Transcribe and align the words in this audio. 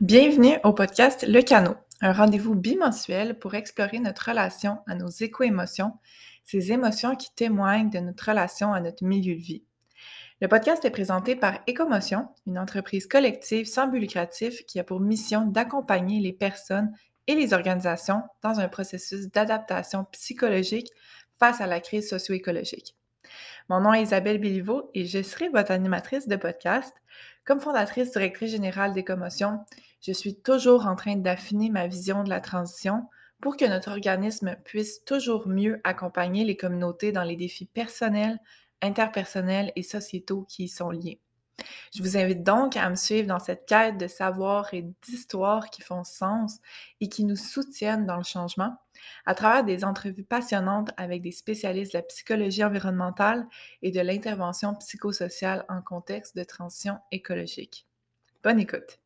Bienvenue 0.00 0.58
au 0.64 0.72
podcast 0.72 1.24
Le 1.26 1.40
Canot, 1.40 1.76
un 2.00 2.12
rendez-vous 2.12 2.56
bimensuel 2.56 3.38
pour 3.38 3.54
explorer 3.54 4.00
notre 4.00 4.28
relation 4.28 4.78
à 4.88 4.96
nos 4.96 5.08
éco-émotions, 5.08 5.92
ces 6.44 6.72
émotions 6.72 7.14
qui 7.14 7.32
témoignent 7.32 7.90
de 7.90 8.00
notre 8.00 8.28
relation 8.28 8.72
à 8.72 8.80
notre 8.80 9.04
milieu 9.04 9.36
de 9.36 9.40
vie. 9.40 9.62
Le 10.40 10.48
podcast 10.48 10.84
est 10.84 10.90
présenté 10.90 11.36
par 11.36 11.60
Écomotion, 11.68 12.28
une 12.48 12.58
entreprise 12.58 13.06
collective 13.06 13.66
sans 13.66 13.86
but 13.86 14.00
lucratif 14.00 14.66
qui 14.66 14.80
a 14.80 14.84
pour 14.84 14.98
mission 14.98 15.46
d'accompagner 15.46 16.18
les 16.18 16.32
personnes 16.32 16.92
et 17.28 17.36
les 17.36 17.52
organisations 17.52 18.22
dans 18.42 18.58
un 18.58 18.68
processus 18.68 19.28
d'adaptation 19.28 20.06
psychologique 20.10 20.90
face 21.38 21.60
à 21.60 21.68
la 21.68 21.78
crise 21.78 22.10
socio-écologique. 22.10 22.96
Mon 23.68 23.80
nom 23.80 23.92
est 23.92 24.02
Isabelle 24.02 24.38
Béliveau 24.38 24.90
et 24.94 25.06
je 25.06 25.22
serai 25.22 25.48
votre 25.48 25.70
animatrice 25.70 26.28
de 26.28 26.36
podcast. 26.36 26.94
Comme 27.44 27.60
fondatrice 27.60 28.12
directrice 28.12 28.50
générale 28.50 28.92
d'Écomotion, 28.92 29.60
je 30.00 30.12
suis 30.12 30.36
toujours 30.36 30.86
en 30.86 30.96
train 30.96 31.16
d'affiner 31.16 31.70
ma 31.70 31.86
vision 31.86 32.24
de 32.24 32.30
la 32.30 32.40
transition 32.40 33.08
pour 33.40 33.56
que 33.56 33.64
notre 33.64 33.90
organisme 33.90 34.56
puisse 34.64 35.04
toujours 35.04 35.48
mieux 35.48 35.80
accompagner 35.84 36.44
les 36.44 36.56
communautés 36.56 37.12
dans 37.12 37.24
les 37.24 37.36
défis 37.36 37.66
personnels, 37.66 38.38
interpersonnels 38.80 39.72
et 39.76 39.82
sociétaux 39.82 40.46
qui 40.48 40.64
y 40.64 40.68
sont 40.68 40.90
liés. 40.90 41.20
Je 41.94 42.02
vous 42.02 42.16
invite 42.16 42.42
donc 42.42 42.76
à 42.76 42.88
me 42.90 42.96
suivre 42.96 43.28
dans 43.28 43.38
cette 43.38 43.66
quête 43.66 43.98
de 43.98 44.06
savoir 44.06 44.74
et 44.74 44.82
d'histoire 45.06 45.70
qui 45.70 45.82
font 45.82 46.04
sens 46.04 46.58
et 47.00 47.08
qui 47.08 47.24
nous 47.24 47.36
soutiennent 47.36 48.06
dans 48.06 48.16
le 48.16 48.24
changement 48.24 48.76
à 49.26 49.34
travers 49.34 49.64
des 49.64 49.84
entrevues 49.84 50.24
passionnantes 50.24 50.90
avec 50.96 51.22
des 51.22 51.32
spécialistes 51.32 51.92
de 51.92 51.98
la 51.98 52.02
psychologie 52.02 52.64
environnementale 52.64 53.46
et 53.82 53.90
de 53.90 54.00
l'intervention 54.00 54.74
psychosociale 54.76 55.64
en 55.68 55.82
contexte 55.82 56.36
de 56.36 56.44
transition 56.44 56.98
écologique. 57.12 57.86
Bonne 58.42 58.60
écoute! 58.60 58.98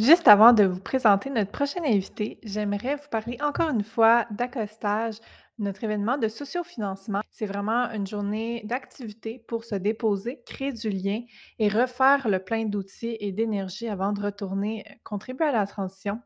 Juste 0.00 0.28
avant 0.28 0.52
de 0.52 0.62
vous 0.62 0.78
présenter 0.78 1.28
notre 1.28 1.50
prochain 1.50 1.82
invité, 1.84 2.38
j'aimerais 2.44 2.94
vous 2.94 3.08
parler 3.10 3.36
encore 3.42 3.70
une 3.70 3.82
fois 3.82 4.26
d'accostage, 4.30 5.16
notre 5.58 5.82
événement 5.82 6.16
de 6.18 6.28
sociofinancement. 6.28 7.20
C'est 7.32 7.46
vraiment 7.46 7.90
une 7.90 8.06
journée 8.06 8.62
d'activité 8.64 9.42
pour 9.48 9.64
se 9.64 9.74
déposer, 9.74 10.40
créer 10.46 10.72
du 10.72 10.88
lien 10.88 11.22
et 11.58 11.68
refaire 11.68 12.28
le 12.28 12.38
plein 12.38 12.64
d'outils 12.66 13.16
et 13.18 13.32
d'énergie 13.32 13.88
avant 13.88 14.12
de 14.12 14.22
retourner 14.22 14.84
euh, 14.88 14.94
contribuer 15.02 15.46
à 15.46 15.52
la 15.52 15.66
transition. 15.66 16.20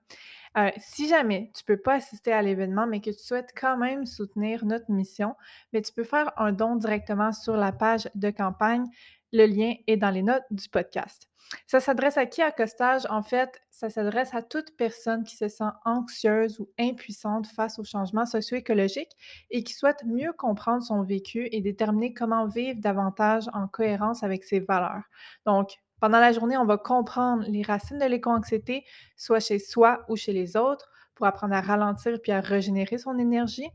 Euh, 0.58 0.68
si 0.76 1.08
jamais 1.08 1.50
tu 1.54 1.62
ne 1.66 1.74
peux 1.74 1.80
pas 1.80 1.94
assister 1.94 2.30
à 2.30 2.42
l'événement, 2.42 2.86
mais 2.86 3.00
que 3.00 3.08
tu 3.08 3.24
souhaites 3.24 3.54
quand 3.58 3.78
même 3.78 4.04
soutenir 4.04 4.66
notre 4.66 4.90
mission, 4.90 5.34
mais 5.72 5.80
tu 5.80 5.94
peux 5.94 6.04
faire 6.04 6.30
un 6.36 6.52
don 6.52 6.76
directement 6.76 7.32
sur 7.32 7.56
la 7.56 7.72
page 7.72 8.10
de 8.16 8.28
campagne. 8.28 8.84
Le 9.32 9.46
lien 9.46 9.72
est 9.86 9.96
dans 9.96 10.10
les 10.10 10.22
notes 10.22 10.44
du 10.50 10.68
podcast. 10.68 11.31
Ça 11.66 11.80
s'adresse 11.80 12.16
à 12.16 12.26
qui 12.26 12.42
accostage? 12.42 13.02
En 13.10 13.22
fait, 13.22 13.62
ça 13.70 13.90
s'adresse 13.90 14.34
à 14.34 14.42
toute 14.42 14.76
personne 14.76 15.24
qui 15.24 15.36
se 15.36 15.48
sent 15.48 15.64
anxieuse 15.84 16.60
ou 16.60 16.68
impuissante 16.78 17.46
face 17.46 17.78
au 17.78 17.84
changement 17.84 18.26
socio-écologique 18.26 19.10
et 19.50 19.62
qui 19.62 19.74
souhaite 19.74 20.04
mieux 20.04 20.32
comprendre 20.32 20.82
son 20.82 21.02
vécu 21.02 21.48
et 21.52 21.60
déterminer 21.60 22.14
comment 22.14 22.46
vivre 22.46 22.80
davantage 22.80 23.44
en 23.52 23.68
cohérence 23.68 24.22
avec 24.22 24.44
ses 24.44 24.60
valeurs. 24.60 25.04
Donc, 25.46 25.76
pendant 26.00 26.20
la 26.20 26.32
journée, 26.32 26.56
on 26.56 26.64
va 26.64 26.78
comprendre 26.78 27.44
les 27.46 27.62
racines 27.62 27.98
de 27.98 28.06
l'éco-anxiété, 28.06 28.84
soit 29.16 29.40
chez 29.40 29.58
soi 29.58 30.04
ou 30.08 30.16
chez 30.16 30.32
les 30.32 30.56
autres, 30.56 30.90
pour 31.14 31.26
apprendre 31.26 31.54
à 31.54 31.60
ralentir 31.60 32.18
puis 32.20 32.32
à 32.32 32.40
régénérer 32.40 32.98
son 32.98 33.18
énergie. 33.18 33.68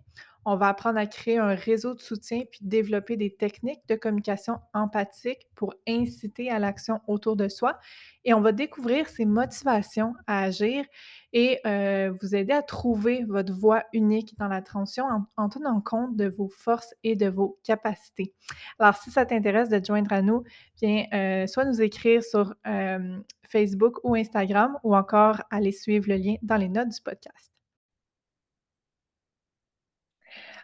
On 0.49 0.55
va 0.55 0.69
apprendre 0.69 0.97
à 0.97 1.05
créer 1.07 1.39
un 1.39 1.55
réseau 1.55 1.93
de 1.93 1.99
soutien 1.99 2.43
puis 2.49 2.61
développer 2.61 3.17
des 3.17 3.35
techniques 3.35 3.81
de 3.89 3.95
communication 3.95 4.61
empathique 4.73 5.45
pour 5.55 5.73
inciter 5.85 6.49
à 6.49 6.57
l'action 6.57 7.01
autour 7.05 7.35
de 7.35 7.49
soi. 7.49 7.77
Et 8.23 8.33
on 8.33 8.39
va 8.39 8.53
découvrir 8.53 9.09
ses 9.09 9.25
motivations 9.25 10.13
à 10.25 10.43
agir 10.43 10.85
et 11.33 11.59
euh, 11.67 12.13
vous 12.21 12.33
aider 12.33 12.53
à 12.53 12.61
trouver 12.61 13.25
votre 13.27 13.51
voie 13.51 13.83
unique 13.91 14.37
dans 14.37 14.47
la 14.47 14.61
transition 14.61 15.03
en, 15.35 15.49
tenant 15.49 15.81
compte 15.81 16.15
de 16.15 16.29
vos 16.29 16.47
forces 16.47 16.95
et 17.03 17.17
de 17.17 17.27
vos 17.27 17.59
capacités. 17.65 18.33
Alors, 18.79 18.95
si 18.95 19.11
ça 19.11 19.25
t'intéresse 19.25 19.67
de 19.67 19.83
joindre 19.83 20.13
à 20.13 20.21
nous, 20.21 20.45
euh, 20.81 21.45
soit 21.45 21.65
nous 21.65 21.81
écrire 21.81 22.23
sur 22.23 22.55
euh, 22.65 23.19
Facebook 23.43 23.97
ou 24.05 24.15
Instagram 24.15 24.79
ou 24.85 24.95
encore 24.95 25.41
aller 25.51 25.73
suivre 25.73 26.07
le 26.07 26.15
lien 26.15 26.35
dans 26.41 26.55
les 26.55 26.69
notes 26.69 26.87
du 26.87 27.01
podcast. 27.01 27.56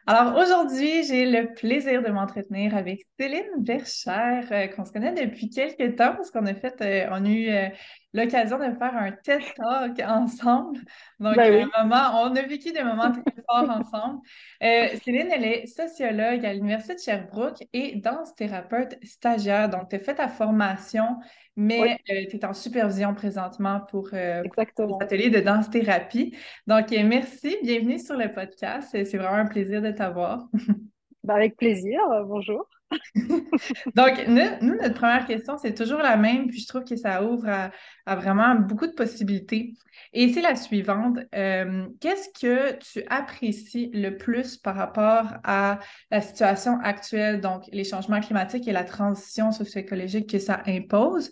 Alors 0.06 0.36
aujourd'hui, 0.36 1.04
j'ai 1.06 1.26
le 1.26 1.54
plaisir 1.54 2.04
de 2.04 2.10
m'entretenir 2.10 2.76
avec 2.76 3.06
Céline 3.18 3.64
Verchère, 3.64 4.46
euh, 4.52 4.68
qu'on 4.68 4.84
se 4.84 4.92
connaît 4.92 5.14
depuis 5.14 5.50
quelques 5.50 5.96
temps 5.96 6.14
parce 6.16 6.30
qu'on 6.30 6.46
a 6.46 6.54
fait, 6.54 6.82
euh, 6.82 7.08
on 7.12 7.24
a 7.24 7.30
eu 7.30 7.50
euh, 7.50 7.70
l'occasion 8.14 8.58
de 8.58 8.76
faire 8.76 8.96
un 8.96 9.12
TED 9.12 9.42
Talk 9.56 10.00
ensemble. 10.08 10.80
Donc, 11.20 11.36
ben 11.36 11.70
un 11.76 11.84
moment, 11.84 12.22
on 12.24 12.36
a 12.36 12.42
vécu 12.42 12.72
des 12.72 12.84
moments 12.84 13.12
très 13.12 13.44
forts 13.50 13.70
ensemble. 13.70 14.20
Céline, 14.62 15.30
elle 15.32 15.46
est 15.46 15.68
sociologue 15.68 16.46
à 16.46 16.54
l'Université 16.54 16.96
de 16.96 17.00
Sherbrooke 17.00 17.64
et 17.74 17.96
danse 17.96 18.36
thérapeute 18.36 18.98
stagiaire. 19.04 19.70
Donc, 19.70 19.90
tu 19.90 19.96
as 19.96 20.00
fait 20.00 20.16
ta 20.16 20.28
formation 20.28 21.18
mais 21.56 22.00
euh, 22.10 22.26
tu 22.30 22.38
es 22.38 22.46
en 22.46 22.54
supervision 22.54 23.14
présentement 23.14 23.82
pour, 23.90 24.10
euh, 24.14 24.44
l'atelier 25.00 25.30
de 25.30 25.40
danse-thérapie. 25.40 26.36
Donc, 26.68 26.92
euh, 26.92 27.04
merci, 27.04 27.58
bienvenue 27.62 28.00
sur 28.00 28.18
le 28.18 28.34
podcast. 28.34 28.90
C'est 28.92 29.18
vraiment 29.18 29.36
un 29.36 29.46
plaisir 29.46 29.82
de 29.82 29.92
t'avoir. 29.92 30.48
Ben, 31.26 31.36
avec 31.36 31.56
plaisir, 31.56 32.02
bonjour. 32.26 32.68
Donc, 33.96 34.28
nous, 34.28 34.76
notre 34.76 34.94
première 34.96 35.26
question, 35.26 35.58
c'est 35.58 35.74
toujours 35.74 36.00
la 36.00 36.18
même, 36.18 36.48
puis 36.48 36.60
je 36.60 36.68
trouve 36.68 36.84
que 36.84 36.96
ça 36.96 37.24
ouvre 37.24 37.48
à, 38.06 38.16
vraiment 38.16 38.56
beaucoup 38.56 38.88
de 38.88 38.94
possibilités. 38.94 39.74
Et 40.14 40.32
c'est 40.34 40.42
la 40.42 40.56
suivante. 40.56 41.20
Euh, 41.36 41.88
qu'est-ce 42.00 42.30
que 42.40 42.78
tu 42.80 43.04
apprécies 43.10 43.90
le 43.94 44.18
plus 44.18 44.58
par 44.58 44.76
rapport 44.76 45.34
à 45.44 45.80
la 46.12 46.22
situation 46.22 46.80
actuelle, 46.82 47.42
donc 47.42 47.64
les 47.72 47.84
changements 47.84 48.20
climatiques 48.20 48.68
et 48.68 48.74
la 48.74 48.84
transition 48.84 49.52
socio-écologique 49.52 50.30
que 50.30 50.40
ça 50.40 50.62
impose? 50.68 51.32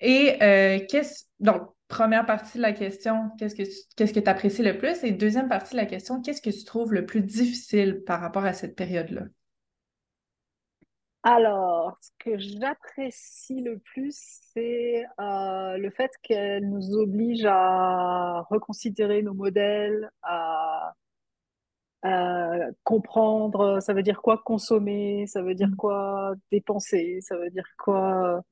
Et 0.00 0.42
euh, 0.42 0.78
qu'est-ce. 0.88 1.24
Donc, 1.40 1.62
première 1.88 2.24
partie 2.24 2.56
de 2.56 2.62
la 2.62 2.72
question, 2.72 3.30
qu'est-ce 3.38 3.54
que 3.54 3.62
qu'est-ce 3.96 4.14
que 4.14 4.20
tu 4.20 4.30
apprécies 4.30 4.62
le 4.62 4.78
plus? 4.78 5.02
Et 5.04 5.12
deuxième 5.12 5.48
partie 5.48 5.72
de 5.72 5.80
la 5.80 5.86
question, 5.86 6.22
qu'est-ce 6.22 6.40
que 6.40 6.50
tu 6.50 6.64
trouves 6.64 6.92
le 6.92 7.04
plus 7.04 7.20
difficile 7.20 8.02
par 8.06 8.20
rapport 8.20 8.44
à 8.44 8.52
cette 8.52 8.76
période-là? 8.76 9.22
Alors, 11.22 11.98
ce 12.00 12.10
que 12.18 12.38
j'apprécie 12.38 13.60
le 13.60 13.78
plus, 13.78 14.16
c'est 14.54 15.04
euh, 15.20 15.76
le 15.76 15.90
fait 15.90 16.10
qu'elle 16.22 16.68
nous 16.68 16.94
oblige 16.94 17.44
à 17.44 18.42
reconsidérer 18.50 19.22
nos 19.22 19.34
modèles, 19.34 20.10
à, 20.22 20.94
comprendre, 22.84 23.80
ça 23.80 23.92
veut 23.92 24.02
dire 24.02 24.22
quoi 24.22 24.38
consommer, 24.42 25.26
ça 25.26 25.42
veut 25.42 25.54
dire 25.54 25.68
mmh. 25.68 25.76
quoi 25.76 26.32
dépenser, 26.50 27.20
ça 27.22 27.36
veut 27.36 27.50
dire 27.50 27.66
quoi... 27.78 28.42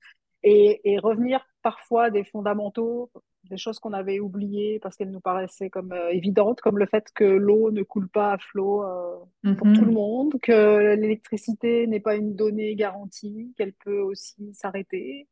Et, 0.45 0.81
et 0.85 0.99
revenir 0.99 1.45
parfois 1.63 2.11
des 2.11 2.25
fondamentaux, 2.25 3.11
des 3.49 3.57
choses 3.57 3.79
qu'on 3.79 3.93
avait 3.93 4.21
oubliées 4.21 4.79
parce 4.81 4.97
qu'elles 4.97 5.11
nous 5.11 5.21
paraissaient 5.21 5.71
comme 5.71 5.93
euh, 5.93 6.11
évidentes, 6.11 6.61
comme 6.61 6.79
le 6.79 6.87
fait 6.87 7.11
que 7.15 7.25
l'eau 7.25 7.71
ne 7.71 7.83
coule 7.83 8.09
pas 8.09 8.33
à 8.33 8.39
flot 8.39 8.85
euh, 8.85 9.55
pour 9.55 9.67
tout 9.73 9.85
le 9.85 9.89
mhm. 9.89 9.93
monde, 9.93 10.35
que 10.41 10.95
l'électricité 10.95 11.87
n'est 11.87 12.01
pas 12.01 12.17
une 12.17 12.35
donnée 12.35 12.75
garantie, 12.75 13.55
qu'elle 13.57 13.73
peut 13.73 14.01
aussi 14.01 14.53
s'arrêter, 14.55 15.29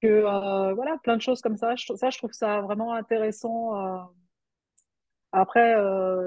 que 0.00 0.06
euh, 0.06 0.74
voilà, 0.74 0.98
plein 1.02 1.16
de 1.16 1.22
choses 1.22 1.40
comme 1.40 1.56
ça. 1.56 1.74
Je, 1.76 1.94
ça, 1.94 2.10
je 2.10 2.18
trouve 2.18 2.32
ça 2.32 2.60
vraiment 2.60 2.92
intéressant. 2.94 3.72
Après, 5.32 5.74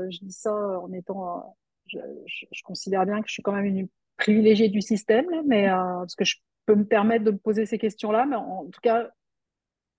je 0.09 0.19
dis 0.19 0.31
ça 0.31 0.53
en 0.53 0.91
étant, 0.91 1.55
je, 1.87 1.97
je, 2.25 2.63
considère 2.63 3.05
bien 3.05 3.21
que 3.21 3.27
je 3.27 3.33
suis 3.33 3.43
quand 3.43 3.53
même 3.53 3.65
une 3.65 3.87
privilégiée 4.17 4.69
du 4.69 4.81
système, 4.81 5.27
mais 5.45 5.67
parce 5.67 6.15
que 6.15 6.25
je 6.25 6.37
peux 6.65 6.75
me 6.75 6.85
permettre 6.85 7.23
de 7.25 7.31
me 7.31 7.37
poser 7.37 7.65
ces 7.65 7.77
questions-là, 7.77 8.25
mais 8.25 8.35
en 8.35 8.65
tout 8.65 8.81
cas, 8.81 9.09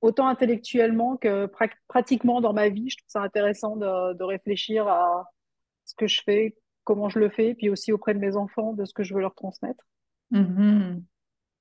autant 0.00 0.29
intellectuellement 0.29 1.17
que 1.17 1.50
pratiquement 1.88 2.41
dans 2.41 2.52
ma 2.52 2.69
vie, 2.69 2.91
je 2.91 2.97
trouve 2.99 3.11
ça 3.11 3.23
intéressant 3.23 3.76
de, 3.76 4.23
réfléchir 4.23 4.88
à 4.88 5.31
ce 5.85 5.94
que 5.94 6.06
je 6.06 6.23
fais, 6.25 6.56
comment 6.85 7.08
je 7.08 7.19
le 7.19 7.29
fais, 7.29 7.55
puis 7.55 7.69
aussi 7.69 7.93
auprès 7.93 8.14
de 8.14 8.19
mes 8.19 8.37
enfants, 8.37 8.73
de 8.73 8.85
ce 8.85 8.94
que 8.94 9.02
je 9.02 9.14
veux 9.14 9.20
leur 9.20 9.35
transmettre. 9.35 9.85
Mm-hmm. 10.32 11.02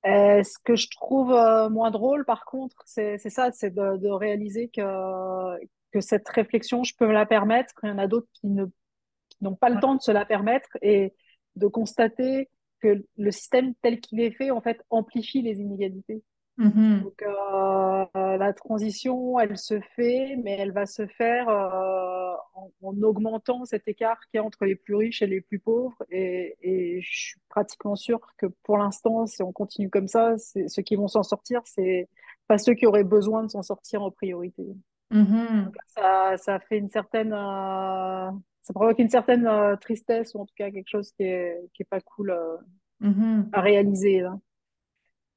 ce 0.04 0.58
que 0.64 0.76
je 0.76 0.88
trouve 0.90 1.32
euh, 1.32 1.68
moins 1.68 1.90
drôle, 1.90 2.24
par 2.24 2.44
contre, 2.44 2.76
c'est 2.86 3.18
ça, 3.18 3.50
c'est 3.52 3.74
de, 3.74 4.08
réaliser 4.08 4.68
que, 4.68 5.58
que 5.92 6.00
cette 6.00 6.28
réflexion, 6.28 6.84
je 6.84 6.94
peux 6.96 7.06
me 7.06 7.12
la 7.12 7.26
permettre. 7.26 7.74
Il 7.82 7.90
y 7.90 7.92
en 7.92 7.98
a 7.98 8.06
d'autres 8.06 8.28
qui 8.34 8.48
n'ont 8.48 9.56
pas 9.56 9.68
le 9.68 9.80
temps 9.80 9.96
de 9.96 10.00
se 10.00 10.12
la 10.12 10.24
permettre 10.24 10.68
et 10.82 11.12
de 11.56 11.66
constater 11.66 12.48
que 12.80 13.04
le 13.16 13.30
système 13.30 13.74
tel 13.82 14.00
qu'il 14.00 14.20
est 14.20 14.30
fait, 14.30 14.50
en 14.50 14.60
fait, 14.60 14.82
amplifie 14.88 15.42
les 15.42 15.60
inégalités. 15.60 16.22
Mhm. 16.58 17.02
Donc, 17.04 17.22
euh, 17.22 18.36
la 18.36 18.52
transition, 18.52 19.38
elle 19.38 19.56
se 19.56 19.80
fait, 19.96 20.36
mais 20.42 20.56
elle 20.58 20.72
va 20.72 20.84
se 20.84 21.06
faire 21.06 21.48
euh, 21.48 22.34
en, 22.54 22.70
en 22.82 23.02
augmentant 23.02 23.64
cet 23.64 23.88
écart 23.88 24.18
qu'il 24.28 24.38
y 24.38 24.40
a 24.42 24.44
entre 24.44 24.66
les 24.66 24.76
plus 24.76 24.94
riches 24.94 25.22
et 25.22 25.26
les 25.26 25.40
plus 25.40 25.58
pauvres. 25.58 25.96
Et, 26.10 26.56
et 26.60 27.00
je 27.00 27.10
suis 27.30 27.40
pratiquement 27.48 27.96
sûre 27.96 28.20
que 28.36 28.46
pour 28.62 28.76
l'instant, 28.76 29.26
si 29.26 29.42
on 29.42 29.52
continue 29.52 29.88
comme 29.88 30.08
ça, 30.08 30.34
ceux 30.38 30.82
qui 30.82 30.96
vont 30.96 31.08
s'en 31.08 31.22
sortir, 31.22 31.62
c'est 31.64 32.08
pas 32.46 32.58
ceux 32.58 32.74
qui 32.74 32.86
auraient 32.86 33.04
besoin 33.04 33.42
de 33.44 33.48
s'en 33.48 33.62
sortir 33.62 34.02
en 34.02 34.10
priorité. 34.10 34.64
Donc, 34.64 34.76
Mhm. 35.10 35.72
ça, 35.86 36.36
ça 36.36 36.60
fait 36.60 36.76
une 36.78 36.90
certaine, 36.90 37.32
euh, 37.32 38.30
ça 38.62 38.72
provoque 38.74 38.98
une 38.98 39.08
certaine 39.08 39.48
tristesse 39.80 40.34
ou 40.34 40.40
en 40.40 40.46
tout 40.46 40.54
cas 40.56 40.70
quelque 40.70 40.88
chose 40.88 41.10
qui 41.12 41.22
est, 41.24 41.58
qui 41.72 41.82
est 41.82 41.88
pas 41.88 42.00
cool 42.00 42.36
Mhm. 43.00 43.48
à 43.52 43.60
réaliser, 43.62 44.20
là. 44.20 44.38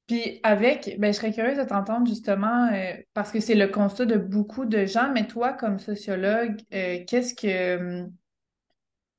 Puis 0.06 0.40
avec, 0.42 0.96
ben, 0.98 1.12
je 1.12 1.18
serais 1.18 1.32
curieuse 1.32 1.56
de 1.56 1.64
t'entendre 1.64 2.06
justement, 2.06 2.68
euh, 2.72 2.92
parce 3.14 3.32
que 3.32 3.40
c'est 3.40 3.54
le 3.54 3.68
constat 3.68 4.04
de 4.04 4.16
beaucoup 4.16 4.66
de 4.66 4.84
gens, 4.84 5.10
mais 5.12 5.26
toi, 5.26 5.54
comme 5.54 5.78
sociologue, 5.78 6.60
euh, 6.74 6.98
qu'est-ce 7.06 7.34
que 7.34 8.06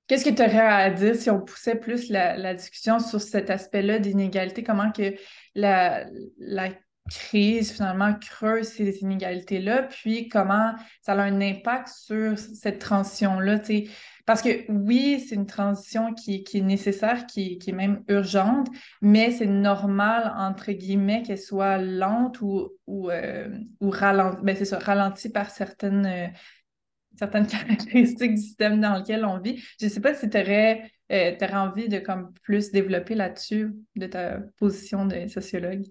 qu'est-ce 0.07 0.25
que 0.25 0.35
tu 0.35 0.41
aurais 0.43 0.59
à 0.59 0.91
dire 0.91 1.15
si 1.15 1.31
on 1.31 1.41
poussait 1.41 1.75
plus 1.75 2.09
la, 2.09 2.37
la 2.37 2.53
discussion 2.53 2.99
sur 2.99 3.19
cet 3.19 3.49
aspect-là 3.49 3.97
d'inégalité, 3.97 4.63
comment 4.63 4.91
que 4.91 5.15
la, 5.55 6.05
la 6.37 6.69
crise 7.09 7.71
finalement 7.71 8.13
creuse 8.15 8.67
ces 8.67 8.99
inégalités-là, 8.99 9.83
puis 9.83 10.27
comment 10.27 10.73
ça 11.01 11.13
a 11.13 11.21
un 11.21 11.41
impact 11.41 11.87
sur 11.87 12.37
cette 12.37 12.79
transition-là. 12.79 13.59
Parce 14.25 14.41
que 14.41 14.69
oui, 14.71 15.19
c'est 15.19 15.35
une 15.35 15.45
transition 15.45 16.13
qui, 16.13 16.43
est 16.51 16.61
nécessaire, 16.61 17.27
qui, 17.27 17.59
est 17.65 17.71
même 17.71 18.03
urgente, 18.07 18.67
mais 19.01 19.31
c'est 19.31 19.45
normal, 19.45 20.33
entre 20.37 20.71
guillemets, 20.71 21.21
qu'elle 21.21 21.39
soit 21.39 21.77
lente 21.77 22.41
ou, 22.41 22.71
euh, 22.89 23.49
ou 23.81 23.89
ralentie, 23.91 24.39
ben 24.41 24.55
c'est 25.15 25.31
par 25.31 25.51
certaines, 25.51 26.05
euh, 26.07 26.27
certaines 27.17 27.45
caractéristiques 27.47 28.35
du 28.35 28.41
système 28.41 28.81
dans 28.81 28.97
lequel 28.97 29.25
on 29.25 29.39
vit. 29.39 29.63
Je 29.79 29.85
ne 29.85 29.91
sais 29.91 30.01
pas 30.01 30.15
si 30.15 30.27
tu 30.27 30.37
aurais, 30.37 30.91
envie 31.53 31.87
de 31.87 31.99
comme 31.99 32.33
plus 32.41 32.71
développer 32.71 33.13
là-dessus, 33.13 33.75
de 33.95 34.07
ta 34.07 34.39
position 34.57 35.05
de 35.05 35.27
sociologue. 35.27 35.83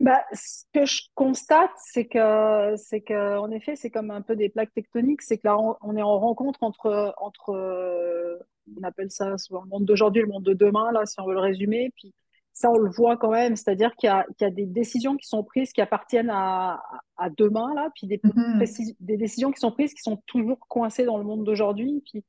Bah, 0.00 0.24
ce 0.32 0.64
que 0.72 0.86
je 0.86 1.02
constate, 1.14 1.70
c'est 1.76 2.06
que, 2.06 2.74
c'est 2.76 3.02
que, 3.02 3.38
en 3.38 3.50
effet, 3.50 3.76
c'est 3.76 3.90
comme 3.90 4.10
un 4.10 4.22
peu 4.22 4.34
des 4.34 4.48
plaques 4.48 4.72
tectoniques. 4.72 5.20
C'est 5.22 5.36
que 5.36 5.46
là, 5.46 5.58
on, 5.82 5.96
est 5.96 6.02
en 6.02 6.18
rencontre 6.18 6.62
entre, 6.62 7.14
entre, 7.18 8.40
on 8.78 8.82
appelle 8.82 9.10
ça 9.10 9.36
souvent 9.36 9.62
le 9.62 9.68
monde 9.68 9.84
d'aujourd'hui, 9.84 10.22
le 10.22 10.28
monde 10.28 10.44
de 10.44 10.54
demain, 10.54 10.90
là, 10.92 11.04
si 11.04 11.20
on 11.20 11.26
veut 11.26 11.34
le 11.34 11.40
résumer. 11.40 11.92
Puis 11.96 12.14
ça, 12.54 12.70
on 12.70 12.78
le 12.78 12.90
voit 12.90 13.18
quand 13.18 13.30
même. 13.30 13.56
C'est-à-dire 13.56 13.94
qu'il 13.96 14.06
y 14.06 14.10
a, 14.10 14.24
qu'il 14.38 14.46
y 14.46 14.50
a 14.50 14.50
des 14.50 14.64
décisions 14.66 15.16
qui 15.16 15.26
sont 15.26 15.44
prises 15.44 15.72
qui 15.72 15.82
appartiennent 15.82 16.30
à, 16.30 16.82
à 17.18 17.28
demain, 17.30 17.74
là, 17.74 17.90
puis 17.94 18.06
des, 18.06 18.20
Mhm, 18.24 18.56
précis- 18.56 18.96
des 19.00 19.18
décisions 19.18 19.50
qui 19.52 19.60
sont 19.60 19.70
prises 19.70 19.92
qui 19.92 20.02
sont 20.02 20.16
toujours 20.26 20.58
coincées 20.68 21.04
dans 21.04 21.18
le 21.18 21.24
monde 21.24 21.44
d'aujourd'hui. 21.44 22.02
Puis 22.10 22.24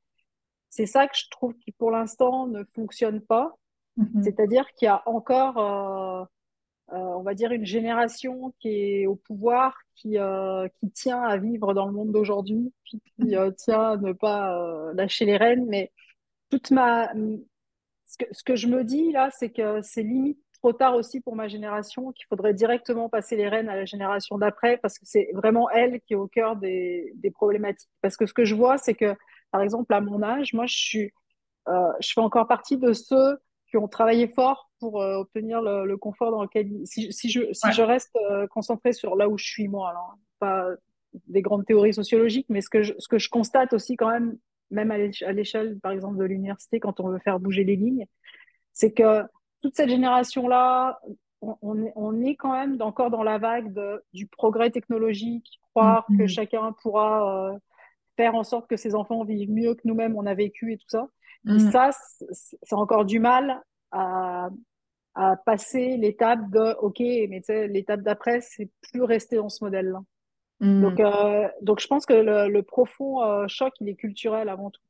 c'est 0.68 0.86
ça 0.86 1.06
que 1.06 1.16
je 1.16 1.24
trouve 1.30 1.54
qui, 1.56 1.72
pour 1.72 1.90
l'instant, 1.90 2.46
ne 2.46 2.64
fonctionne 2.74 3.20
pas. 3.22 3.52
mhm, 3.96 4.22
C'est-à-dire 4.22 4.66
qu'il 4.74 4.86
y 4.86 4.88
a 4.90 5.02
encore, 5.06 5.58
euh, 5.58 6.24
on 6.98 7.22
va 7.22 7.34
dire, 7.34 7.52
une 7.52 7.64
génération 7.66 8.52
qui 8.58 8.68
est 8.68 9.06
au 9.06 9.16
pouvoir, 9.16 9.78
qui, 9.94 10.18
euh, 10.18 10.68
qui 10.80 10.90
tient 10.90 11.22
à 11.22 11.36
vivre 11.36 11.74
dans 11.74 11.86
le 11.86 11.92
monde 11.92 12.12
d'aujourd'hui, 12.12 12.72
puis 12.84 13.00
qui 13.16 13.36
euh, 13.36 13.50
tient 13.56 13.92
à 13.92 13.96
ne 13.96 14.12
pas 14.12 14.58
euh, 14.58 14.92
lâcher 14.94 15.24
les 15.24 15.36
rênes. 15.36 15.66
Mais 15.68 15.90
toute 16.50 16.70
ma, 16.70 17.12
ce 18.06 18.18
que, 18.18 18.24
ce 18.32 18.42
que 18.44 18.56
je 18.56 18.68
me 18.68 18.84
dis 18.84 19.12
là, 19.12 19.30
c'est 19.30 19.50
que 19.50 19.80
c'est 19.82 20.02
limite 20.02 20.38
trop 20.52 20.72
tard 20.72 20.94
aussi 20.94 21.20
pour 21.20 21.34
ma 21.34 21.48
génération, 21.48 22.12
qu'il 22.12 22.26
faudrait 22.26 22.54
directement 22.54 23.08
passer 23.08 23.36
les 23.36 23.48
rênes 23.48 23.68
à 23.68 23.74
la 23.74 23.84
génération 23.84 24.38
d'après, 24.38 24.76
parce 24.76 24.98
que 24.98 25.04
c'est 25.06 25.30
vraiment 25.34 25.68
elle 25.70 26.00
qui 26.02 26.12
est 26.12 26.16
au 26.16 26.28
cœur 26.28 26.56
des, 26.56 27.12
des 27.16 27.30
problématiques. 27.32 27.90
Parce 28.00 28.16
que 28.16 28.26
ce 28.26 28.32
que 28.32 28.44
je 28.44 28.54
vois, 28.54 28.78
c'est 28.78 28.94
que, 28.94 29.16
par 29.50 29.60
exemple, 29.62 29.92
à 29.92 30.00
mon 30.00 30.22
âge, 30.22 30.52
moi, 30.54 30.66
je 30.66 30.76
suis 30.76 31.12
euh, 31.68 31.92
je 32.00 32.12
fais 32.12 32.20
encore 32.20 32.46
partie 32.46 32.76
de 32.76 32.92
ceux 32.92 33.38
qui 33.72 33.78
ont 33.78 33.88
travaillé 33.88 34.28
fort 34.28 34.70
pour 34.80 35.00
euh, 35.00 35.16
obtenir 35.16 35.62
le, 35.62 35.86
le, 35.86 35.96
confort 35.96 36.30
dans 36.30 36.42
lequel 36.42 36.70
si, 36.84 37.10
si, 37.10 37.30
je 37.30 37.50
si 37.52 37.66
ouais. 37.66 37.72
je 37.72 37.80
reste 37.80 38.14
euh, 38.30 38.46
concentrée 38.46 38.92
sur 38.92 39.16
là 39.16 39.30
où 39.30 39.38
je 39.38 39.46
suis 39.46 39.66
moi 39.66 39.88
alors 39.88 40.14
pas 40.38 40.66
des 41.26 41.40
grandes 41.40 41.64
théories 41.64 41.94
sociologiques 41.94 42.44
mais 42.50 42.60
ce 42.60 42.68
que 42.68 42.82
je, 42.82 42.92
ce 42.98 43.08
que 43.08 43.16
je 43.18 43.30
constate 43.30 43.72
aussi 43.72 43.96
quand 43.96 44.10
même 44.10 44.36
même 44.70 44.90
à 44.90 44.98
l'échelle 45.32 45.78
par 45.80 45.92
exemple 45.92 46.18
de 46.18 46.24
l'université 46.24 46.80
quand 46.80 47.00
on 47.00 47.08
veut 47.08 47.18
faire 47.18 47.40
bouger 47.40 47.64
les 47.64 47.76
lignes 47.76 48.06
c'est 48.74 48.92
que 48.92 49.22
toute 49.62 49.74
cette 49.74 49.88
génération 49.88 50.48
là 50.48 51.00
on, 51.40 51.56
on, 51.62 51.82
est, 51.82 51.92
on 51.96 52.22
est 52.22 52.36
quand 52.36 52.52
même 52.52 52.76
encore 52.82 53.10
dans 53.10 53.22
la 53.22 53.38
vague 53.38 53.72
de, 53.72 54.04
du 54.12 54.26
progrès 54.26 54.70
technologique 54.70 55.60
croire 55.70 56.04
que 56.18 56.24
Mhm, 56.24 56.28
chacun 56.28 56.72
pourra 56.82 57.52
euh, 57.54 57.58
faire 58.16 58.34
en 58.34 58.44
sorte 58.44 58.68
que 58.68 58.76
ses 58.76 58.94
enfants 58.94 59.24
vivent 59.24 59.50
mieux 59.50 59.74
que 59.74 59.82
nous-mêmes 59.86 60.14
on 60.14 60.26
a 60.26 60.34
vécu 60.34 60.74
et 60.74 60.76
tout 60.76 60.88
ça 60.88 61.08
mhm, 61.44 61.70
ça, 61.70 61.90
c'est 62.30 62.74
encore 62.74 63.04
du 63.04 63.18
mal 63.18 63.60
à, 63.90 64.48
à 65.14 65.36
passer 65.36 65.96
l'étape 65.96 66.50
de 66.50 66.74
OK, 66.80 67.00
mais 67.00 67.40
tu 67.40 67.46
sais, 67.46 67.68
l'étape 67.68 68.00
d'après, 68.00 68.40
c'est 68.40 68.70
plus 68.90 69.02
rester 69.02 69.36
dans 69.36 69.48
ce 69.48 69.64
modèle-là. 69.64 70.00
Donc, 70.60 71.00
mhm. 71.00 71.06
euh, 71.06 71.48
donc, 71.60 71.80
je 71.80 71.88
pense 71.88 72.06
que 72.06 72.12
le, 72.12 72.48
le 72.48 72.62
profond 72.62 73.20
euh, 73.24 73.46
choc, 73.48 73.72
il 73.80 73.88
est 73.88 73.96
culturel 73.96 74.48
avant 74.48 74.70
tout. 74.70 74.80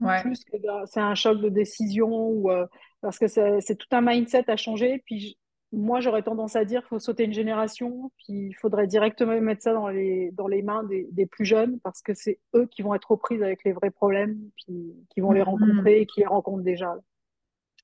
Ouais. 0.00 0.20
Plus 0.20 0.44
que 0.44 0.56
c'est 0.86 1.00
un 1.00 1.16
choc 1.16 1.40
de 1.40 1.48
décision 1.48 2.08
ou 2.08 2.52
euh, 2.52 2.66
parce 3.00 3.18
que 3.18 3.26
c'est 3.26 3.74
tout 3.74 3.88
un 3.90 4.00
mindset 4.00 4.48
à 4.48 4.56
changer. 4.56 5.02
Puis 5.06 5.36
moi, 5.72 6.00
j'aurais 6.00 6.22
tendance 6.22 6.56
à 6.56 6.64
dire 6.64 6.80
qu'il 6.80 6.88
faut 6.88 6.98
sauter 6.98 7.24
une 7.24 7.32
génération, 7.34 8.10
puis 8.18 8.48
il 8.48 8.54
faudrait 8.54 8.86
directement 8.86 9.38
mettre 9.40 9.62
ça 9.62 9.72
dans 9.74 9.88
les, 9.88 10.30
dans 10.32 10.48
les 10.48 10.62
mains 10.62 10.82
des, 10.84 11.08
des 11.12 11.26
plus 11.26 11.44
jeunes 11.44 11.78
parce 11.80 12.02
que 12.02 12.14
c'est 12.14 12.38
eux 12.54 12.66
qui 12.70 12.82
vont 12.82 12.94
être 12.94 13.10
aux 13.10 13.16
prises 13.18 13.42
avec 13.42 13.64
les 13.64 13.72
vrais 13.72 13.90
problèmes, 13.90 14.38
puis 14.56 14.94
qui 15.10 15.20
vont 15.20 15.32
les 15.32 15.42
Mhm. 15.42 15.44
rencontrer 15.44 16.00
et 16.00 16.06
qui 16.06 16.20
les 16.20 16.26
rencontrent 16.26 16.62
déjà. 16.64 16.96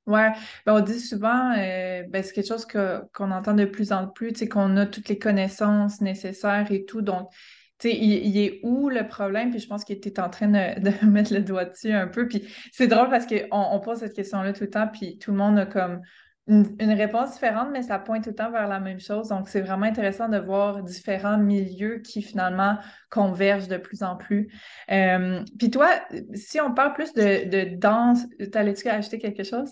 Ouais, 0.06 0.32
ben 0.66 0.74
on 0.74 0.80
dit 0.80 1.00
souvent, 1.00 1.52
euh, 1.56 2.02
ben 2.10 2.22
c'est 2.22 2.32
quelque 2.34 2.46
chose 2.46 2.66
que, 2.66 3.00
qu'on 3.14 3.30
entend 3.30 3.54
de 3.54 3.64
plus 3.64 3.90
en 3.90 4.06
plus, 4.06 4.34
sais, 4.34 4.48
qu'on 4.48 4.76
a 4.76 4.84
toutes 4.84 5.08
les 5.08 5.18
connaissances 5.18 6.02
nécessaires 6.02 6.70
et 6.70 6.84
tout. 6.84 7.00
Donc, 7.00 7.30
tu 7.78 7.88
sais, 7.88 7.96
il, 7.96 8.26
il 8.26 8.36
est 8.38 8.60
où 8.64 8.90
le 8.90 9.08
problème? 9.08 9.50
Puis 9.50 9.60
je 9.60 9.66
pense 9.66 9.82
que 9.82 9.94
tu 9.94 10.08
es 10.08 10.20
en 10.20 10.28
train 10.28 10.48
de, 10.48 10.78
de 11.02 11.06
mettre 11.06 11.32
le 11.32 11.40
doigt 11.40 11.64
dessus 11.64 11.90
un 11.92 12.06
peu. 12.06 12.28
Puis 12.28 12.46
c'est 12.70 12.86
drôle 12.86 13.08
parce 13.08 13.24
qu'on 13.26 13.46
on 13.50 13.80
pose 13.80 14.00
cette 14.00 14.12
question-là 14.14 14.52
tout 14.52 14.64
le 14.64 14.70
temps, 14.70 14.88
puis 14.88 15.18
tout 15.18 15.30
le 15.30 15.38
monde 15.38 15.58
a 15.58 15.64
comme 15.64 16.02
une, 16.46 16.76
une 16.78 16.92
réponse 16.92 17.32
différente, 17.32 17.68
mais 17.72 17.82
ça 17.82 17.98
pointe 17.98 18.24
tout 18.24 18.30
le 18.30 18.34
temps 18.36 18.50
vers 18.50 18.68
la 18.68 18.80
même 18.80 19.00
chose. 19.00 19.28
Donc, 19.28 19.48
c'est 19.48 19.62
vraiment 19.62 19.86
intéressant 19.86 20.28
de 20.28 20.38
voir 20.38 20.82
différents 20.82 21.38
milieux 21.38 21.98
qui 22.00 22.22
finalement 22.22 22.78
convergent 23.10 23.68
de 23.68 23.78
plus 23.78 24.02
en 24.02 24.16
plus. 24.16 24.52
Euh, 24.90 25.42
puis 25.58 25.70
toi, 25.70 25.88
si 26.34 26.60
on 26.60 26.74
parle 26.74 26.92
plus 26.92 27.12
de, 27.14 27.48
de 27.48 27.76
danse, 27.76 28.24
t'allais-tu 28.52 28.88
ajouter 28.88 29.18
quelque 29.18 29.44
chose? 29.44 29.70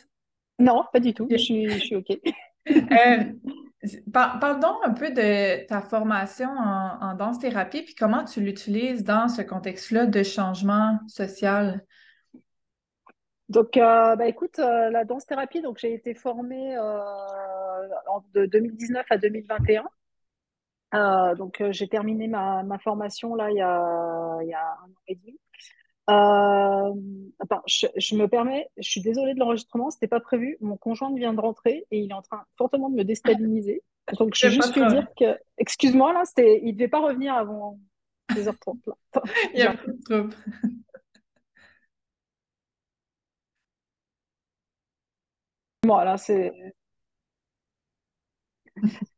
Non, 0.58 0.84
pas 0.92 1.00
du 1.00 1.12
tout. 1.12 1.26
Je 1.30 1.36
suis, 1.36 1.68
je 1.70 1.78
suis 1.78 1.96
OK. 1.96 2.08
Euh, 2.68 3.24
par- 4.12 4.38
parle 4.38 4.60
donc 4.60 4.76
un 4.84 4.92
peu 4.92 5.10
de 5.10 5.66
ta 5.66 5.80
formation 5.80 6.48
en, 6.48 6.98
en 7.00 7.14
danse-thérapie, 7.14 7.82
puis 7.82 7.96
comment 7.96 8.24
tu 8.24 8.40
l'utilises 8.40 9.02
dans 9.02 9.26
ce 9.28 9.42
contexte-là 9.42 10.06
de 10.06 10.22
changement 10.22 11.00
social? 11.08 11.84
Donc, 13.52 13.76
euh, 13.76 14.16
bah, 14.16 14.26
écoute, 14.26 14.58
euh, 14.58 14.88
la 14.90 15.04
danse-thérapie, 15.04 15.60
donc 15.60 15.78
j'ai 15.78 15.92
été 15.92 16.14
formée 16.14 16.74
euh, 16.76 16.98
en- 18.08 18.24
de 18.34 18.46
2019 18.46 19.04
à 19.10 19.18
2021. 19.18 19.84
Euh, 20.94 21.34
donc, 21.34 21.60
euh, 21.60 21.70
j'ai 21.72 21.88
terminé 21.88 22.28
ma, 22.28 22.62
ma 22.62 22.78
formation 22.78 23.34
là 23.34 23.50
il 23.50 23.56
y 23.56 23.60
a, 23.62 24.38
il 24.42 24.48
y 24.48 24.54
a 24.54 24.60
un 24.84 24.90
an 24.90 25.02
et 25.08 25.14
demi. 25.16 25.38
Euh, 26.10 26.94
attends, 27.40 27.62
je, 27.66 27.86
je 27.96 28.16
me 28.16 28.26
permets, 28.26 28.68
je 28.78 28.88
suis 28.90 29.00
désolée 29.02 29.34
de 29.34 29.38
l'enregistrement, 29.38 29.90
c'était 29.90 30.08
pas 30.08 30.20
prévu. 30.20 30.56
Mon 30.60 30.76
conjoint 30.76 31.14
vient 31.14 31.32
de 31.32 31.40
rentrer 31.40 31.86
et 31.90 31.98
il 32.00 32.10
est 32.10 32.14
en 32.14 32.22
train 32.22 32.44
fortement 32.56 32.88
de 32.90 32.96
me 32.96 33.04
déstabiliser. 33.04 33.82
Donc, 34.18 34.34
je 34.34 34.46
vais 34.48 34.56
pas 34.58 34.62
juste 34.66 34.76
lui 34.76 34.86
dire 34.88 35.06
que, 35.18 35.38
excuse-moi, 35.58 36.12
là, 36.12 36.22
c'était, 36.24 36.60
il 36.64 36.74
devait 36.74 36.88
pas 36.88 37.00
revenir 37.00 37.34
avant 37.34 37.78
2h30. 38.34 38.78
Là. 38.86 38.94
Attends, 39.14 39.26
Il 39.54 39.56
n'y 39.56 39.62
a 39.62 39.72
pas 39.72 39.76
j'arrive. 39.76 39.96
de 39.96 40.02
trouble. 40.04 40.34
C'est 46.16 46.52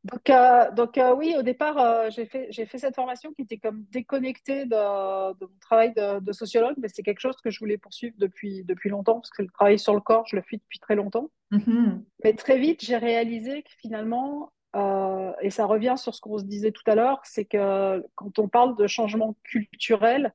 Donc, 0.03 0.29
euh, 0.29 0.71
donc 0.71 0.97
euh, 0.97 1.15
oui, 1.15 1.35
au 1.37 1.41
départ, 1.41 1.77
euh, 1.77 2.09
j'ai 2.09 2.25
fait, 2.25 2.47
j'ai 2.49 2.65
fait 2.65 2.77
cette 2.77 2.95
formation 2.95 3.31
qui 3.33 3.43
était 3.43 3.57
comme 3.57 3.85
déconnectée 3.91 4.65
de, 4.65 5.33
de 5.33 5.45
mon 5.45 5.57
travail 5.61 5.93
de, 5.93 6.19
de 6.19 6.31
sociologue, 6.31 6.75
mais 6.77 6.87
c'est 6.87 7.03
quelque 7.03 7.21
chose 7.21 7.37
que 7.43 7.49
je 7.49 7.59
voulais 7.59 7.77
poursuivre 7.77 8.15
depuis, 8.17 8.63
depuis 8.63 8.89
longtemps, 8.89 9.15
parce 9.15 9.29
que 9.29 9.41
le 9.43 9.49
travail 9.49 9.79
sur 9.79 9.93
le 9.93 10.01
corps, 10.01 10.25
je 10.27 10.35
le 10.35 10.41
fais 10.41 10.57
depuis 10.57 10.79
très 10.79 10.95
longtemps. 10.95 11.29
Mhm. 11.51 12.03
Mais 12.23 12.33
très 12.33 12.59
vite, 12.59 12.83
j'ai 12.83 12.97
réalisé 12.97 13.63
que 13.63 13.71
finalement, 13.77 14.51
euh, 14.75 15.31
et 15.41 15.49
ça 15.49 15.65
revient 15.65 15.95
sur 15.97 16.13
ce 16.13 16.21
qu'on 16.21 16.37
se 16.37 16.43
disait 16.43 16.71
tout 16.71 16.83
à 16.85 16.95
l'heure, 16.95 17.21
c'est 17.23 17.45
que 17.45 18.05
quand 18.15 18.39
on 18.39 18.49
parle 18.49 18.75
de 18.75 18.87
changement 18.87 19.35
culturel, 19.43 20.33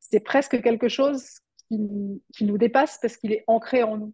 c'est 0.00 0.20
presque 0.20 0.60
quelque 0.60 0.88
chose 0.88 1.38
qui, 1.68 2.22
qui 2.34 2.44
nous 2.44 2.58
dépasse 2.58 2.98
parce 3.00 3.16
qu'il 3.16 3.32
est 3.32 3.44
ancré 3.46 3.82
en 3.82 3.96
nous. 3.96 4.12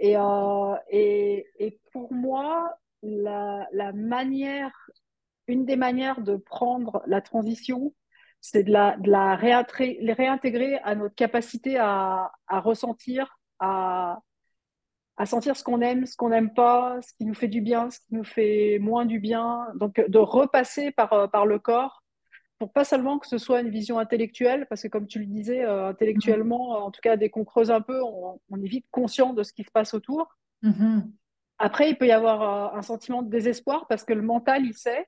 Et, 0.00 0.16
euh, 0.16 0.76
et, 0.88 1.46
et 1.58 1.78
pour 1.92 2.12
moi, 2.12 2.74
la, 3.02 3.68
la 3.72 3.92
manière, 3.92 4.72
une 5.46 5.66
des 5.66 5.76
manières 5.76 6.22
de 6.22 6.36
prendre 6.36 7.02
la 7.06 7.20
transition, 7.20 7.94
c'est 8.40 8.62
de 8.62 8.72
la, 8.72 8.96
de 8.96 9.10
la 9.10 9.36
réintégrer, 9.36 10.12
réintégrer 10.14 10.78
à 10.78 10.94
notre 10.94 11.14
capacité 11.14 11.76
à, 11.76 12.32
à 12.46 12.60
ressentir, 12.60 13.38
à, 13.58 14.20
à 15.18 15.26
sentir 15.26 15.54
ce 15.54 15.62
qu'on 15.62 15.82
aime, 15.82 16.06
ce 16.06 16.16
qu'on 16.16 16.30
n'aime 16.30 16.54
pas, 16.54 17.02
ce 17.02 17.12
qui 17.12 17.26
nous 17.26 17.34
fait 17.34 17.48
du 17.48 17.60
bien, 17.60 17.90
ce 17.90 18.00
qui 18.00 18.14
nous 18.14 18.24
fait 18.24 18.78
moins 18.80 19.04
du 19.04 19.20
bien. 19.20 19.66
Donc, 19.74 20.02
de 20.08 20.18
repasser 20.18 20.92
par, 20.92 21.30
par 21.30 21.44
le 21.44 21.58
corps 21.58 21.99
pour 22.60 22.72
pas 22.72 22.84
seulement 22.84 23.18
que 23.18 23.26
ce 23.26 23.38
soit 23.38 23.60
une 23.62 23.70
vision 23.70 23.98
intellectuelle, 23.98 24.66
parce 24.68 24.82
que 24.82 24.88
comme 24.88 25.08
tu 25.08 25.18
le 25.18 25.26
disais, 25.26 25.64
euh, 25.64 25.88
intellectuellement, 25.88 26.84
en 26.84 26.90
tout 26.92 27.00
cas, 27.00 27.16
dès 27.16 27.30
qu'on 27.30 27.44
creuse 27.44 27.70
un 27.70 27.80
peu, 27.80 28.00
on, 28.02 28.38
on, 28.50 28.62
est 28.62 28.68
vite 28.68 28.86
conscient 28.92 29.32
de 29.32 29.42
ce 29.42 29.52
qui 29.52 29.64
se 29.64 29.70
passe 29.72 29.94
autour. 29.94 30.36
Mm-hmm. 30.62 31.02
Après, 31.58 31.90
il 31.90 31.96
peut 31.96 32.06
y 32.06 32.12
avoir 32.12 32.42
euh, 32.74 32.78
un 32.78 32.82
sentiment 32.82 33.22
de 33.22 33.30
désespoir 33.30 33.86
parce 33.86 34.04
que 34.04 34.14
le 34.14 34.22
mental, 34.22 34.64
il 34.64 34.74
sait, 34.74 35.06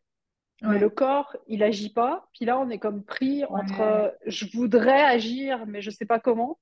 mais 0.61 0.79
le 0.79 0.91
corps, 0.91 1.37
il 1.49 1.63
agit 1.63 1.93
pas. 1.93 2.29
Puis 2.35 2.45
là, 2.45 2.59
on 2.61 2.71
est 2.71 2.79
comme 2.79 3.03
pris 3.03 3.45
entre 3.47 3.81
euh, 3.81 4.11
je 4.27 4.47
voudrais 4.55 5.03
agir, 5.03 5.67
mais 5.67 5.83
je 5.83 5.91
sais 5.91 6.07
pas 6.07 6.21
comment. 6.21 6.59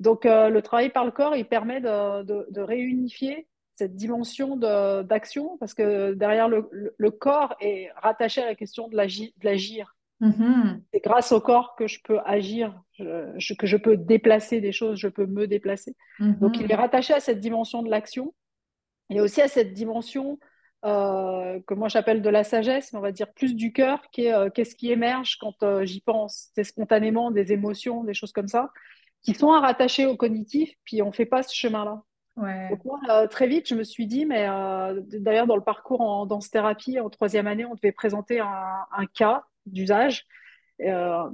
Donc, 0.00 0.26
euh, 0.26 0.48
le 0.48 0.62
travail 0.62 0.90
par 0.90 1.04
le 1.04 1.10
corps, 1.10 1.34
il 1.34 1.46
permet 1.46 1.80
de, 1.80 2.22
de, 2.22 2.46
de 2.50 2.60
réunifier 2.60 3.48
cette 3.74 3.96
dimension 3.96 4.56
d'action 4.56 5.56
parce 5.58 5.74
que 5.74 6.12
derrière 6.12 6.48
le, 6.48 6.68
le, 6.70 6.94
le, 6.96 7.10
corps 7.10 7.56
est 7.60 7.90
rattaché 7.96 8.42
à 8.42 8.46
la 8.46 8.54
question 8.54 8.88
de 8.88 8.96
l'agir. 8.96 9.96
Mm-hmm. 10.22 10.80
C'est 10.94 11.04
grâce 11.04 11.32
au 11.32 11.40
corps 11.40 11.74
que 11.76 11.86
je 11.88 11.98
peux 12.02 12.20
agir, 12.24 12.80
je, 12.92 13.32
je, 13.36 13.54
que 13.54 13.66
je 13.66 13.76
peux 13.76 13.96
déplacer 13.96 14.60
des 14.60 14.72
choses, 14.72 14.98
je 14.98 15.08
peux 15.08 15.26
me 15.26 15.46
déplacer. 15.46 15.96
Mm-hmm. 16.20 16.38
Donc, 16.38 16.58
il 16.58 16.70
est 16.70 16.76
rattaché 16.76 17.12
à 17.12 17.20
cette 17.20 17.40
dimension 17.40 17.82
de 17.82 17.90
l'action 17.90 18.32
et 19.10 19.20
aussi 19.20 19.42
à 19.42 19.48
cette 19.48 19.74
dimension 19.74 20.38
euh, 20.84 21.60
que 21.66 21.74
moi 21.74 21.88
j'appelle 21.88 22.22
de 22.22 22.28
la 22.28 22.42
sagesse, 22.42 22.92
mais 22.92 22.98
on 22.98 23.02
va 23.02 23.12
dire 23.12 23.32
plus 23.32 23.54
du 23.54 23.72
cœur, 23.72 24.00
qui 24.10 24.26
est 24.26 24.34
euh, 24.34 24.50
qu'est-ce 24.50 24.74
qui 24.74 24.90
émerge 24.90 25.36
quand 25.40 25.62
euh, 25.62 25.84
j'y 25.84 26.00
pense. 26.00 26.50
C'est 26.54 26.64
spontanément 26.64 27.30
des 27.30 27.52
émotions, 27.52 28.04
des 28.04 28.14
choses 28.14 28.32
comme 28.32 28.48
ça, 28.48 28.70
qui 29.22 29.34
sont 29.34 29.52
à 29.52 29.60
rattacher 29.60 30.06
au 30.06 30.16
cognitif, 30.16 30.72
puis 30.84 31.02
on 31.02 31.12
fait 31.12 31.26
pas 31.26 31.42
ce 31.42 31.54
chemin-là. 31.54 32.02
Ouais. 32.36 32.70
Donc 32.70 32.84
moi, 32.84 33.28
très 33.28 33.46
vite, 33.46 33.68
je 33.68 33.74
me 33.74 33.84
suis 33.84 34.06
dit, 34.06 34.24
mais 34.24 34.48
d'ailleurs 35.12 35.46
dans 35.46 35.54
le 35.54 35.62
parcours 35.62 36.00
en 36.00 36.24
danse-thérapie, 36.24 36.98
en 36.98 37.10
troisième 37.10 37.46
année, 37.46 37.66
on 37.66 37.74
devait 37.74 37.92
présenter 37.92 38.40
un, 38.40 38.86
un 38.96 39.06
cas 39.06 39.44
d'usage, 39.66 40.26
euh, 40.80 41.30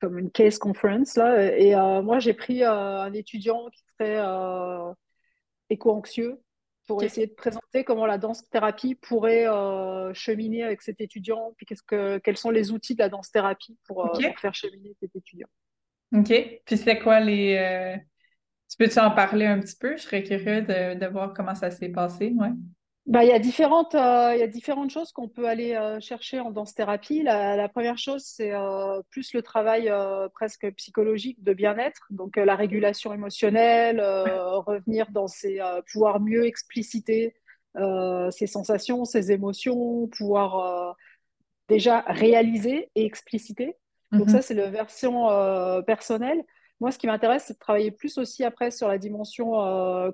comme 0.00 0.18
une 0.18 0.30
case 0.30 0.58
conference, 0.58 1.16
là, 1.16 1.56
et 1.56 1.74
moi 2.02 2.18
j'ai 2.18 2.34
pris 2.34 2.62
un 2.64 3.12
étudiant 3.12 3.68
qui 3.70 3.82
serait 3.98 4.22
éco-anxieux, 5.70 6.38
pour 6.86 6.98
okay. 6.98 7.06
essayer 7.06 7.26
de 7.26 7.32
présenter 7.32 7.84
comment 7.84 8.06
la 8.06 8.18
danse-thérapie 8.18 8.94
pourrait 8.94 9.48
euh, 9.48 10.12
cheminer 10.12 10.64
avec 10.64 10.82
cet 10.82 11.00
étudiant, 11.00 11.54
puis 11.56 11.66
qu'est-ce 11.66 11.82
que, 11.82 12.18
quels 12.18 12.36
sont 12.36 12.50
les 12.50 12.72
outils 12.72 12.94
de 12.94 13.00
la 13.00 13.08
danse-thérapie 13.08 13.78
pour, 13.86 13.98
okay. 13.98 14.26
euh, 14.26 14.28
pour, 14.30 14.38
faire 14.38 14.54
cheminer 14.54 14.94
cet 15.00 15.14
étudiant. 15.16 15.48
OK. 16.14 16.60
Puis 16.64 16.76
c'est 16.76 16.98
quoi 16.98 17.20
les... 17.20 17.56
Euh... 17.56 17.96
Tu 18.70 18.76
peux-tu 18.78 18.98
en 18.98 19.10
parler 19.10 19.46
un 19.46 19.60
petit 19.60 19.76
peu? 19.76 19.96
Je 19.96 20.02
serais 20.02 20.22
curieux 20.22 20.62
de, 20.62 20.98
de 20.98 21.06
voir 21.06 21.32
comment 21.34 21.54
ça 21.54 21.70
s'est 21.70 21.90
passé, 21.90 22.34
ouais. 22.36 22.50
Bah, 23.06 23.22
il, 23.22 23.28
y 23.28 23.32
a 23.32 23.38
différentes, 23.38 23.94
euh, 23.94 24.32
il 24.34 24.40
y 24.40 24.42
a 24.42 24.46
différentes 24.46 24.90
choses 24.90 25.12
qu'on 25.12 25.28
peut 25.28 25.46
aller 25.46 25.74
euh, 25.74 26.00
chercher 26.00 26.40
en 26.40 26.50
danse-thérapie. 26.50 27.22
La, 27.22 27.54
la, 27.54 27.68
première 27.68 27.98
chose, 27.98 28.22
c'est 28.24 28.52
euh, 28.52 29.02
plus 29.10 29.34
le 29.34 29.42
travail 29.42 29.92
presque 30.32 30.70
psychologique 30.76 31.42
de 31.44 31.52
bien-être, 31.52 32.06
donc 32.10 32.36
la 32.36 32.56
régulation 32.56 33.12
émotionnelle, 33.12 34.00
revenir 34.00 35.10
dans 35.10 35.28
ses... 35.28 35.60
pouvoir 35.92 36.20
mieux 36.20 36.46
expliciter 36.46 37.34
ses 37.76 38.46
sensations, 38.46 39.04
ses 39.04 39.32
émotions, 39.32 40.08
pouvoir 40.08 40.96
déjà 41.68 42.00
réaliser 42.06 42.90
et 42.94 43.04
expliciter. 43.04 43.76
Donc 44.12 44.28
Mm-hmm. 44.28 44.30
ça, 44.30 44.42
c'est 44.42 44.54
la 44.54 44.70
version 44.70 45.28
personnelle. 45.86 46.42
Moi, 46.80 46.90
ce 46.90 46.98
qui 46.98 47.06
m'intéresse, 47.06 47.44
c'est 47.46 47.54
de 47.54 47.58
travailler 47.58 47.90
plus 47.90 48.16
aussi 48.16 48.44
après 48.44 48.70
sur 48.70 48.88
la 48.88 48.96
dimension 48.96 49.52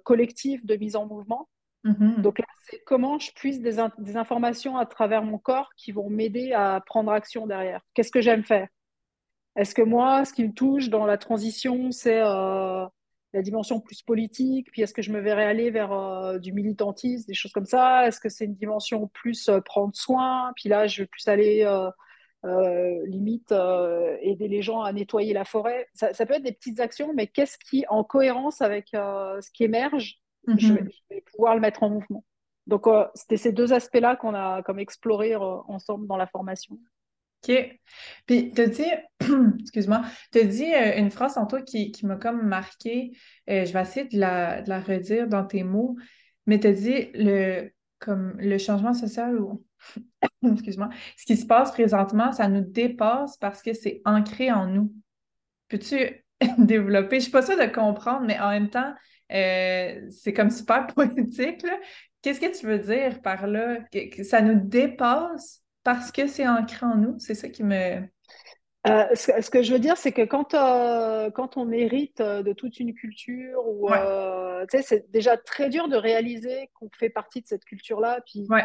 collective 0.05 0.67
de 0.67 0.75
mise 0.75 0.97
en 0.97 1.07
mouvement. 1.07 1.49
Mm-hmm. 1.85 2.21
Donc 2.21 2.39
là, 2.39 2.45
c'est 2.69 2.83
comment 2.85 3.19
je 3.19 3.31
in 3.45 3.91
des, 3.99 4.17
informations 4.17 4.77
à 4.77 4.87
travers 4.87 5.23
mon 5.23 5.39
corps 5.39 5.71
qui 5.77 5.93
vont 5.93 6.11
m'aider 6.11 6.53
à 6.53 6.83
prendre 6.85 7.11
action 7.11 7.47
derrière. 7.47 7.81
Qu'est-ce 7.95 8.11
que 8.11 8.21
j'aime 8.21 8.45
faire? 8.45 8.69
Est-ce 9.57 9.75
que 9.75 9.83
moi, 9.83 10.25
ce 10.25 10.33
qui 10.33 10.45
me 10.45 10.53
touche 10.53 10.91
dans 10.91 11.07
la 11.07 11.19
transition, 11.19 11.91
c'est 11.91 12.21
euh, 12.21 12.87
la 13.33 13.43
dimension 13.43 13.81
plus 13.81 14.03
politique? 14.03 14.71
Puis 14.71 14.83
est-ce 14.83 14.95
que 14.95 15.03
je 15.03 15.11
me 15.11 15.21
verrais 15.21 15.45
aller 15.45 15.71
vers 15.71 15.93
euh, 15.93 16.39
du 16.39 16.53
militantisme, 16.53 17.27
des 17.27 17.35
choses 17.35 17.53
comme 17.53 17.67
ça? 17.67 18.07
Est-ce 18.07 18.21
que 18.21 18.29
c'est 18.29 18.45
une 18.45 18.55
dimension 18.55 19.09
plus 19.09 19.49
euh, 19.49 19.61
prendre 19.61 19.95
soin? 19.95 20.53
Puis 20.57 20.69
là, 20.69 20.87
je 20.87 21.03
vais 21.03 21.07
plus 21.07 21.27
aller 21.29 21.67
limite 23.07 23.53
aider 23.53 24.49
les 24.49 24.63
gens 24.63 24.83
à 24.83 24.93
nettoyer 24.93 25.35
la 25.35 25.45
forêt. 25.45 25.89
Ça, 25.95 26.15
ça, 26.15 26.25
peut 26.25 26.35
être 26.35 26.43
des 26.43 26.53
petites 26.53 26.81
actions, 26.81 27.13
mais 27.15 27.27
qu'est-ce 27.27 27.59
qui, 27.59 27.85
en 27.89 28.05
cohérence 28.05 28.63
avec 28.63 28.89
ce 28.93 29.51
qui 29.53 29.65
émerge, 29.65 30.21
Mm-hmm. 30.47 30.59
je, 30.59 30.73
vais, 30.73 30.81
je, 30.85 31.15
vais, 31.15 31.25
pouvoir 31.33 31.55
le 31.55 31.61
mettre 31.61 31.83
en 31.83 31.91
mouvement. 31.91 32.25
Donc, 32.67 32.87
euh, 32.87 33.07
c'était 33.15 33.37
ces 33.37 33.53
deux 33.53 33.73
aspects-là 33.73 34.17
qu'on 34.17 34.35
a 34.35 34.63
comme 34.63 34.79
exploré 34.79 35.35
euh, 35.35 35.39
ensemble 35.69 36.07
dans 36.07 36.17
la 36.17 36.27
formation. 36.27 36.79
OK. 37.43 37.79
Puis, 38.27 38.53
tu 38.53 38.61
as 38.61 38.67
dit, 38.67 38.85
excuse-moi, 39.61 40.03
tu 40.33 40.41
as 40.41 40.45
dit 40.45 40.75
euh, 40.75 40.99
une 40.99 41.11
phrase 41.11 41.39
en 41.39 41.47
toi 41.47 41.63
qui, 41.63 41.91
qui 41.91 42.07
m'a 42.07 42.17
comme 42.17 42.43
marqué. 42.47 43.13
Euh, 43.49 43.65
je 43.65 43.73
vais 43.73 43.81
essayer 43.81 44.07
de 44.07 44.19
la, 44.19 44.63
de 44.63 44.69
la 44.69 44.81
redire 44.81 45.27
dans 45.27 45.45
tes 45.45 45.63
mots, 45.63 45.97
mais 46.47 46.61
tu 46.61 46.67
as 46.67 46.73
dit 46.73 47.09
le, 47.15 47.71
comme 47.99 48.37
le 48.39 48.59
changement 48.59 48.95
social 48.95 49.39
ou. 49.41 49.65
excuse-moi. 50.53 50.91
Ce 51.17 51.25
qui 51.25 51.37
se 51.37 51.47
passe 51.47 51.73
présentement, 51.73 52.33
ça 52.33 52.49
nous 52.49 52.61
dépasse 52.61 53.39
parce 53.39 53.63
que 53.63 53.73
c'est 53.73 54.03
ancré 54.05 54.53
en 54.53 54.67
nous. 54.67 54.93
Peux-tu 55.69 56.25
développer? 56.59 57.17
Je 57.17 57.25
suis 57.25 57.33
pas 57.33 57.43
sûre 57.43 57.57
de 57.57 57.73
comprendre, 57.73 58.27
mais 58.27 58.39
en 58.39 58.51
même 58.51 58.69
temps, 58.69 58.95
euh, 59.33 60.07
c'est 60.11 60.33
comme 60.33 60.51
super 60.51 60.87
poétique. 60.95 61.65
Qu'est-ce 62.23 62.41
que 62.41 62.59
tu 62.59 62.67
veux 62.67 62.79
dire 62.79 63.23
par 63.23 63.47
là? 63.47 63.79
Que, 63.93 64.15
que 64.15 64.23
ça 64.25 64.41
nous 64.43 64.61
dépasse 64.61 65.63
parce 65.85 66.13
que 66.13 66.27
c'est 66.27 66.47
ancré 66.47 66.87
en 66.87 66.97
nous? 66.97 67.19
C'est 67.19 67.35
ça 67.35 67.49
qui 67.49 67.65
me... 67.65 68.03
Euh, 68.87 69.05
ce, 69.15 69.31
ce, 69.43 69.51
que 69.51 69.63
je 69.63 69.75
veux 69.75 69.79
dire, 69.79 69.99
c'est 69.99 70.13
que 70.13 70.23
quand, 70.23 70.55
euh, 70.55 71.31
quand 71.31 71.59
on 71.59 71.71
hérite 71.71 72.23
de 72.23 72.53
toute 72.55 72.81
une 72.81 72.95
culture, 72.95 73.63
ou 73.69 73.91
ouais. 73.91 74.65
c'est 74.83 75.11
déjà 75.11 75.37
très 75.37 75.69
dur 75.69 75.87
de 75.89 75.97
réaliser 75.97 76.71
qu'on 76.75 76.89
fait 76.99 77.11
partie 77.11 77.43
de 77.43 77.47
cette 77.47 77.67
culture-là. 77.67 78.21
Puis 78.25 78.47
ouais. 78.49 78.65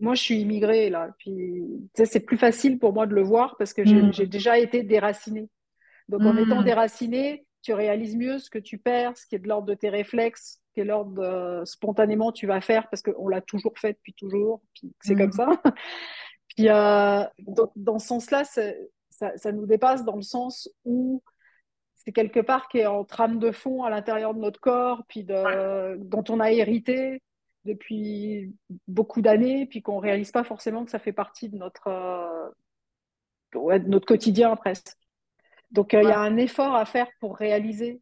moi, 0.00 0.14
je 0.14 0.22
suis 0.22 0.40
immigrée, 0.40 0.90
là. 0.90 1.10
Puis 1.18 1.62
c'est 1.94 2.26
plus 2.26 2.38
facile 2.38 2.80
pour 2.80 2.92
moi 2.92 3.06
de 3.06 3.14
le 3.14 3.22
voir 3.22 3.56
parce 3.56 3.72
que 3.72 3.84
j'ai 3.84 4.02
Mm. 4.02 4.10
déjà 4.26 4.58
été 4.58 4.82
déracinée. 4.82 5.48
Donc, 6.08 6.22
en 6.22 6.36
étant 6.36 6.62
déracinée, 6.62 7.46
tu 7.62 7.72
réalises 7.72 8.16
mieux 8.16 8.38
ce 8.38 8.50
que 8.50 8.58
tu 8.58 8.78
perds, 8.78 9.16
ce 9.16 9.26
qui 9.26 9.36
est 9.36 9.38
de 9.38 9.48
l'ordre 9.48 9.66
de 9.66 9.74
tes 9.74 9.88
réflexes, 9.88 10.60
qui 10.74 10.80
est 10.80 10.84
de 10.84 10.88
l'ordre 10.88 11.60
de 11.60 11.64
spontanément 11.64 12.32
tu 12.32 12.46
vas 12.46 12.60
faire 12.60 12.88
parce 12.88 13.02
qu'on 13.02 13.28
l'a 13.28 13.40
toujours 13.40 13.78
fait 13.78 13.92
depuis 13.94 14.14
toujours, 14.14 14.62
puis 14.74 14.92
c'est 15.00 15.14
Mm. 15.14 15.18
comme 15.18 15.32
ça. 15.32 15.48
puis 16.48 16.68
euh, 16.68 17.24
dans 17.76 17.98
ce 17.98 18.06
sens-là, 18.06 18.44
ça, 18.44 18.62
ça, 19.36 19.52
nous 19.52 19.66
dépasse 19.66 20.04
dans 20.04 20.16
le 20.16 20.22
sens 20.22 20.68
où 20.84 21.22
c'est 21.94 22.12
quelque 22.12 22.40
part 22.40 22.68
qui 22.68 22.78
est 22.78 22.86
en 22.86 23.04
trame 23.04 23.38
de 23.38 23.52
fond 23.52 23.84
à 23.84 23.90
l'intérieur 23.90 24.34
de 24.34 24.40
notre 24.40 24.60
corps, 24.60 25.04
puis 25.08 25.22
de, 25.24 25.34
ouais. 25.34 25.98
dont 25.98 26.24
on 26.28 26.40
a 26.40 26.50
hérité 26.50 27.22
depuis 27.64 28.54
beaucoup 28.88 29.22
d'années, 29.22 29.66
puis 29.66 29.82
qu'on 29.82 29.98
réalise 29.98 30.32
pas 30.32 30.42
forcément 30.42 30.84
que 30.84 30.90
ça 30.90 30.98
fait 30.98 31.12
partie 31.12 31.48
de 31.48 31.56
notre, 31.56 31.86
euh, 31.86 32.48
ouais, 33.54 33.78
de 33.78 33.88
notre 33.88 34.06
quotidien 34.06 34.56
presque. 34.56 34.96
Donc, 35.72 35.92
il 35.92 36.00
euh, 36.00 36.02
ouais. 36.04 36.10
y 36.10 36.12
a 36.12 36.20
un 36.20 36.36
effort 36.36 36.74
à 36.74 36.84
faire 36.84 37.08
pour 37.18 37.36
réaliser 37.36 38.00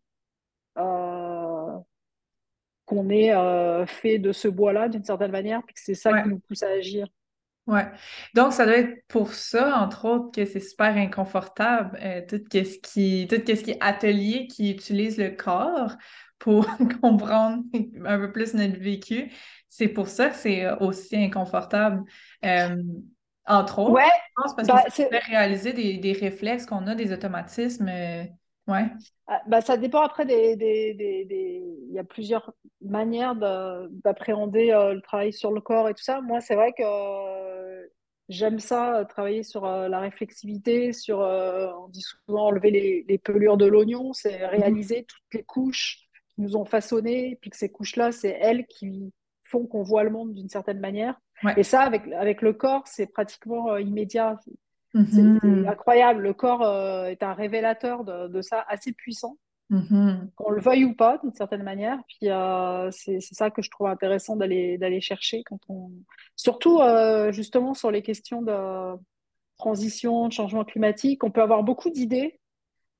euh, 0.78 1.78
qu'on 2.84 3.08
est 3.08 3.32
euh, 3.32 3.86
fait 3.86 4.18
de 4.18 4.32
ce 4.32 4.48
bois-là 4.48 4.88
d'une 4.88 5.04
certaine 5.04 5.30
manière, 5.30 5.62
puis 5.62 5.74
que 5.74 5.80
c'est 5.80 5.94
ça 5.94 6.12
ouais. 6.12 6.22
qui 6.22 6.28
nous 6.28 6.40
pousse 6.40 6.62
à 6.62 6.68
agir. 6.70 7.06
Ouais. 7.66 7.86
Donc, 8.34 8.52
ça 8.52 8.66
doit 8.66 8.78
être 8.78 9.06
pour 9.06 9.32
ça, 9.32 9.78
entre 9.78 10.04
autres, 10.06 10.32
que 10.32 10.44
c'est 10.44 10.60
super 10.60 10.96
inconfortable, 10.96 11.96
euh, 12.02 12.20
tout 12.28 12.42
ce 12.52 12.78
qui, 12.78 13.28
tout 13.28 13.36
ce 13.36 13.62
qui 13.62 13.70
est 13.70 13.78
atelier 13.80 14.48
qui 14.48 14.72
utilise 14.72 15.18
le 15.18 15.30
corps 15.30 15.96
pour 16.40 16.66
comprendre 17.00 17.62
un 18.04 18.18
peu 18.18 18.32
plus 18.32 18.54
notre 18.54 18.80
vécu. 18.80 19.30
C'est 19.68 19.88
pour 19.88 20.08
ça 20.08 20.30
que 20.30 20.36
c'est 20.36 20.68
aussi 20.80 21.16
inconfortable. 21.16 22.02
Euh, 22.44 22.82
entre 23.50 23.80
autres, 23.80 23.92
ouais, 23.92 24.02
je 24.04 24.42
pense, 24.42 24.56
parce 24.56 24.68
bah, 24.68 24.82
que 24.86 24.92
ça 24.92 25.08
fait 25.08 25.18
réaliser 25.18 25.72
des, 25.72 25.98
des 25.98 26.12
réflexes 26.12 26.66
qu'on 26.66 26.86
a, 26.86 26.94
des 26.94 27.12
automatismes. 27.12 27.88
Euh, 27.88 28.24
ouais. 28.68 28.86
Bah, 29.46 29.60
ça 29.60 29.76
dépend 29.76 30.00
après 30.00 30.24
des, 30.24 30.56
des, 30.56 30.94
des, 30.94 31.24
des, 31.24 31.62
Il 31.88 31.94
y 31.94 31.98
a 31.98 32.04
plusieurs 32.04 32.52
manières 32.80 33.34
d'appréhender 33.34 34.72
euh, 34.72 34.94
le 34.94 35.00
travail 35.00 35.32
sur 35.32 35.52
le 35.52 35.60
corps 35.60 35.88
et 35.88 35.94
tout 35.94 36.02
ça. 36.02 36.20
Moi, 36.20 36.40
c'est 36.40 36.54
vrai 36.54 36.72
que 36.72 36.82
euh, 36.84 37.86
j'aime 38.28 38.58
ça, 38.58 39.04
travailler 39.08 39.42
sur 39.42 39.64
euh, 39.64 39.88
la 39.88 40.00
réflexivité, 40.00 40.92
sur, 40.92 41.18
on 41.18 41.88
dit 41.88 42.02
souvent 42.02 42.46
enlever 42.46 42.70
les, 42.70 43.04
les 43.08 43.18
pelures 43.18 43.56
de 43.56 43.66
l'oignon, 43.66 44.12
c'est 44.12 44.46
réaliser 44.46 45.04
toutes 45.04 45.34
les 45.34 45.44
couches 45.44 46.08
qui 46.34 46.42
nous 46.42 46.56
ont 46.56 46.64
façonné, 46.64 47.38
puis 47.40 47.50
que 47.50 47.56
ces 47.56 47.70
couches-là, 47.70 48.12
c'est 48.12 48.36
elles 48.40 48.66
qui 48.66 49.12
font 49.44 49.66
qu'on 49.66 49.82
voit 49.82 50.04
le 50.04 50.10
monde 50.10 50.34
d'une 50.34 50.48
certaine 50.48 50.78
manière. 50.80 51.20
Et 51.56 51.62
ça, 51.62 51.80
avec, 51.82 52.06
avec 52.12 52.42
le 52.42 52.52
corps, 52.52 52.82
c'est 52.86 53.06
pratiquement 53.06 53.76
immédiat. 53.76 54.38
C'est 54.94 55.22
Mhm. 55.22 55.66
incroyable. 55.68 56.22
Le 56.22 56.34
corps 56.34 56.64
est 57.06 57.22
un 57.22 57.32
révélateur 57.32 58.02
de, 58.04 58.26
de 58.28 58.42
ça 58.42 58.64
assez 58.68 58.92
puissant 58.92 59.36
Mhm. 59.70 60.30
qu'on 60.34 60.50
le 60.50 60.60
veuille 60.60 60.84
ou 60.84 60.94
pas, 60.96 61.18
d'une 61.18 61.32
certaine 61.32 61.62
manière. 61.62 61.96
Puis 62.08 62.28
euh, 62.28 62.90
c'est 62.90 63.20
c'est 63.20 63.36
ça 63.36 63.50
que 63.52 63.62
je 63.62 63.70
trouve 63.70 63.86
intéressant 63.86 64.34
d'aller 64.34 65.00
chercher 65.00 65.44
quand 65.44 65.60
on, 65.68 65.92
surtout 66.34 66.80
euh, 66.80 67.30
justement 67.30 67.72
sur 67.74 67.92
les 67.92 68.02
questions 68.02 68.42
de 68.42 68.98
transition, 69.58 70.26
de 70.26 70.32
changement 70.32 70.64
climatique, 70.64 71.22
on 71.22 71.30
peut 71.30 71.42
avoir 71.42 71.62
beaucoup 71.62 71.90
d'idées, 71.90 72.40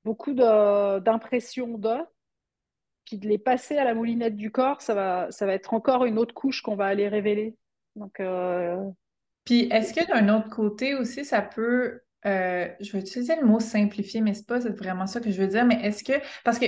beaucoup 0.05 0.33
de- 0.33 0.99
d'impressions 0.99 1.77
de, 1.77 1.97
puis 3.05 3.17
de 3.17 3.27
les 3.27 3.37
passer 3.39 3.77
à 3.77 3.83
la 3.83 3.93
moulinette 3.93 4.35
du 4.37 4.49
corps, 4.51 4.81
ça 4.81 4.93
va 4.93 5.29
ça 5.31 5.45
va 5.45 5.53
être 5.53 5.73
encore 5.73 6.05
une 6.05 6.17
autre 6.17 6.33
couche 6.33 6.61
qu'on 6.61 6.75
va 6.75 6.85
aller 6.85 7.09
révéler. 7.09 7.55
Donc 7.95 8.19
euh, 8.19 8.89
Puis, 9.45 9.61
est-ce 9.71 9.93
que 9.93 10.07
d'un 10.07 10.29
autre 10.35 10.49
côté 10.49 10.95
aussi, 10.95 11.25
ça 11.25 11.41
peut, 11.41 12.01
euh, 12.25 12.69
je 12.81 12.91
vais 12.93 12.99
utiliser 13.01 13.35
le 13.37 13.45
mot 13.47 13.59
simplifier, 13.59 14.21
mais 14.21 14.33
c'est 14.33 14.47
pas 14.47 14.59
vraiment 14.59 15.07
ça 15.07 15.21
que 15.21 15.31
je 15.31 15.41
veux 15.41 15.47
dire, 15.47 15.65
mais 15.65 15.81
est-ce 15.85 16.03
que, 16.03 16.13
parce 16.45 16.59
que 16.59 16.67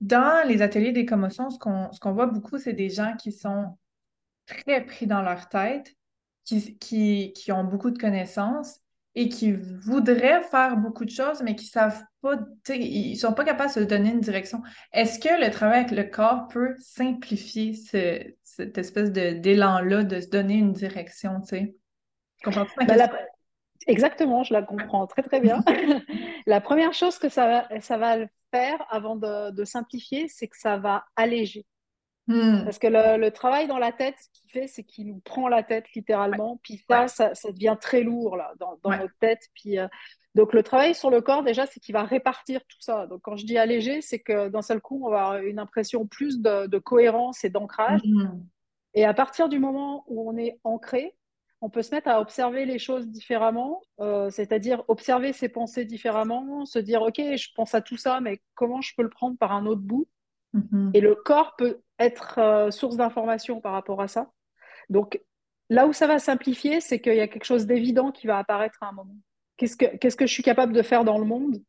dans 0.00 0.46
les 0.48 0.62
ateliers 0.62 0.92
des 0.92 1.06
commotions, 1.06 1.50
ce 1.50 1.58
qu'on 1.58 1.92
ce 1.92 2.00
qu'on 2.00 2.12
voit 2.14 2.26
beaucoup, 2.26 2.58
c'est 2.58 2.74
des 2.74 2.90
gens 2.90 3.16
qui 3.18 3.32
sont 3.32 3.78
très 4.46 4.84
pris 4.84 5.06
dans 5.06 5.22
leur 5.22 5.48
tête, 5.48 5.94
qui, 6.44 6.78
qui, 6.78 7.32
qui 7.34 7.52
ont 7.52 7.64
beaucoup 7.64 7.90
de 7.90 7.98
connaissances 7.98 8.80
et 9.14 9.28
qui 9.28 9.52
voudraient 9.52 10.42
faire 10.44 10.76
beaucoup 10.76 11.04
de 11.04 11.10
choses, 11.10 11.42
mais 11.42 11.54
qui 11.54 11.66
savent 11.66 12.02
pas, 12.22 12.36
ils 12.70 13.16
sont 13.16 13.34
pas 13.34 13.44
capables 13.44 13.70
de 13.70 13.80
se 13.80 13.84
donner 13.84 14.10
une 14.10 14.20
direction. 14.20 14.62
Est-ce 14.92 15.18
que 15.18 15.44
le 15.44 15.50
travail 15.50 15.80
avec 15.80 15.90
le 15.92 16.04
corps 16.04 16.48
peut 16.48 16.74
simplifier 16.78 17.74
ce- 17.74 18.34
cette 18.56 18.78
espèce 18.78 19.12
de, 19.12 19.32
d'élan-là 19.32 20.04
de 20.04 20.20
se 20.20 20.28
donner 20.28 20.54
une 20.54 20.72
direction, 20.72 21.40
tu 21.40 21.56
sais? 21.56 21.76
Ma 22.46 22.96
la- 22.96 23.10
exactement, 23.86 24.42
je 24.42 24.52
la 24.52 24.62
comprends 24.62 25.06
très 25.06 25.22
très 25.22 25.40
bien. 25.40 25.62
La 26.46 26.60
première 26.60 26.92
chose 26.92 27.18
que 27.18 27.28
ça 27.28 27.46
va 27.46 27.80
ça 27.80 27.96
va 27.96 28.16
faire 28.50 28.84
avant 28.90 29.16
de, 29.16 29.50
de 29.52 29.64
simplifier, 29.64 30.28
c'est 30.28 30.48
que 30.48 30.58
ça 30.58 30.76
va 30.76 31.04
alléger. 31.16 31.64
Hmm. 32.26 32.64
Parce 32.64 32.78
que 32.78 32.86
le, 32.86 33.18
le 33.18 33.30
travail 33.30 33.66
dans 33.66 33.78
la 33.78 33.92
tête, 33.92 34.14
ce 34.18 34.28
qu'il 34.40 34.50
fait, 34.50 34.66
c'est 34.68 34.84
qu'il 34.84 35.08
nous 35.08 35.20
prend 35.20 35.48
la 35.48 35.62
tête 35.62 35.86
littéralement. 35.94 36.60
Puis 36.62 36.84
ouais, 36.88 37.08
ça, 37.08 37.08
ça, 37.08 37.34
ça 37.34 37.52
devient 37.52 37.76
très 37.80 38.02
lourd 38.02 38.36
là, 38.36 38.52
dans, 38.58 38.78
dans 38.82 38.90
ouais. 38.90 38.98
notre 38.98 39.16
tête. 39.18 39.48
Puis, 39.54 39.78
euh, 39.78 39.88
donc 40.34 40.52
le 40.52 40.62
travail 40.62 40.94
sur 40.94 41.10
le 41.10 41.20
corps, 41.20 41.42
déjà, 41.42 41.66
c'est 41.66 41.80
qu'il 41.80 41.92
va 41.92 42.04
répartir 42.04 42.60
tout 42.66 42.80
ça. 42.80 43.06
Donc 43.06 43.20
quand 43.22 43.36
je 43.36 43.44
dis 43.44 43.58
alléger, 43.58 44.00
c'est 44.00 44.20
que 44.20 44.48
d'un 44.48 44.62
seul 44.62 44.80
coup, 44.80 45.02
on 45.04 45.10
va 45.10 45.26
avoir 45.26 45.42
une 45.42 45.58
impression 45.58 46.06
plus 46.06 46.40
de, 46.40 46.66
de 46.66 46.78
cohérence 46.78 47.44
et 47.44 47.50
d'ancrage. 47.50 48.00
Hmm. 48.04 48.42
Et 48.94 49.04
à 49.04 49.14
partir 49.14 49.48
du 49.48 49.58
moment 49.58 50.04
où 50.06 50.28
on 50.30 50.36
est 50.36 50.58
ancré, 50.64 51.14
on 51.60 51.70
peut 51.70 51.82
se 51.82 51.94
mettre 51.94 52.08
à 52.08 52.20
observer 52.20 52.64
les 52.66 52.78
choses 52.78 53.08
différemment, 53.08 53.82
euh, 54.00 54.30
c'est-à-dire 54.30 54.82
observer 54.88 55.32
ses 55.32 55.48
pensées 55.48 55.84
différemment, 55.84 56.64
se 56.66 56.78
dire, 56.78 57.02
OK, 57.02 57.18
je 57.18 57.48
pense 57.54 57.74
à 57.74 57.80
tout 57.80 57.96
ça, 57.96 58.20
mais 58.20 58.42
comment 58.54 58.80
je 58.80 58.94
peux 58.96 59.02
le 59.02 59.10
prendre 59.10 59.38
par 59.38 59.52
un 59.52 59.66
autre 59.66 59.82
bout? 59.82 60.06
Mhm. 60.54 60.90
et 60.92 61.00
le 61.00 61.14
corps 61.14 61.56
peut 61.56 61.80
être 61.98 62.38
euh, 62.38 62.70
source 62.70 62.96
d'information 62.96 63.62
par 63.62 63.72
rapport 63.72 64.02
à 64.02 64.08
ça. 64.08 64.30
Donc, 64.90 65.18
là 65.70 65.86
où 65.86 65.94
ça 65.94 66.06
va 66.06 66.18
simplifier, 66.18 66.80
c'est 66.80 67.00
qu'il 67.00 67.14
y 67.14 67.20
a 67.20 67.28
quelque 67.28 67.44
chose 67.44 67.64
d'évident 67.66 68.12
qui 68.12 68.26
va 68.26 68.36
apparaître 68.38 68.82
à 68.82 68.88
un 68.88 68.92
moment. 68.92 69.16
Qu'est-ce 69.62 69.76
que, 69.76 69.96
qu'est-ce 69.96 70.16
que 70.16 70.26
je 70.26 70.32
suis 70.32 70.42
capable 70.42 70.72
de 70.72 70.82
faire 70.82 71.04
dans 71.04 71.18
le 71.18 71.24
monde? 71.24 71.62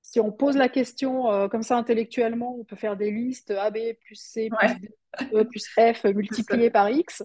Si 0.00 0.18
on 0.18 0.32
pose 0.32 0.56
la 0.56 0.70
question 0.70 1.30
euh, 1.30 1.48
comme 1.48 1.62
ça 1.62 1.76
intellectuellement, 1.76 2.56
on 2.58 2.64
peut 2.64 2.76
faire 2.76 2.96
des 2.96 3.10
listes 3.10 3.50
A, 3.50 3.70
B 3.70 3.78
plus 4.00 4.14
C 4.14 4.48
plus 4.56 4.56
Ouais, 4.66 4.74
D, 4.74 4.88
E 5.34 5.44
plus 5.44 5.66
F 5.78 6.00
c'est 6.02 6.14
multiplié 6.14 6.70
par 6.70 6.88
X. 6.88 7.22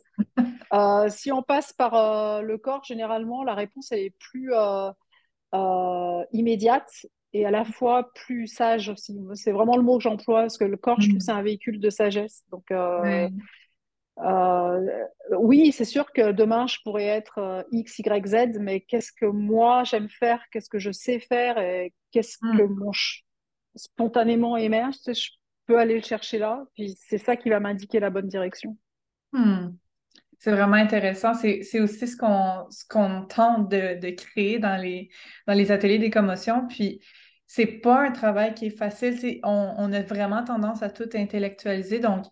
Euh, 0.73 1.07
si 1.09 1.31
on 1.31 1.41
passe 1.41 1.71
par 1.71 1.93
euh, 1.95 2.41
le 2.41 2.57
corps, 2.57 2.83
généralement, 2.83 3.45
la 3.45 3.53
réponse 3.55 3.93
elle 3.93 3.99
est 3.99 4.15
plus 4.19 4.51
immédiate 6.31 7.05
et 7.33 7.45
à 7.45 7.51
la 7.51 7.63
fois 7.65 8.11
plus 8.13 8.47
sage 8.47 8.89
aussi. 8.89 9.17
C'est 9.35 9.51
vraiment 9.51 9.77
le 9.77 9.83
mot 9.83 9.97
que 9.97 10.03
j'emploie 10.03 10.41
parce 10.41 10.57
que 10.57 10.65
le 10.65 10.77
corps, 10.77 11.01
je 11.01 11.09
trouve, 11.09 11.21
c'est 11.21 11.31
Hmm. 11.31 11.37
un 11.37 11.41
véhicule 11.41 11.79
de 11.79 11.89
sagesse. 11.89 12.43
Donc, 12.51 12.65
Ouais. 12.97 13.29
Euh, 14.19 15.05
oui, 15.39 15.71
c'est 15.71 15.85
sûr 15.85 16.11
que 16.13 16.31
demain, 16.31 16.67
je 16.67 16.77
pourrais 16.83 17.05
être 17.05 17.39
euh, 17.39 17.63
X, 17.71 17.99
Y, 17.99 18.27
Z, 18.27 18.59
mais 18.59 18.81
qu'est-ce 18.81 19.11
que 19.11 19.25
moi 19.25 19.83
j'aime 19.83 20.09
faire, 20.09 20.41
qu'est-ce 20.51 20.69
que 20.69 20.79
je 20.79 20.91
sais 20.91 21.19
faire? 21.19 21.57
Et 21.57 21.93
qu'est-ce 22.11 22.37
que 22.51 22.61
Hmm. 22.61 22.63
mon 22.63 22.93
ch- 22.93 23.25
spontanément 23.75 24.57
émerge, 24.57 24.95
je 25.07 25.29
peux 25.65 25.79
aller 25.79 25.95
le 25.95 26.03
chercher 26.03 26.37
là. 26.39 26.63
Puis 26.75 26.95
c'est 26.99 27.17
ça 27.17 27.35
qui 27.37 27.49
va 27.49 27.59
m'indiquer 27.59 27.99
la 27.99 28.09
bonne 28.11 28.27
direction. 28.27 28.77
Hmm. 29.31 29.69
C'est 30.39 30.51
vraiment 30.51 30.75
intéressant. 30.75 31.33
C'est, 31.35 31.79
aussi 31.81 32.07
ce 32.07 32.17
qu'on 32.17 32.67
ce 32.71 32.85
qu'on 32.87 33.25
tente 33.25 33.69
de, 33.71 33.99
de 33.99 34.11
créer 34.11 34.59
dans 34.59 34.77
les, 34.81 35.09
dans 35.47 35.53
les 35.53 35.71
ateliers 35.71 35.99
des 35.99 36.11
commotions. 36.11 36.67
Puis, 36.67 37.01
c'est 37.47 37.67
pas 37.67 38.01
un 38.07 38.11
travail 38.11 38.53
qui 38.55 38.67
est 38.67 38.69
facile. 38.71 39.39
On, 39.43 39.75
on 39.77 39.93
a 39.93 40.01
vraiment 40.03 40.43
tendance 40.43 40.83
à 40.83 40.89
tout 40.89 41.09
intellectualiser. 41.15 41.99
Donc, 41.99 42.25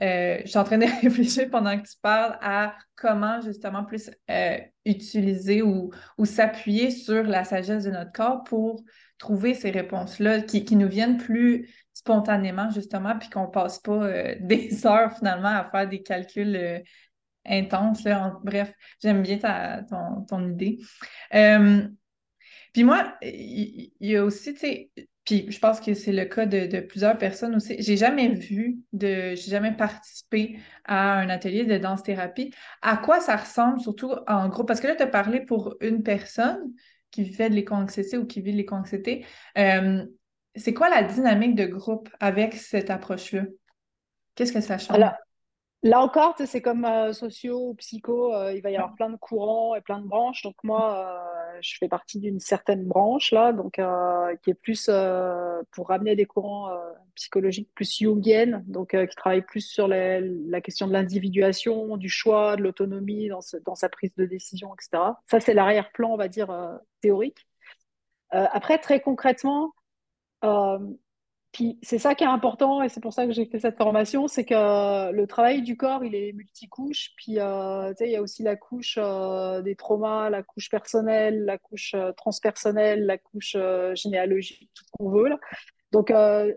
euh, 0.00 0.38
je 0.44 0.48
suis 0.48 0.58
en 0.58 0.64
train 0.64 0.78
de 0.78 0.86
réfléchir 1.02 1.50
pendant 1.50 1.76
que 1.78 1.86
tu 1.86 1.96
parles 2.00 2.38
à 2.40 2.74
comment 2.96 3.40
justement 3.42 3.84
plus 3.84 4.10
euh, 4.30 4.58
utiliser 4.86 5.62
ou, 5.62 5.90
ou 6.18 6.24
s'appuyer 6.24 6.90
sur 6.90 7.22
la 7.24 7.44
sagesse 7.44 7.84
de 7.84 7.90
notre 7.90 8.12
corps 8.12 8.42
pour 8.44 8.82
trouver 9.18 9.54
ces 9.54 9.70
réponses-là 9.70 10.40
qui, 10.40 10.64
qui 10.64 10.76
nous 10.76 10.88
viennent 10.88 11.18
plus 11.18 11.68
spontanément, 11.92 12.70
justement, 12.70 13.16
puis 13.18 13.28
qu'on 13.28 13.48
passe 13.48 13.78
pas 13.78 14.04
euh, 14.04 14.34
des 14.40 14.86
heures 14.86 15.16
finalement 15.16 15.48
à 15.48 15.68
faire 15.70 15.88
des 15.88 16.02
calculs. 16.02 16.82
intense. 17.44 18.04
Là. 18.04 18.26
En- 18.26 18.40
bref, 18.42 18.72
j'aime 19.00 19.22
bien 19.22 19.38
ta, 19.38 19.82
ton, 19.88 20.22
ton 20.28 20.48
idée. 20.50 20.78
Puis 22.72 22.84
moi, 22.84 23.14
il 23.22 23.90
y, 24.00 24.16
a 24.16 24.24
aussi, 24.24 24.54
tu 24.54 24.60
sais, 24.60 24.90
puis 25.24 25.50
je 25.50 25.58
pense 25.60 25.80
que 25.80 25.94
c'est 25.94 26.12
le 26.12 26.24
cas 26.24 26.46
de, 26.46 26.80
plusieurs 26.80 27.16
personnes 27.18 27.54
aussi. 27.54 27.76
J'ai 27.78 27.96
jamais 27.96 28.28
vu 28.28 28.78
de, 28.92 29.34
j'ai 29.34 29.50
jamais 29.50 29.72
participé 29.72 30.58
à 30.84 31.18
un 31.18 31.28
atelier 31.28 31.64
de 31.64 31.78
danse-thérapie. 31.78 32.52
À 32.80 32.96
quoi 32.96 33.20
ça 33.20 33.36
ressemble, 33.36 33.80
surtout 33.80 34.12
en 34.26 34.48
groupe? 34.48 34.66
Parce 34.66 34.80
que 34.80 34.86
là, 34.86 34.96
tu 34.96 35.02
as 35.02 35.06
parlé 35.06 35.40
pour 35.40 35.76
une 35.80 36.02
personne 36.02 36.72
qui 37.10 37.26
fait 37.26 37.50
de 37.50 37.54
l'éco-anxiété 37.54 38.16
ou 38.16 38.26
qui 38.26 38.40
vit 38.40 38.52
de 38.52 38.56
l'éco-anxiété. 38.56 39.26
Euh, 39.58 40.04
c'est 40.56 40.74
quoi 40.74 40.88
la 40.88 41.02
dynamique 41.02 41.54
de 41.54 41.66
groupe 41.66 42.08
avec 42.20 42.54
cette 42.54 42.90
approche-là? 42.90 43.44
Qu'est-ce 44.34 44.52
que 44.52 44.60
ça 44.60 44.78
change? 44.78 44.96
Alors, 44.96 45.12
Là 45.84 46.00
encore, 46.00 46.36
c'est 46.46 46.62
comme 46.62 46.84
euh, 46.84 47.12
socio 47.12 47.70
ou 47.70 47.74
psycho, 47.74 48.32
euh, 48.32 48.52
il 48.54 48.62
va 48.62 48.70
y 48.70 48.76
avoir 48.76 48.94
plein 48.94 49.10
de 49.10 49.16
courants 49.16 49.74
et 49.74 49.80
plein 49.80 49.98
de 49.98 50.06
branches. 50.06 50.42
Donc 50.42 50.54
moi, 50.62 50.96
euh, 50.96 51.41
je 51.62 51.78
fais 51.78 51.88
partie 51.88 52.18
d'une 52.18 52.40
certaine 52.40 52.84
branche 52.84 53.32
là, 53.32 53.52
donc 53.52 53.78
euh, 53.78 54.34
qui 54.42 54.50
est 54.50 54.54
plus 54.54 54.88
euh, 54.88 55.62
pour 55.70 55.88
ramener 55.88 56.16
des 56.16 56.26
courants 56.26 56.70
euh, 56.70 56.92
psychologiques 57.14 57.70
plus 57.74 57.98
jungiennes, 57.98 58.64
donc 58.66 58.90
qui 58.90 59.16
travaille 59.16 59.42
plus 59.42 59.60
sur 59.60 59.88
la 59.88 60.60
question 60.60 60.86
de 60.86 60.92
l'individuation, 60.92 61.96
du 61.96 62.08
choix, 62.08 62.56
de 62.56 62.62
l'autonomie 62.62 63.28
dans, 63.28 63.74
sa 63.74 63.88
prise 63.88 64.14
de 64.16 64.26
décision, 64.26 64.74
etc. 64.74 65.02
Ça, 65.26 65.40
c'est 65.40 65.54
l'arrière-plan, 65.54 66.10
on 66.10 66.16
va 66.16 66.28
dire 66.28 66.78
théorique. 67.00 67.46
Après, 68.30 68.78
très 68.78 69.00
concrètement. 69.00 69.74
Euh, 71.60 71.72
c'est 71.82 71.98
ça 71.98 72.14
qui 72.14 72.24
est 72.24 72.26
important 72.28 72.82
et 72.82 72.88
c'est 72.88 73.00
pour 73.00 73.12
ça 73.12 73.26
que 73.26 73.32
j'ai 73.32 73.46
fait 73.46 73.60
cette 73.60 73.76
formation, 73.76 74.28
c'est 74.28 74.44
que 74.44 75.12
le 75.12 75.26
travail 75.26 75.62
du 75.62 75.76
corps, 75.76 76.04
il 76.04 76.14
est 76.14 76.32
multicouche. 76.32 77.10
Puis 77.16 77.38
euh, 77.38 77.92
il 78.00 78.10
y 78.10 78.16
a 78.16 78.22
aussi 78.22 78.42
la 78.42 78.56
couche 78.56 78.98
euh, 78.98 79.62
des 79.62 79.76
traumas, 79.76 80.30
la 80.30 80.42
couche 80.42 80.70
personnelle, 80.70 81.44
la 81.44 81.58
couche 81.58 81.94
euh, 81.94 82.12
transpersonnelle, 82.12 83.06
la 83.06 83.18
couche 83.18 83.54
euh, 83.56 83.94
généalogique, 83.94 84.70
tout 84.74 84.84
ce 84.84 84.90
qu'on 84.92 85.10
veut. 85.10 85.30
Donc 85.92 86.10
euh, 86.10 86.52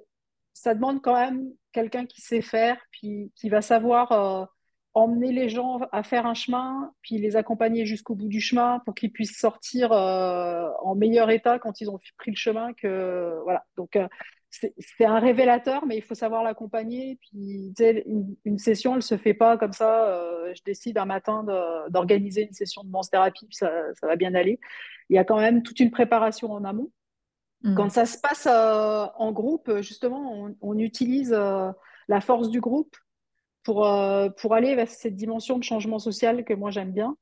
ça 0.54 0.74
demande 0.74 1.02
quand 1.02 1.16
même 1.16 1.52
quelqu'un 1.74 2.06
qui 2.06 2.22
sait 2.22 2.42
faire, 2.42 2.78
puis 2.92 3.32
qui 3.36 3.50
va 3.50 3.62
savoir 3.62 4.12
euh, 4.14 4.46
emmener 4.94 5.34
les 5.34 5.50
gens 5.50 5.80
à 5.92 6.04
faire 6.04 6.26
un 6.26 6.34
chemin, 6.34 6.94
puis 7.02 7.18
les 7.18 7.36
accompagner 7.36 7.86
jusqu'au 7.86 8.16
bout 8.16 8.30
du 8.30 8.40
chemin 8.40 8.80
pour 8.86 8.96
qu'ils 8.96 9.12
puissent 9.12 9.38
sortir 9.38 9.92
euh, 9.92 10.70
en 10.82 10.96
meilleur 10.96 11.30
état 11.30 11.60
quand 11.60 11.82
ils 11.82 11.90
ont 11.90 12.00
pris 12.18 12.32
le 12.32 12.38
chemin. 12.38 12.74
Que 12.74 13.38
voilà. 13.44 13.66
Donc 13.76 13.98
euh, 13.98 14.08
c'est 14.80 15.06
un 15.06 15.20
révélateur, 15.20 15.86
mais 15.86 15.98
il 15.98 16.02
faut 16.02 16.16
savoir 16.16 16.44
l'accompagner. 16.44 17.18
Puis, 17.22 17.74
une, 17.80 18.36
une 18.46 18.58
session, 18.58 18.96
elle 18.96 19.02
se 19.04 19.18
fait 19.18 19.34
pas 19.34 19.58
comme 19.58 19.74
ça. 19.74 20.08
euh, 20.10 20.54
je 20.56 20.62
décide 20.64 20.98
un 20.98 21.06
matin 21.06 21.46
d'organiser 21.90 22.44
une 22.44 22.54
session 22.54 22.84
de 22.84 22.92
danse-thérapie, 22.92 23.46
puis 23.48 23.56
ça, 23.56 23.72
ça 24.00 24.08
va 24.08 24.16
bien 24.16 24.34
aller. 24.36 24.60
Il 25.10 25.16
y 25.16 25.20
a 25.20 25.24
quand 25.24 25.40
même 25.40 25.64
toute 25.64 25.80
une 25.80 25.92
préparation 25.92 26.52
en 26.52 26.64
amont. 26.64 26.92
Quand 27.76 27.86
Hmm. 27.86 27.90
ça 27.90 28.06
se 28.06 28.20
passe 28.20 28.48
euh, 28.50 29.06
en 29.18 29.32
groupe, 29.32 29.82
justement, 29.82 30.32
on, 30.46 30.56
on 30.62 30.78
utilise 30.78 31.34
euh, 31.34 31.72
la 32.08 32.22
force 32.22 32.50
du 32.50 32.62
groupe 32.62 32.96
pour, 33.64 33.88
pour 34.38 34.54
aller 34.54 34.76
vers 34.76 34.88
cette 34.90 35.16
dimension 35.16 35.58
de 35.58 35.64
changement 35.64 35.98
social 35.98 36.44
que 36.44 36.54
moi 36.54 36.70
j'aime 36.70 36.92
bien. 36.92 37.18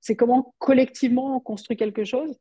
C'est 0.00 0.14
comment 0.14 0.54
collectivement 0.58 1.34
on 1.36 1.40
construit 1.40 1.76
quelque 1.76 2.04
chose. 2.04 2.38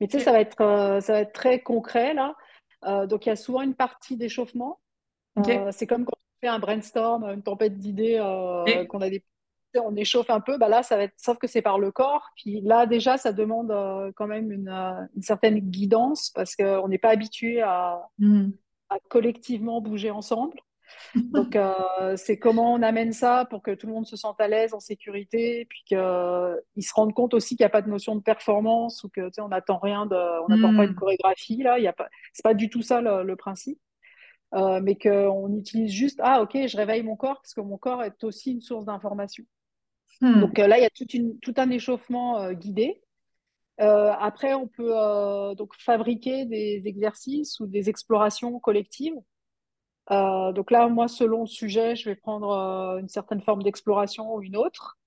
Mais 0.00 0.06
tu 0.06 0.18
sais, 0.18 0.24
ça 0.24 0.30
va 0.30 0.40
être, 0.40 1.00
ça 1.00 1.12
va 1.14 1.20
être 1.20 1.32
très 1.32 1.60
concret 1.60 2.14
là. 2.14 2.36
Euh, 2.84 3.06
donc 3.06 3.26
il 3.26 3.28
y 3.28 3.32
a 3.32 3.36
souvent 3.36 3.62
une 3.62 3.74
partie 3.74 4.16
d'échauffement. 4.16 4.80
Euh, 5.38 5.70
c'est 5.72 5.86
comme 5.86 6.04
quand 6.04 6.16
on 6.16 6.40
fait 6.40 6.48
un 6.48 6.58
brainstorm, 6.58 7.24
une 7.24 7.42
tempête 7.42 7.78
d'idées, 7.78 8.16
euh, 8.18 8.84
qu'on 8.86 9.00
a 9.00 9.10
des 9.10 9.22
on 9.78 9.94
échauffe 9.94 10.30
un 10.30 10.40
peu, 10.40 10.58
bah 10.58 10.68
là, 10.68 10.82
ça 10.82 10.96
va 10.96 11.04
être, 11.04 11.14
sauf 11.16 11.38
que 11.38 11.46
c'est 11.46 11.62
par 11.62 11.78
le 11.78 11.92
corps. 11.92 12.30
Puis 12.36 12.60
là, 12.62 12.86
déjà, 12.86 13.18
ça 13.18 13.32
demande 13.32 13.70
euh, 13.70 14.10
quand 14.16 14.26
même 14.26 14.50
une, 14.50 14.68
une, 14.68 15.22
certaine 15.22 15.58
guidance 15.60 16.30
parce 16.30 16.56
qu'on 16.56 16.88
n'est 16.88 16.98
pas 16.98 17.10
habitué 17.10 17.60
à, 17.60 18.08
mm. 18.18 18.50
à, 18.88 18.98
collectivement 19.08 19.80
bouger 19.80 20.10
ensemble. 20.10 20.58
Donc, 21.14 21.56
euh, 21.56 22.16
c'est 22.16 22.38
comment 22.38 22.72
on 22.74 22.82
amène 22.82 23.12
ça 23.12 23.46
pour 23.50 23.62
que 23.62 23.72
tout 23.72 23.86
le 23.86 23.92
monde 23.92 24.06
se 24.06 24.16
sente 24.16 24.40
à 24.40 24.48
l'aise, 24.48 24.74
en 24.74 24.80
sécurité, 24.80 25.66
puis 25.68 25.82
qu'ils 25.86 25.96
se 25.98 26.94
rendent 26.94 27.14
compte 27.14 27.34
aussi 27.34 27.56
qu'il 27.56 27.64
n'y 27.64 27.68
a 27.68 27.70
pas 27.70 27.82
de 27.82 27.90
notion 27.90 28.16
de 28.16 28.22
performance 28.22 29.04
ou 29.04 29.08
que 29.08 29.30
on 29.40 29.48
n'attend 29.48 29.78
rien, 29.78 30.06
de, 30.06 30.16
on 30.44 30.48
n'attend 30.48 30.74
pas 30.76 30.84
une 30.84 30.92
mm. 30.92 30.96
chorégraphie 30.96 31.62
là. 31.62 31.78
Il 31.78 31.84
y 31.84 31.88
a 31.88 31.94
pas, 31.94 32.54
du 32.54 32.70
tout 32.70 32.82
ça 32.82 33.00
le, 33.00 33.22
le 33.22 33.36
principe. 33.36 33.78
Euh, 34.52 34.80
mais 34.82 34.96
qu'on 34.96 35.54
utilise 35.54 35.92
juste 35.92 36.18
ah 36.24 36.42
ok 36.42 36.66
je 36.66 36.76
réveille 36.76 37.04
mon 37.04 37.14
corps 37.14 37.36
parce 37.36 37.54
que 37.54 37.60
mon 37.60 37.78
corps 37.78 38.02
est 38.02 38.24
aussi 38.24 38.50
une 38.50 38.60
source 38.60 38.84
d'information 38.84 39.44
Hmm. 40.20 40.40
Donc 40.40 40.58
euh, 40.58 40.66
là, 40.66 40.78
il 40.78 40.82
y 40.82 40.84
a 40.84 40.90
tout 40.90 41.54
un 41.56 41.70
échauffement 41.70 42.40
euh, 42.40 42.52
guidé. 42.52 43.02
Euh, 43.80 44.12
après, 44.18 44.52
on 44.52 44.68
peut 44.68 44.92
donc 45.56 45.74
fabriquer 45.78 46.44
des 46.44 46.82
exercices 46.84 47.60
ou 47.60 47.66
des 47.66 47.88
explorations 47.88 48.58
collectives. 48.60 49.14
Donc 50.10 50.70
là, 50.70 50.88
moi, 50.88 51.08
selon 51.08 51.42
le 51.42 51.46
sujet, 51.46 51.96
je 51.96 52.08
vais 52.08 52.16
prendre 52.16 52.52
une 52.98 53.08
certaine 53.08 53.40
forme 53.42 53.62
d'exploration 53.62 54.34
ou 54.34 54.42
une 54.42 54.56
autre. 54.56 54.98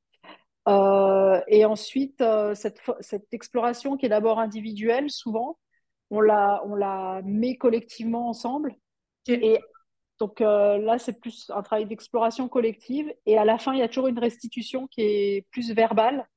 et 1.48 1.66
ensuite, 1.66 2.24
cette, 2.54 2.80
cette, 3.02 3.34
exploration 3.34 3.98
qui 3.98 4.06
est 4.06 4.10
d'abord 4.10 4.40
individuelle, 4.40 5.10
souvent, 5.10 5.58
on 6.10 6.22
la, 6.22 6.62
on 6.66 6.76
la 6.76 7.22
met 7.26 7.58
collectivement 7.58 8.30
ensemble. 8.30 8.76
Et 9.28 9.60
donc 10.20 10.42
euh, 10.42 10.78
là, 10.78 11.00
c'est 11.00 11.20
plus 11.20 11.50
un 11.54 11.62
travail 11.64 11.86
d'exploration 11.86 12.48
collective. 12.48 13.14
Et 13.26 13.38
à 13.38 13.46
la 13.46 13.58
fin, 13.58 13.74
il 13.74 13.80
y 13.80 13.82
a 13.82 13.88
toujours 13.88 14.08
une 14.08 14.20
restitution 14.20 14.88
qui 14.88 15.02
est 15.02 15.48
plus 15.52 15.72
verbale 15.74 16.28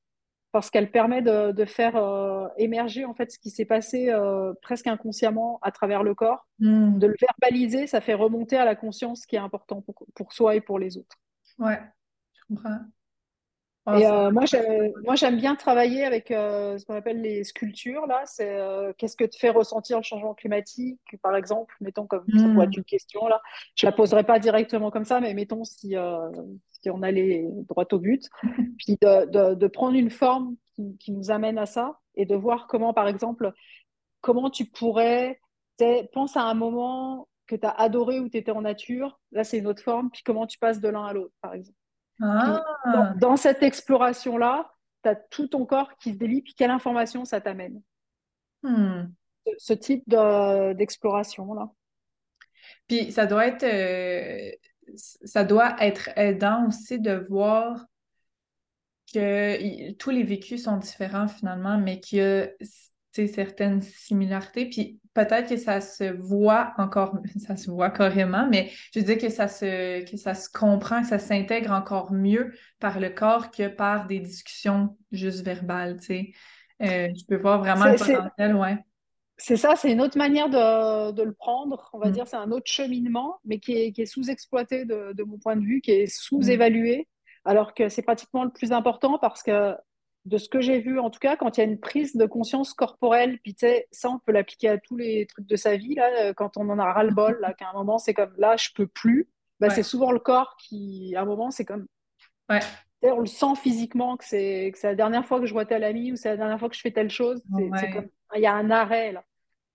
parce 0.51 0.69
qu'elle 0.69 0.91
permet 0.91 1.21
de, 1.21 1.65
faire 1.65 1.95
euh, 1.95 2.47
émerger 2.57 3.05
en 3.05 3.13
fait 3.13 3.31
ce 3.31 3.39
qui 3.39 3.49
s'est 3.49 3.65
passé 3.65 4.09
euh, 4.09 4.53
presque 4.61 4.87
inconsciemment 4.87 5.59
à 5.61 5.71
travers 5.71 6.03
le 6.03 6.15
corps. 6.15 6.47
Hmm. 6.59 6.97
De 6.97 7.07
le 7.07 7.15
verbaliser, 7.19 7.87
ça 7.87 8.01
fait 8.01 8.13
remonter 8.13 8.57
à 8.57 8.65
la 8.65 8.75
conscience 8.75 9.21
ce 9.21 9.27
qui 9.27 9.35
est 9.35 9.39
important 9.39 9.81
pour, 9.81 9.95
pour 10.15 10.33
soi 10.33 10.55
et 10.55 10.61
pour 10.61 10.79
les 10.79 10.97
autres. 10.97 11.17
Ouais, 11.59 11.79
je 12.33 12.41
comprends. 12.47 12.79
Et 13.95 14.05
euh, 14.05 14.31
moi, 14.31 15.15
j'aime 15.15 15.37
bien 15.37 15.55
travailler 15.55 16.03
avec 16.03 16.31
euh, 16.31 16.77
ce 16.77 16.85
qu'on 16.85 16.95
appelle 16.95 17.21
les 17.21 17.43
sculptures. 17.43 18.05
Là, 18.07 18.21
c'est 18.25 18.59
euh, 18.59 18.91
qu'est-ce 18.97 19.15
que 19.15 19.23
te 19.23 19.37
fait 19.37 19.49
ressentir 19.49 19.97
le 19.97 20.03
changement 20.03 20.33
climatique, 20.33 20.99
par 21.21 21.35
exemple? 21.35 21.75
Mettons 21.79 22.05
comme 22.05 22.25
ça 22.35 22.47
pourrait 22.49 22.65
être 22.65 22.77
une 22.77 22.83
question 22.83 23.27
là. 23.27 23.41
Je 23.75 23.85
la 23.85 23.91
poserai 23.91 24.23
pas 24.23 24.39
directement 24.39 24.91
comme 24.91 25.05
ça, 25.05 25.21
mais 25.21 25.33
mettons 25.33 25.63
si, 25.63 25.95
si 26.69 26.89
on 26.89 27.01
allait 27.01 27.47
droit 27.69 27.85
au 27.91 27.99
but, 27.99 28.29
puis 28.77 28.97
de, 29.01 29.53
de, 29.53 29.67
prendre 29.67 29.95
une 29.95 30.11
forme 30.11 30.55
qui, 30.75 30.97
qui, 30.97 31.11
nous 31.11 31.31
amène 31.31 31.57
à 31.57 31.65
ça 31.65 31.99
et 32.15 32.25
de 32.25 32.35
voir 32.35 32.67
comment, 32.67 32.93
par 32.93 33.07
exemple, 33.07 33.51
comment 34.21 34.49
tu 34.49 34.65
pourrais 34.65 35.39
pense 36.13 36.37
à 36.37 36.43
un 36.43 36.53
moment 36.53 37.27
que 37.45 37.55
tu 37.55 37.65
as 37.65 37.71
adoré 37.71 38.19
où 38.19 38.29
tu 38.29 38.37
étais 38.37 38.51
en 38.51 38.61
nature. 38.61 39.19
Là, 39.31 39.43
c'est 39.43 39.59
une 39.59 39.67
autre 39.67 39.83
forme. 39.83 40.09
Puis 40.11 40.23
comment 40.23 40.47
tu 40.47 40.57
passes 40.57 40.81
de 40.81 40.89
l'un 40.89 41.05
à 41.05 41.13
l'autre, 41.13 41.33
par 41.41 41.53
exemple. 41.53 41.77
Ah. 42.21 42.63
Dans, 43.19 43.37
cette 43.37 43.63
exploration-là, 43.63 44.71
tu 45.03 45.09
as 45.09 45.15
tout 45.15 45.47
ton 45.47 45.65
corps 45.65 45.97
qui 45.97 46.13
se 46.13 46.17
délie, 46.17 46.41
puis 46.41 46.53
quelle 46.55 46.71
information 46.71 47.25
ça 47.25 47.41
t'amène? 47.41 47.81
Hmm. 48.63 49.05
ce, 49.59 49.73
type 49.73 50.03
d'exploration-là. 50.09 51.69
puis 52.87 53.11
ça 53.11 53.27
doit 53.27 53.45
être 53.45 53.63
euh, 53.63 54.51
ça 54.95 55.43
doit 55.43 55.75
être 55.79 56.09
aidant 56.15 56.67
aussi 56.67 56.99
de 56.99 57.25
voir 57.29 57.85
que 59.13 59.91
tous 59.93 60.09
les 60.09 60.23
vécus 60.23 60.63
sont 60.63 60.77
différents 60.77 61.27
finalement, 61.27 61.77
mais 61.77 61.99
qu'il 61.99 62.19
y 62.19 62.21
a 62.21 62.47
certaines 63.27 63.81
similarités. 63.81 64.69
Puis 64.69 64.99
peut-être 65.17 65.49
que 65.49 65.57
ça 65.57 65.81
se 65.81 66.03
voit 66.03 66.73
encore, 66.77 67.17
ça 67.45 67.55
se 67.55 67.71
voit 67.71 67.89
carrément, 67.89 68.47
mais 68.49 68.69
je 68.93 68.99
veux 68.99 69.05
dire 69.05 69.17
que 69.17 69.29
ça 69.29 69.47
se, 69.47 70.09
que 70.09 70.15
ça 70.15 70.35
se 70.35 70.49
comprend, 70.49 71.01
que 71.01 71.07
ça 71.07 71.19
s'intègre 71.19 71.71
encore 71.71 72.13
mieux 72.13 72.53
par 72.79 72.99
le 72.99 73.09
corps 73.09 73.49
que 73.49 73.67
par 73.67 74.05
des 74.05 74.19
discussions 74.19 74.95
juste 75.11 75.43
verbales, 75.43 75.97
tu 75.99 76.05
sais. 76.05 76.31
Euh, 76.83 77.09
je 77.17 77.25
peux 77.25 77.37
voir 77.37 77.59
vraiment 77.59 77.85
le 77.85 77.95
potentiel, 77.95 78.55
ouais. 78.55 78.77
C'est 79.39 79.57
ça, 79.57 79.75
c'est 79.75 79.91
une 79.91 80.01
autre 80.01 80.17
manière 80.17 80.49
de, 80.49 81.11
de, 81.11 81.23
le 81.23 81.33
prendre, 81.33 81.89
on 81.93 81.99
va 81.99 82.09
mm. 82.09 82.11
dire, 82.11 82.27
c'est 82.27 82.37
un 82.37 82.51
autre 82.51 82.69
cheminement, 82.69 83.39
mais 83.45 83.59
qui 83.59 83.73
est, 83.73 83.91
qui 83.91 84.03
est 84.03 84.07
sous-exploité 84.07 84.85
de, 84.85 85.13
de, 85.13 85.23
mon 85.23 85.37
point 85.39 85.55
de 85.55 85.61
vue, 85.61 85.81
qui 85.81 85.91
est 85.91 86.07
sous-évalué, 86.07 87.07
alors 87.45 87.73
que 87.73 87.89
c'est 87.89 88.01
pratiquement 88.03 88.43
le 88.43 88.51
plus 88.51 88.71
important 88.71 89.17
parce 89.19 89.41
que 89.41 89.75
de 90.27 90.37
ce 90.37 90.49
que 90.49 90.59
j'ai 90.59 90.79
vu, 90.79 90.99
en 90.99 91.09
tout 91.09 91.19
cas, 91.19 91.37
quand 91.37 91.57
il 91.57 91.61
y 91.61 91.63
a 91.63 91.67
une 91.67 91.79
prise 91.79 92.15
de 92.17 92.25
conscience 92.25 92.73
corporelle, 92.73 93.39
puis 93.39 93.55
tu 93.55 93.65
sais, 93.65 93.87
ça, 93.91 94.09
on 94.09 94.19
peut 94.19 94.33
l'appliquer 94.33 94.67
à 94.69 94.77
tous 94.77 94.97
les 94.97 95.25
trucs 95.25 95.47
de 95.47 95.55
sa 95.55 95.77
vie, 95.77 95.95
là, 95.95 96.09
euh, 96.19 96.33
quand 96.33 96.57
on 96.57 96.69
en 96.69 96.79
a 96.79 96.91
ras-le-bol, 96.91 97.39
là, 97.39 97.53
qu'à 97.53 97.69
un 97.69 97.73
moment, 97.73 97.97
c'est 97.97 98.13
comme, 98.13 98.33
là, 98.37 98.57
je 98.57 98.69
peux 98.75 98.87
plus, 98.87 99.29
bah, 99.61 99.69
c'est 99.69 99.83
souvent 99.83 100.11
le 100.11 100.19
corps 100.19 100.57
qui, 100.57 101.15
à 101.15 101.21
un 101.21 101.25
moment, 101.25 101.49
c'est 101.49 101.65
comme... 101.65 101.87
Ouais. 102.49 102.59
On 103.03 103.19
le 103.19 103.25
sent 103.27 103.55
physiquement 103.61 104.17
que 104.17 104.25
c'est 104.25 104.73
la 104.83 104.95
dernière 104.95 105.25
fois 105.25 105.39
que 105.39 105.45
je 105.45 105.53
vois 105.53 105.65
tel 105.65 105.83
ami 105.83 106.11
ou 106.11 106.15
c'est 106.15 106.29
la 106.29 106.37
dernière 106.37 106.59
fois 106.59 106.67
que 106.67 106.75
je 106.75 106.81
fais 106.81 106.91
telle 106.91 107.09
chose. 107.09 107.41
C'est 107.79 107.91
comme, 107.91 108.09
il 108.35 108.41
y 108.41 108.47
a 108.47 108.53
un 108.53 108.69
arrêt, 108.69 109.13
là. 109.13 109.23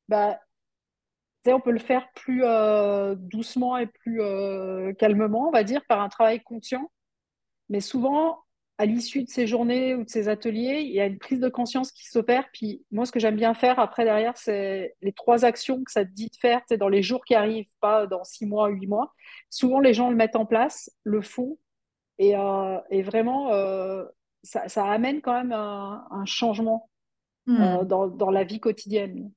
Bah, 0.08 0.38
on 1.46 1.60
peut 1.60 1.72
le 1.72 1.78
faire 1.78 2.08
plus 2.14 2.42
euh, 2.44 3.14
doucement 3.16 3.78
et 3.78 3.86
plus 3.86 4.20
euh, 4.20 4.92
calmement, 4.92 5.48
on 5.48 5.50
va 5.50 5.64
dire, 5.64 5.82
par 5.86 6.00
un 6.00 6.08
travail 6.08 6.42
conscient. 6.42 6.90
Mais 7.68 7.80
souvent, 7.80 8.42
à 8.82 8.84
l'issue 8.84 9.22
de 9.22 9.28
ces 9.28 9.46
journées 9.46 9.94
ou 9.94 10.02
de 10.02 10.10
ces 10.10 10.28
ateliers, 10.28 10.80
il 10.80 10.92
y 10.92 10.98
a 10.98 11.06
une 11.06 11.20
prise 11.20 11.38
de 11.38 11.48
conscience 11.48 11.92
qui 11.92 12.08
s'opère. 12.08 12.48
Puis 12.52 12.84
moi, 12.90 13.06
ce 13.06 13.12
que 13.12 13.20
j'aime 13.20 13.36
bien 13.36 13.54
faire 13.54 13.78
après 13.78 14.02
derrière, 14.02 14.36
c'est 14.36 14.96
les 15.02 15.12
trois 15.12 15.44
actions 15.44 15.84
que 15.84 15.92
ça 15.92 16.04
te 16.04 16.10
dit 16.10 16.30
de 16.30 16.36
faire 16.36 16.60
dans 16.80 16.88
les 16.88 17.00
jours 17.00 17.24
qui 17.24 17.36
arrivent, 17.36 17.70
pas 17.80 18.08
dans 18.08 18.24
six 18.24 18.44
mois, 18.44 18.66
huit 18.70 18.88
mois. 18.88 19.14
Souvent, 19.50 19.78
les 19.78 19.94
gens 19.94 20.10
le 20.10 20.16
mettent 20.16 20.34
en 20.34 20.46
place, 20.46 20.90
le 21.04 21.22
font, 21.22 21.58
et, 22.18 22.34
euh, 22.36 22.78
vraiment, 23.04 23.52
euh, 23.52 24.04
ça, 24.42 24.84
amène 24.84 25.20
quand 25.20 25.32
même 25.32 25.52
un, 25.52 26.24
changement 26.24 26.90
hmm. 27.46 27.62
euh, 27.62 27.84
dans, 27.84 28.30
la 28.30 28.42
vie 28.42 28.58
quotidienne. 28.58 29.30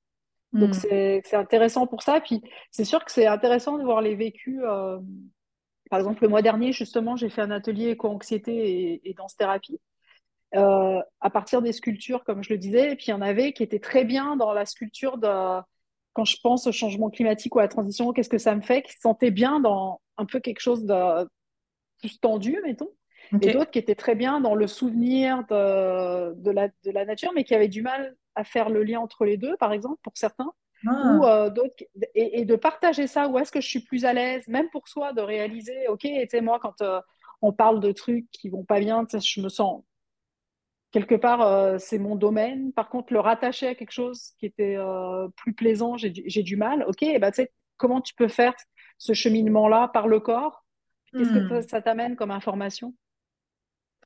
Donc, 0.54 0.70
hmm. 0.70 1.22
c'est 1.24 1.36
intéressant 1.36 1.86
pour 1.86 2.02
ça. 2.02 2.20
Puis, 2.20 2.42
c'est 2.72 2.84
sûr 2.84 3.06
que 3.06 3.12
c'est 3.12 3.28
intéressant 3.28 3.78
de 3.78 3.84
voir 3.84 4.02
les 4.02 4.16
vécus 4.16 4.64
par 5.96 6.02
exemple, 6.02 6.24
le 6.24 6.28
mois 6.28 6.42
dernier, 6.42 6.74
justement, 6.74 7.16
j'ai 7.16 7.30
fait 7.30 7.42
un 7.42 7.52
atelier 7.52 7.92
éco-anxiété 7.92 9.00
et, 9.02 9.14
danse-thérapie 9.14 9.80
euh, 10.54 11.00
à 11.22 11.30
partir 11.30 11.62
des 11.62 11.72
sculptures, 11.72 12.26
comme 12.26 12.44
je 12.44 12.50
le 12.52 12.58
disais. 12.58 12.92
Et 12.92 12.96
puis, 12.98 13.06
il 13.08 13.12
y 13.12 13.14
en 13.14 13.22
avait 13.22 13.54
qui 13.54 13.64
étaient 13.64 13.80
très 13.80 14.04
bien 14.04 14.36
dans 14.36 14.52
la 14.52 14.66
sculpture 14.66 15.18
de 15.18 15.62
quand 16.12 16.26
je 16.26 16.36
pense 16.44 16.68
au 16.68 16.74
changement 16.74 17.10
climatique 17.10 17.56
ou 17.56 17.60
à 17.60 17.62
la 17.62 17.70
transition, 17.70 18.12
qu'est-ce 18.12 18.28
que 18.28 18.38
ça 18.38 18.54
me 18.56 18.62
fait, 18.62 18.82
qui 18.82 18.92
se 18.92 19.00
sentaient 19.00 19.32
bien 19.32 19.62
dans 19.62 20.02
un 20.18 20.26
peu 20.26 20.42
quelque 20.42 20.60
chose 20.60 20.84
de 20.84 21.30
plus 22.00 22.20
tendu, 22.20 22.60
mettons. 22.66 22.90
Et 23.42 23.54
d'autres 23.54 23.72
qui 23.72 23.80
étaient 23.80 23.96
très 23.96 24.16
bien 24.16 24.42
dans 24.42 24.54
le 24.54 24.68
souvenir 24.68 25.46
de, 25.46 26.34
de, 26.34 26.52
la, 26.52 26.68
de 26.68 26.92
la 26.92 27.06
nature, 27.06 27.32
mais 27.34 27.46
qui 27.46 27.56
avaient 27.56 27.70
du 27.70 27.82
mal 27.82 28.18
à 28.36 28.44
faire 28.44 28.68
le 28.68 28.84
lien 28.84 29.00
entre 29.00 29.24
les 29.24 29.38
deux, 29.38 29.56
par 29.56 29.72
exemple, 29.72 30.00
pour 30.04 30.18
certains. 30.18 30.52
Ah. 30.88 31.18
ou 31.18 31.26
euh, 31.26 31.50
d'autres 31.50 31.84
et, 32.14 32.46
de 32.46 32.56
partager 32.56 33.08
ça 33.08 33.28
où 33.28 33.40
est-ce 33.40 33.52
que 33.52 33.62
je 33.62 33.68
suis 33.68 33.80
plus 33.80 34.06
à 34.06 34.14
l'aise 34.14 34.48
même 34.48 34.70
pour 34.70 34.88
soi 34.88 35.14
de 35.14 35.22
réaliser 35.22 35.88
ok 35.88 36.02
tu 36.02 36.28
sais 36.30 36.42
moi 36.42 36.60
quand 36.60 36.82
euh, 36.82 37.00
on 37.42 37.54
parle 37.54 37.80
de 37.80 37.92
trucs 37.92 38.30
qui 38.32 38.50
vont 38.50 38.64
pas 38.64 38.80
bien 38.80 39.06
je 39.12 39.42
me 39.42 39.50
sens 39.50 39.84
quelque 40.92 41.16
part 41.16 41.42
euh, 41.42 41.78
c'est 41.80 41.98
mon 41.98 42.16
domaine 42.16 42.74
par 42.74 42.90
contre 42.90 43.14
le 43.14 43.20
rattacher 43.20 43.68
à 43.68 43.76
quelque 43.76 43.92
chose 43.92 44.34
qui 44.38 44.46
était 44.46 44.78
plus 45.38 45.54
plaisant 45.54 45.98
j'ai 45.98 46.44
du 46.44 46.56
mal 46.56 46.84
ok 46.88 47.04
et 47.04 47.20
bah, 47.20 47.32
tu 47.32 47.44
sais 47.44 47.52
comment 47.78 48.02
tu 48.02 48.14
peux 48.14 48.28
faire 48.28 48.54
ce 48.98 49.14
cheminement 49.14 49.68
là 49.68 49.88
par 49.88 50.08
le 50.08 50.20
corps? 50.20 50.66
Qu'est-ce 51.12 51.30
que 51.30 51.60
hmm. 51.60 51.62
ça 51.62 51.82
t'amène 51.82 52.16
comme 52.16 52.32
information? 52.32 52.94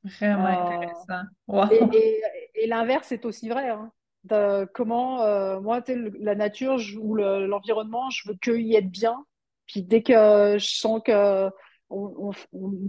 Vraiment 0.04 0.46
intéressant. 0.46 1.68
Et, 1.92 2.22
et, 2.54 2.66
l'inverse 2.66 3.12
est 3.12 3.24
aussi 3.24 3.48
vrai. 3.48 3.68
Hein 3.68 3.90
comment, 4.28 5.22
euh, 5.22 5.60
moi, 5.60 5.82
la 6.18 6.34
nature 6.34 6.78
ou 7.00 7.14
l'environnement, 7.14 8.10
je 8.10 8.28
veux 8.28 8.34
qu'il 8.36 8.66
y 8.66 8.76
ait 8.76 8.82
bien. 8.82 9.24
Puis 9.66 9.82
dès 9.82 10.02
que 10.02 10.56
je 10.58 10.66
sens 10.66 11.00
que 11.04 11.50
on, 11.90 12.32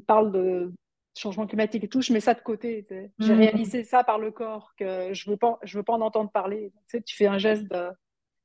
parle 0.08 0.32
de 0.32 0.74
changement 1.18 1.48
climatique 1.48 1.84
et 1.84 1.88
tout, 1.88 2.02
je 2.02 2.14
mets 2.14 2.20
ça 2.20 2.34
de 2.34 2.42
côté. 2.42 2.86
J'ai 3.20 3.34
mmh. 3.34 3.38
réalisé 3.38 3.84
ça 3.84 4.04
par 4.04 4.18
le 4.18 4.32
corps, 4.32 4.72
que 4.78 5.14
je 5.14 5.30
veux 5.30 5.38
pas, 5.38 5.60
je 5.64 5.78
veux 5.78 5.84
pas 5.84 5.94
en 5.94 6.02
entendre 6.02 6.32
parler. 6.32 6.72
Tu, 6.88 6.98
sais, 6.98 7.02
tu 7.02 7.16
fais 7.16 7.28
un 7.28 7.38
geste 7.38 7.64
de, 7.64 7.90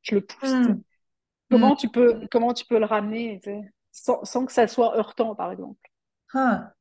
je 0.03 0.15
le 0.15 0.21
pousse. 0.21 0.53
Mmh. 0.53 0.81
Comment 1.51 1.75
mmh. 1.75 1.77
tu 1.77 1.89
peux, 1.89 2.21
comment 2.31 2.53
tu 2.53 2.65
peux 2.67 2.79
le 2.79 2.87
ramener, 2.87 3.41
sans, 3.93 4.25
sans, 4.25 4.47
que 4.47 4.53
ça 4.53 4.67
soit 4.67 4.97
heurtant, 4.97 5.35
par 5.35 5.53
exemple? 5.53 5.79
Ah, 6.35 6.73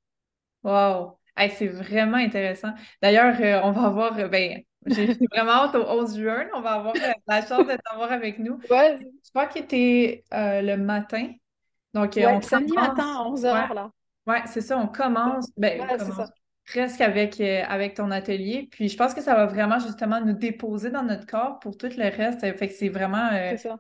wow. 0.63 1.19
c'est 1.37 1.67
vraiment 1.67 2.17
intéressant. 2.17 2.73
D'ailleurs, 3.01 3.39
euh, 3.39 3.61
on 3.63 3.71
va 3.71 3.89
voir, 3.89 4.17
euh, 4.17 4.27
ben, 4.27 4.63
j'ai 4.85 5.17
vraiment 5.31 5.51
hâte 5.51 5.75
au 5.75 5.83
11 5.83 6.17
juin. 6.17 6.45
On 6.53 6.61
va 6.61 6.71
avoir 6.71 6.95
euh, 6.95 7.11
la 7.27 7.45
chance 7.45 7.65
de 7.65 7.75
t'avoir 7.75 8.11
avec 8.11 8.39
nous. 8.39 8.59
Ouais. 8.69 8.97
Je 8.99 9.29
crois 9.29 9.47
qu'il 9.47 9.63
était 9.63 10.23
euh, 10.33 10.61
le 10.61 10.77
matin. 10.77 11.27
Donc, 11.95 12.17
euh, 12.17 12.27
on 12.27 12.41
samedi 12.41 12.73
matin 12.73 13.05
à 13.05 13.29
11h, 13.29 13.73
là. 13.73 13.91
Ouais, 14.27 14.41
c'est 14.47 14.61
ça, 14.61 14.77
on 14.77 14.87
commence. 14.87 15.49
Ben, 15.55 15.81
presque 16.65 16.99
avec, 16.99 17.39
euh, 17.39 17.63
avec 17.67 17.93
ton 17.93 18.11
atelier. 18.11 18.67
Puis 18.71 18.89
je 18.89 18.97
pense 18.97 19.13
que 19.13 19.21
ça 19.21 19.35
va 19.35 19.45
vraiment 19.45 19.79
justement 19.79 20.19
nous 20.19 20.33
déposer 20.33 20.89
dans 20.89 21.03
notre 21.03 21.25
corps 21.25 21.59
pour 21.59 21.77
tout 21.77 21.89
le 21.95 22.15
reste. 22.15 22.41
Fait 22.41 22.67
que 22.67 22.73
c'est 22.73 22.89
vraiment... 22.89 23.29
Euh, 23.31 23.51
c'est 23.51 23.69
ça. 23.69 23.79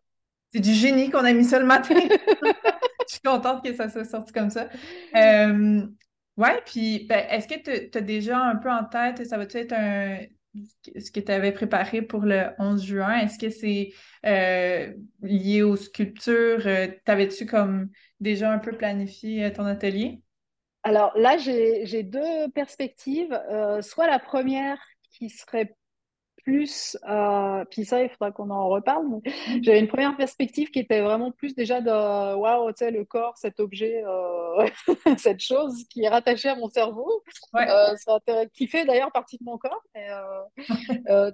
C'est 0.53 0.61
du 0.61 0.73
génie 0.73 1.09
qu'on 1.09 1.25
a 1.25 1.33
mis 1.33 1.43
ça 1.43 1.59
le 1.59 1.65
matin. 1.65 1.95
je 1.99 3.05
suis 3.07 3.19
contente 3.21 3.65
que 3.65 3.73
ça 3.73 3.89
soit 3.89 4.05
sorti 4.05 4.31
comme 4.31 4.49
ça. 4.49 4.69
Ouais, 6.37 6.61
puis 6.65 7.05
ben, 7.07 7.25
est-ce 7.29 7.47
que 7.47 7.87
tu 7.87 7.97
as 7.97 8.01
déjà 8.01 8.37
un 8.37 8.57
peu 8.57 8.69
en 8.69 8.83
tête, 8.83 9.25
ça 9.25 9.37
va-tu 9.37 9.55
être 9.55 9.71
un 9.71 10.17
ce 10.97 11.11
que 11.11 11.19
tu 11.19 11.31
avais 11.31 11.51
préparé 11.51 12.01
pour 12.01 12.21
le 12.21 12.47
11 12.59 12.83
juin, 12.83 13.17
est-ce 13.19 13.39
que 13.39 13.49
c'est 13.49 13.93
euh, 14.25 14.93
lié 15.21 15.61
aux 15.61 15.75
sculptures? 15.75 16.65
Euh, 16.65 16.87
t'avais-tu 17.05 17.45
comme 17.45 17.89
déjà 18.19 18.51
un 18.51 18.59
peu 18.59 18.71
planifié 18.71 19.51
ton 19.53 19.65
atelier? 19.65 20.21
Alors 20.83 21.17
là, 21.17 21.37
j'ai 21.37 22.03
deux 22.03 22.49
perspectives. 22.53 23.39
soit 23.81 24.07
la 24.07 24.19
première 24.19 24.79
qui 25.11 25.29
serait 25.29 25.75
plus, 26.45 26.95
euh, 27.09 27.65
puis 27.71 27.85
ça, 27.85 28.03
il 28.03 28.09
faudra 28.09 28.31
qu'on 28.31 28.51
en 28.51 28.69
reparle. 28.69 29.07
Mm. 29.07 29.21
J'avais 29.63 29.79
une 29.79 29.87
première 29.87 30.15
perspective 30.15 30.69
qui 30.69 30.79
était 30.79 31.01
vraiment 31.01 31.31
plus 31.31 31.55
déjà 31.55 31.81
de 31.81 32.35
waouh, 32.35 32.71
tu 32.71 32.77
sais, 32.77 32.91
le 32.91 33.03
corps, 33.03 33.35
cet 33.35 33.59
objet, 33.59 34.03
euh, 34.05 34.67
cette 35.17 35.41
chose 35.41 35.85
qui 35.89 36.03
est 36.03 36.09
rattachée 36.09 36.49
à 36.49 36.55
mon 36.55 36.69
cerveau, 36.69 37.23
euh, 37.55 38.45
qui 38.53 38.67
fait 38.67 38.85
d'ailleurs 38.85 39.11
partie 39.11 39.37
de 39.37 39.43
mon 39.43 39.57
corps. 39.57 39.83
tu 39.95 40.63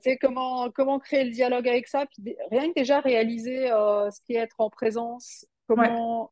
sais, 0.01 0.17
comment, 0.17 0.71
comment 0.71 0.97
créer 0.97 1.25
le 1.25 1.31
dialogue 1.31 1.67
avec 1.67 1.87
ça, 1.87 2.05
puis 2.05 2.35
rien 2.49 2.69
que 2.69 2.75
déjà 2.75 3.01
réaliser 3.01 3.67
ce 3.67 4.21
qui 4.25 4.35
est 4.35 4.41
être 4.41 4.55
en 4.59 4.69
présence, 4.69 5.45
comment 5.67 6.31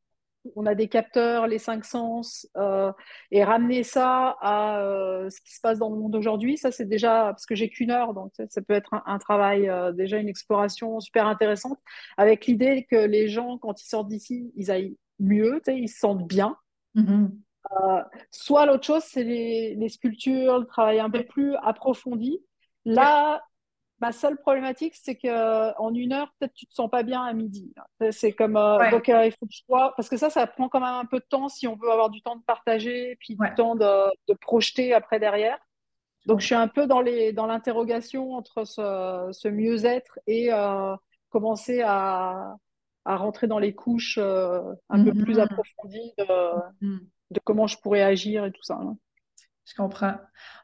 on 0.55 0.65
a 0.65 0.75
des 0.75 0.87
capteurs, 0.87 1.47
les 1.47 1.57
cinq 1.57 1.85
sens, 1.85 2.47
euh, 2.57 2.91
et 3.31 3.43
ramener 3.43 3.83
ça 3.83 4.37
à 4.41 4.79
euh, 4.79 5.29
ce 5.29 5.41
qui 5.41 5.53
se 5.53 5.61
passe 5.61 5.79
dans 5.79 5.89
le 5.89 5.97
monde 5.97 6.15
aujourd'hui, 6.15 6.57
ça 6.57 6.71
c'est 6.71 6.85
déjà, 6.85 7.25
parce 7.25 7.45
que 7.45 7.55
j'ai 7.55 7.69
qu'une 7.69 7.91
heure, 7.91 8.13
donc 8.13 8.31
ça, 8.49 8.61
peut 8.61 8.73
être 8.73 8.95
un, 9.05 9.19
travail, 9.19 9.69
euh, 9.69 9.91
déjà 9.91 10.17
une 10.17 10.29
exploration 10.29 10.99
super 10.99 11.27
intéressante, 11.27 11.79
avec 12.17 12.45
l'idée 12.45 12.87
que 12.89 12.95
les 12.95 13.27
gens, 13.27 13.57
quand 13.57 13.81
ils 13.81 13.87
sortent 13.87 14.09
d'ici, 14.09 14.51
ils 14.55 14.71
aillent 14.71 14.97
mieux, 15.19 15.61
ils 15.67 15.89
se 15.89 15.99
sentent 15.99 16.27
bien. 16.27 16.55
Mm-hmm. 16.95 17.29
soit 18.31 18.65
l'autre 18.65 18.83
chose, 18.83 19.03
c'est 19.03 19.23
les, 19.23 19.75
les, 19.75 19.89
sculptures, 19.89 20.59
le 20.59 20.65
travail 20.65 20.99
un 20.99 21.09
peu 21.09 21.23
plus 21.23 21.55
approfondi. 21.61 22.39
Là, 22.85 23.43
Ma 24.01 24.13
seule 24.13 24.37
problématique, 24.37 24.95
c'est 24.95 25.15
que 25.15 25.77
en 25.77 25.93
une 25.93 26.13
heure, 26.13 26.31
peut-être 26.39 26.53
tu 26.53 26.65
te 26.65 26.73
sens 26.73 26.89
pas 26.89 27.03
bien 27.03 27.21
à 27.21 27.33
midi. 27.33 27.73
C'est 28.11 28.31
comme 28.31 28.55
euh, 28.55 28.89
donc 28.91 29.09
euh, 29.09 29.25
il 29.25 29.31
faut 29.31 29.45
que 29.45 29.51
je 29.51 29.63
sois 29.65 29.93
parce 29.97 30.07
que 30.07 30.15
ça, 30.15 30.29
ça 30.29 30.47
prend 30.47 30.69
quand 30.69 30.79
même 30.79 30.89
un 30.89 31.05
peu 31.05 31.19
de 31.19 31.25
temps 31.29 31.49
si 31.49 31.67
on 31.67 31.75
veut 31.75 31.91
avoir 31.91 32.09
du 32.09 32.21
temps 32.21 32.37
de 32.37 32.43
partager, 32.43 33.17
puis 33.19 33.35
du 33.35 33.53
temps 33.55 33.75
de, 33.75 34.09
de, 34.27 34.33
projeter 34.35 34.93
après 34.93 35.19
derrière. 35.19 35.57
Donc 36.25 36.39
je 36.39 36.45
suis 36.45 36.55
un 36.55 36.69
peu 36.69 36.87
dans 36.87 37.01
les 37.01 37.33
dans 37.33 37.45
l'interrogation 37.45 38.35
entre 38.35 38.63
ce, 38.63 39.29
ce 39.33 39.47
mieux-être 39.49 40.17
et 40.27 40.53
euh, 40.53 40.95
commencer 41.29 41.81
à, 41.81 42.55
à 43.03 43.17
rentrer 43.17 43.47
dans 43.47 43.59
les 43.59 43.75
couches 43.75 44.17
un 44.17 45.03
peu 45.03 45.11
plus 45.13 45.37
mm-hmm. 45.37 45.41
approfondies 45.41 46.13
de, 46.17 46.23
mm-hmm. 46.23 46.99
de, 47.31 47.39
comment 47.43 47.67
je 47.67 47.77
pourrais 47.77 48.03
agir 48.03 48.45
et 48.45 48.51
tout 48.51 48.63
ça. 48.63 48.75
Hein. 48.75 48.97
Je 49.69 49.75
comprends. 49.75 50.15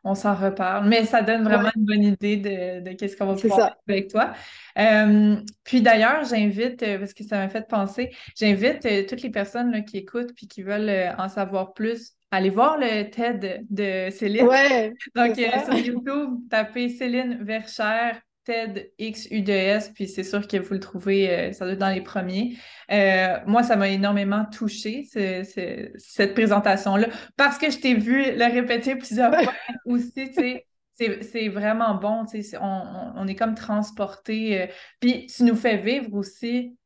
On 0.04 0.15
s'en 0.15 0.34
reparle. 0.34 0.88
Mais 0.88 1.06
ça 1.06 1.22
donne 1.22 1.44
vraiment 1.44 1.70
une 1.76 1.86
bonne 1.86 2.04
idée 2.04 2.38
de, 2.38 2.94
qu'est-ce 2.94 3.15
qu'on 3.15 3.28
va 3.28 3.36
pouvoir 3.36 3.60
faire 3.60 3.76
avec 3.88 4.10
toi. 4.10 4.34
Euh, 4.80 5.36
puis 5.63 5.82
d'ailleurs, 5.82 6.26
j'invite, 6.26 6.82
euh, 6.82 6.98
parce 6.98 7.13
que 7.13 7.24
ça 7.24 7.38
m'a 7.38 7.50
fait 7.50 7.68
penser, 7.68 8.12
j'invite 8.36 8.86
euh, 8.86 9.04
toutes 9.08 9.22
les 9.22 9.30
personnes 9.30 9.86
qui 9.86 9.98
écoutent 9.98 10.34
puis 10.36 10.48
qui 10.48 10.63
veulent 10.63 11.13
en 11.20 11.30
savoir 11.30 11.74
plus, 11.74 12.13
à 12.32 12.38
aller 12.38 12.50
voir 12.50 12.80
le 12.80 13.04
TED 13.10 13.65
de 13.70 14.10
Céline. 14.10 14.48
Ouais, 14.48 14.94
Donc, 15.15 15.36
sur 15.36 15.76
YouTube, 15.76 16.39
tapez 16.50 16.89
Céline 16.89 17.44
Verchère 17.44 18.20
TED 18.45 18.91
X 18.99 19.27
U2S, 19.29 19.91
puis 19.93 20.08
c'est 20.08 20.23
sûr 20.23 20.47
que 20.47 20.58
vous 20.58 20.75
le 20.75 20.79
trouvez, 20.79 21.29
euh, 21.29 21.51
ça 21.51 21.65
doit 21.65 21.73
être 21.73 21.79
dans 21.79 21.89
les 21.89 22.01
premiers. 22.01 22.55
Euh, 22.91 23.38
moi, 23.47 23.63
ça 23.63 23.75
m'a 23.75 23.89
énormément 23.89 24.45
touché, 24.45 25.03
cette 25.05 26.34
présentation-là, 26.34 27.08
parce 27.36 27.58
que 27.58 27.69
je 27.71 27.79
t'ai 27.79 27.95
vu 27.95 28.23
le 28.23 28.51
répéter 28.51 28.95
plusieurs 28.95 29.34
fois 29.34 29.53
aussi, 29.86 30.12
tu 30.13 30.34
sais. 30.34 30.65
C'est 30.97 31.49
vraiment 31.49 31.95
bon, 31.95 32.25
tu 32.25 32.41
sais, 32.41 32.58
on, 32.62 33.12
on, 33.17 33.27
est 33.27 33.36
comme 33.36 33.53
transporté. 33.53 34.62
Euh, 34.62 34.67
puis 35.01 35.25
tu 35.25 35.43
nous 35.43 35.55
fais 35.55 35.75
vivre 35.75 36.13
aussi 36.13 36.77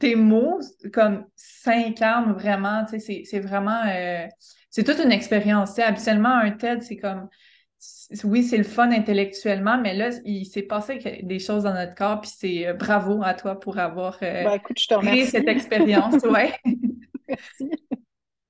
tes 0.00 0.16
mots 0.16 0.58
comme 0.92 1.26
s'incarnent 1.36 2.32
vraiment, 2.32 2.84
tu 2.86 2.98
sais, 2.98 3.22
c'est 3.24 3.38
vraiment... 3.38 3.84
c'est 4.68 4.82
toute 4.82 4.98
une 4.98 5.12
expérience, 5.12 5.70
tu 5.70 5.76
sais. 5.76 5.82
Habituellement, 5.84 6.34
un 6.34 6.50
TED, 6.50 6.82
c'est 6.82 6.96
comme 6.96 7.28
oui, 8.24 8.42
c'est 8.42 8.56
le 8.56 8.64
fun 8.64 8.90
intellectuellement, 8.90 9.78
mais 9.78 9.94
là, 9.94 10.10
il 10.24 10.46
s'est 10.46 10.62
passé 10.62 10.98
des 11.22 11.38
choses 11.38 11.64
dans 11.64 11.74
notre 11.74 11.94
corps, 11.94 12.20
puis 12.20 12.30
c'est 12.34 12.66
euh, 12.66 12.74
bravo 12.74 13.22
à 13.22 13.34
toi 13.34 13.58
pour 13.58 13.78
avoir 13.78 14.18
euh, 14.22 14.44
bah, 14.44 14.58
créé 14.58 15.26
cette 15.26 15.48
expérience. 15.48 16.22
ouais. 16.24 16.52
Merci. 17.28 17.70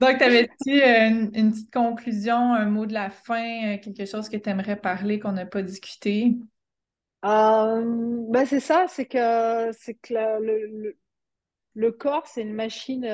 Donc, 0.00 0.20
avais-tu 0.20 0.82
euh, 0.82 1.28
une, 1.34 1.52
petite 1.52 1.72
conclusion, 1.72 2.36
un 2.36 2.66
mot 2.66 2.86
de 2.86 2.92
la 2.92 3.08
fin, 3.08 3.78
quelque 3.78 4.04
chose 4.04 4.28
que 4.28 4.36
tu 4.36 4.50
aimerais 4.50 4.76
parler 4.76 5.18
qu'on 5.18 5.32
n'a 5.32 5.46
pas 5.46 5.62
discuté? 5.62 6.36
Ben, 7.22 8.44
c'est 8.46 8.60
ça, 8.60 8.86
c'est 8.88 9.06
que, 9.06 9.72
c'est 9.72 9.94
que 9.94 10.14
le, 10.14 10.96
le, 11.74 11.92
corps, 11.92 12.26
c'est 12.26 12.42
une 12.42 12.52
machine 12.52 13.04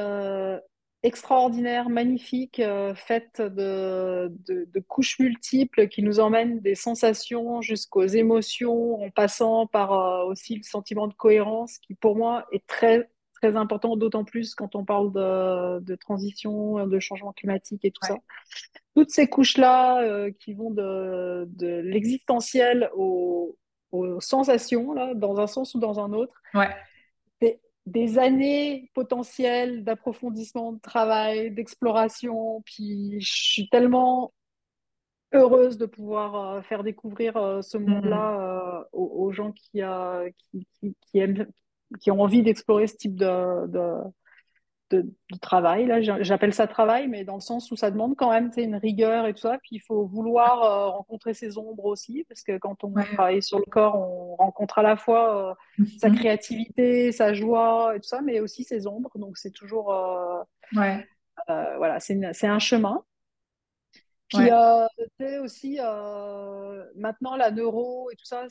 extraordinaire, 1.02 1.88
magnifique, 1.88 2.60
euh, 2.60 2.94
faite 2.94 3.40
de, 3.40 4.32
de, 4.46 4.80
couches 4.80 5.18
multiples 5.18 5.88
qui 5.88 6.02
nous 6.02 6.20
emmènent 6.20 6.60
des 6.60 6.74
sensations 6.74 7.60
jusqu'aux 7.60 8.06
émotions, 8.06 9.02
en 9.02 9.10
passant 9.10 9.66
par 9.66 9.92
euh, 9.92 10.24
aussi 10.26 10.56
le 10.56 10.62
sentiment 10.62 11.08
de 11.08 11.14
cohérence, 11.14 11.78
qui 11.78 11.94
pour 11.94 12.16
moi 12.16 12.46
est 12.52 12.66
très 12.66 13.10
très 13.34 13.56
important, 13.56 13.96
d'autant 13.96 14.22
plus 14.22 14.54
quand 14.54 14.76
on 14.76 14.84
parle 14.84 15.12
de, 15.12 15.80
de, 15.80 15.96
transition, 15.96 16.86
de 16.86 16.98
changement 17.00 17.32
climatique 17.32 17.84
et 17.84 17.90
tout 17.90 18.06
ça. 18.06 18.14
Toutes 18.94 19.10
ces 19.10 19.26
couches-là 19.26 20.00
euh, 20.02 20.30
qui 20.38 20.54
vont 20.54 20.70
de, 20.70 21.48
de 21.48 21.80
l'existentiel 21.80 22.88
aux, 22.94 23.58
aux, 23.90 24.20
sensations, 24.20 24.92
là, 24.92 25.14
dans 25.14 25.40
un 25.40 25.48
sens 25.48 25.74
ou 25.74 25.80
dans 25.80 25.98
un 25.98 26.12
autre. 26.12 26.40
Ouais 26.54 26.68
des 27.86 28.18
années 28.18 28.90
potentielles 28.94 29.84
d'approfondissement, 29.84 30.72
de 30.72 30.80
travail, 30.80 31.50
d'exploration. 31.50 32.62
Puis 32.64 33.20
je 33.20 33.32
suis 33.32 33.68
tellement 33.68 34.32
heureuse 35.32 35.78
de 35.78 35.86
pouvoir 35.86 36.34
euh, 36.34 36.62
faire 36.62 36.82
découvrir 36.82 37.36
euh, 37.36 37.62
ce 37.62 37.78
mm-hmm. 37.78 37.86
monde-là 37.86 38.40
euh, 38.40 38.84
aux, 38.92 39.32
gens 39.32 39.52
qui, 39.52 39.82
qui, 40.52 41.18
aiment, 41.18 41.46
qui 42.00 42.10
ont 42.10 42.20
envie 42.20 42.42
d'explorer 42.42 42.86
ce 42.86 42.96
type 42.96 43.16
de, 43.16 43.66
de, 43.66 43.94
travail. 45.40 45.86
Là, 45.86 46.00
j'appelle 46.00 46.54
ça 46.54 46.66
travail, 46.66 47.08
mais 47.08 47.24
dans 47.24 47.34
le 47.34 47.40
sens 47.40 47.70
où 47.70 47.76
ça 47.76 47.90
demande 47.90 48.16
quand 48.16 48.30
même 48.30 48.50
une 48.56 48.76
rigueur 48.76 49.26
et 49.26 49.34
tout 49.34 49.40
ça. 49.40 49.58
Puis 49.62 49.76
il 49.76 49.80
faut 49.80 50.06
vouloir 50.06 50.62
euh, 50.62 50.88
rencontrer 50.90 51.34
ses 51.34 51.58
ombres 51.58 51.84
aussi, 51.84 52.24
parce 52.28 52.42
que 52.42 52.58
quand 52.58 52.84
on 52.84 52.92
travaille 52.92 53.42
sur 53.42 53.58
le 53.58 53.64
corps, 53.64 53.96
on 53.96 54.36
rencontre 54.36 54.78
à 54.78 54.82
la 54.82 54.96
fois 54.96 55.54
euh, 55.80 55.84
sa 55.98 56.08
mhm. 56.08 56.16
créativité, 56.16 57.12
sa 57.12 57.34
joie 57.34 57.94
et 57.96 58.00
tout 58.00 58.08
ça, 58.08 58.20
mais 58.20 58.40
aussi 58.40 58.64
ses 58.64 58.86
ombres. 58.86 59.10
Donc 59.16 59.38
c'est 59.38 59.52
toujours, 59.52 59.92
euh, 59.92 60.42
ouais. 60.76 61.06
voilà, 61.46 61.98
c'est 62.00 62.46
un 62.46 62.58
chemin. 62.58 63.04
Puis 64.32 64.50
ouais. 64.50 65.38
aussi, 65.38 65.78
euh, 65.80 66.84
maintenant, 66.96 67.36
la 67.36 67.50
neuro 67.50 68.10
et 68.10 68.16
tout 68.16 68.24
ça, 68.24 68.46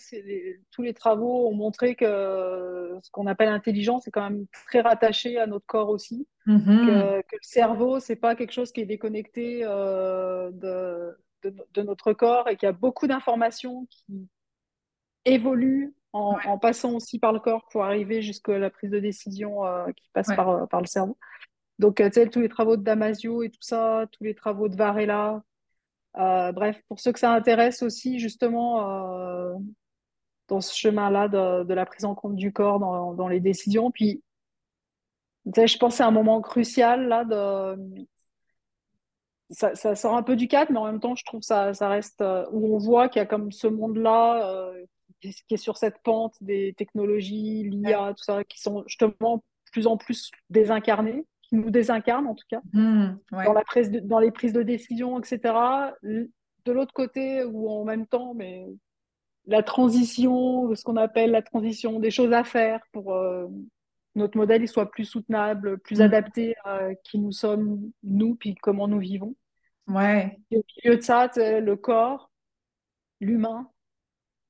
tous 0.71 0.81
les 0.81 0.93
travaux 0.93 1.47
ont 1.47 1.53
montré 1.53 1.95
que 1.95 2.99
ce 3.01 3.09
qu'on 3.11 3.25
appelle 3.25 3.49
intelligence 3.49 4.07
est 4.07 4.11
quand 4.11 4.29
même 4.29 4.45
très 4.67 4.81
rattaché 4.81 5.39
à 5.39 5.47
notre 5.47 5.65
corps 5.65 5.89
aussi. 5.89 6.27
Mm-hmm. 6.47 7.23
que, 7.23 7.35
le 7.35 7.39
cerveau, 7.41 7.99
c'est 7.99 8.15
pas 8.15 8.35
quelque 8.35 8.51
chose 8.51 8.71
qui 8.71 8.81
est 8.81 8.85
déconnecté 8.85 9.61
euh, 9.63 10.51
de, 10.51 11.15
de, 11.73 11.81
notre 11.81 12.13
corps 12.13 12.47
et 12.49 12.55
qu'il 12.57 12.67
y 12.67 12.69
a 12.69 12.73
beaucoup 12.73 13.07
d'informations 13.07 13.87
qui 13.89 14.27
évoluent 15.25 15.93
en, 16.13 16.37
en, 16.45 16.57
passant 16.57 16.93
aussi 16.93 17.19
par 17.19 17.31
le 17.31 17.39
corps 17.39 17.67
pour 17.71 17.83
arriver 17.83 18.21
jusqu'à 18.21 18.57
la 18.57 18.69
prise 18.69 18.91
de 18.91 18.99
décision 18.99 19.65
euh, 19.65 19.85
qui 19.95 20.09
passe 20.13 20.27
par, 20.35 20.67
par 20.67 20.81
le 20.81 20.87
cerveau. 20.87 21.17
Donc, 21.79 21.95
tu 21.95 22.11
sais, 22.11 22.27
tous 22.27 22.41
les 22.41 22.49
travaux 22.49 22.77
de 22.77 22.83
Damasio 22.83 23.41
et 23.41 23.49
tout 23.49 23.61
ça, 23.61 24.05
tous 24.11 24.23
les 24.23 24.35
travaux 24.35 24.69
de 24.69 24.75
Varela, 24.75 25.43
euh, 26.17 26.51
bref, 26.51 26.81
pour 26.87 26.99
ceux 26.99 27.11
que 27.11 27.19
ça 27.19 27.31
intéresse 27.31 27.83
aussi, 27.83 28.19
justement, 28.19 28.87
euh, 28.87 29.53
dans 30.47 30.61
ce 30.61 30.75
chemin-là 30.75 31.27
de, 31.27 31.73
la 31.73 31.85
prise 31.85 32.05
en 32.05 32.15
compte 32.15 32.35
du 32.35 32.51
corps 32.51 32.79
dans, 32.79 33.27
les 33.27 33.39
décisions. 33.39 33.91
Puis, 33.91 34.21
je 35.45 35.77
pense 35.77 35.93
que 35.93 35.97
c'est 35.97 36.03
un 36.03 36.11
moment 36.11 36.41
crucial 36.41 37.07
là 37.07 37.25
de. 37.25 38.05
Ça, 39.49 39.95
sort 39.95 40.15
un 40.15 40.23
peu 40.23 40.37
du 40.37 40.47
cadre, 40.47 40.71
mais 40.71 40.79
en 40.79 40.85
même 40.85 41.01
temps, 41.01 41.15
je 41.15 41.25
trouve 41.25 41.41
que 41.41 41.45
ça, 41.45 41.73
ça 41.73 41.89
reste 41.89 42.21
euh, 42.21 42.45
où 42.51 42.73
on 42.73 42.77
voit 42.77 43.09
qu'il 43.09 43.19
y 43.19 43.23
a 43.23 43.25
comme 43.25 43.51
ce 43.51 43.67
monde-là 43.67 44.71
qui 45.21 45.53
est 45.53 45.57
sur 45.57 45.77
cette 45.77 46.01
pente 46.03 46.35
des 46.41 46.73
technologies, 46.77 47.69
l'IA, 47.69 48.13
tout 48.17 48.23
ça, 48.23 48.43
qui 48.43 48.59
sont 48.59 48.83
justement 48.87 49.37
de 49.37 49.71
plus 49.71 49.87
en 49.87 49.97
plus 49.97 50.31
désincarnées, 50.49 51.25
qui 51.51 51.57
nous 51.57 51.69
désincarne 51.69 52.25
en 52.27 52.33
tout 52.35 52.45
cas, 52.49 52.61
Mmh, 52.73 53.09
ouais. 53.33 53.45
dans, 53.45 53.53
la 53.53 53.63
prise 53.63 53.91
de- 53.91 53.99
dans 53.99 54.19
les 54.19 54.31
prises 54.31 54.53
de 54.53 54.63
décision, 54.63 55.19
etc. 55.19 55.93
De 56.03 56.71
l'autre 56.71 56.93
côté, 56.93 57.43
ou 57.43 57.69
en 57.69 57.83
même 57.83 58.07
temps, 58.07 58.33
mais 58.33 58.65
la 59.47 59.61
transition, 59.63 60.73
ce 60.75 60.83
qu'on 60.83 60.95
appelle 60.97 61.31
la 61.31 61.41
transition, 61.41 61.99
des 61.99 62.11
choses 62.11 62.31
à 62.33 62.43
faire 62.43 62.79
pour 62.93 63.13
euh, 63.15 63.47
notre 64.15 64.37
modèle 64.37 64.61
il 64.61 64.67
soit 64.67 64.89
plus 64.91 65.05
soutenable, 65.05 65.77
plus 65.79 65.99
Mmh, 65.99 66.03
adapté 66.03 66.55
à 66.63 66.95
qui 67.03 67.19
nous 67.19 67.31
sommes, 67.31 67.91
nous, 68.03 68.35
puis 68.35 68.55
comment 68.55 68.87
nous 68.87 68.99
vivons. 68.99 69.35
ouais. 69.87 70.39
Et 70.51 70.57
au 70.57 70.63
milieu 70.83 70.97
de 70.97 71.01
ça, 71.01 71.29
le 71.37 71.75
corps, 71.75 72.29
l'humain, 73.19 73.69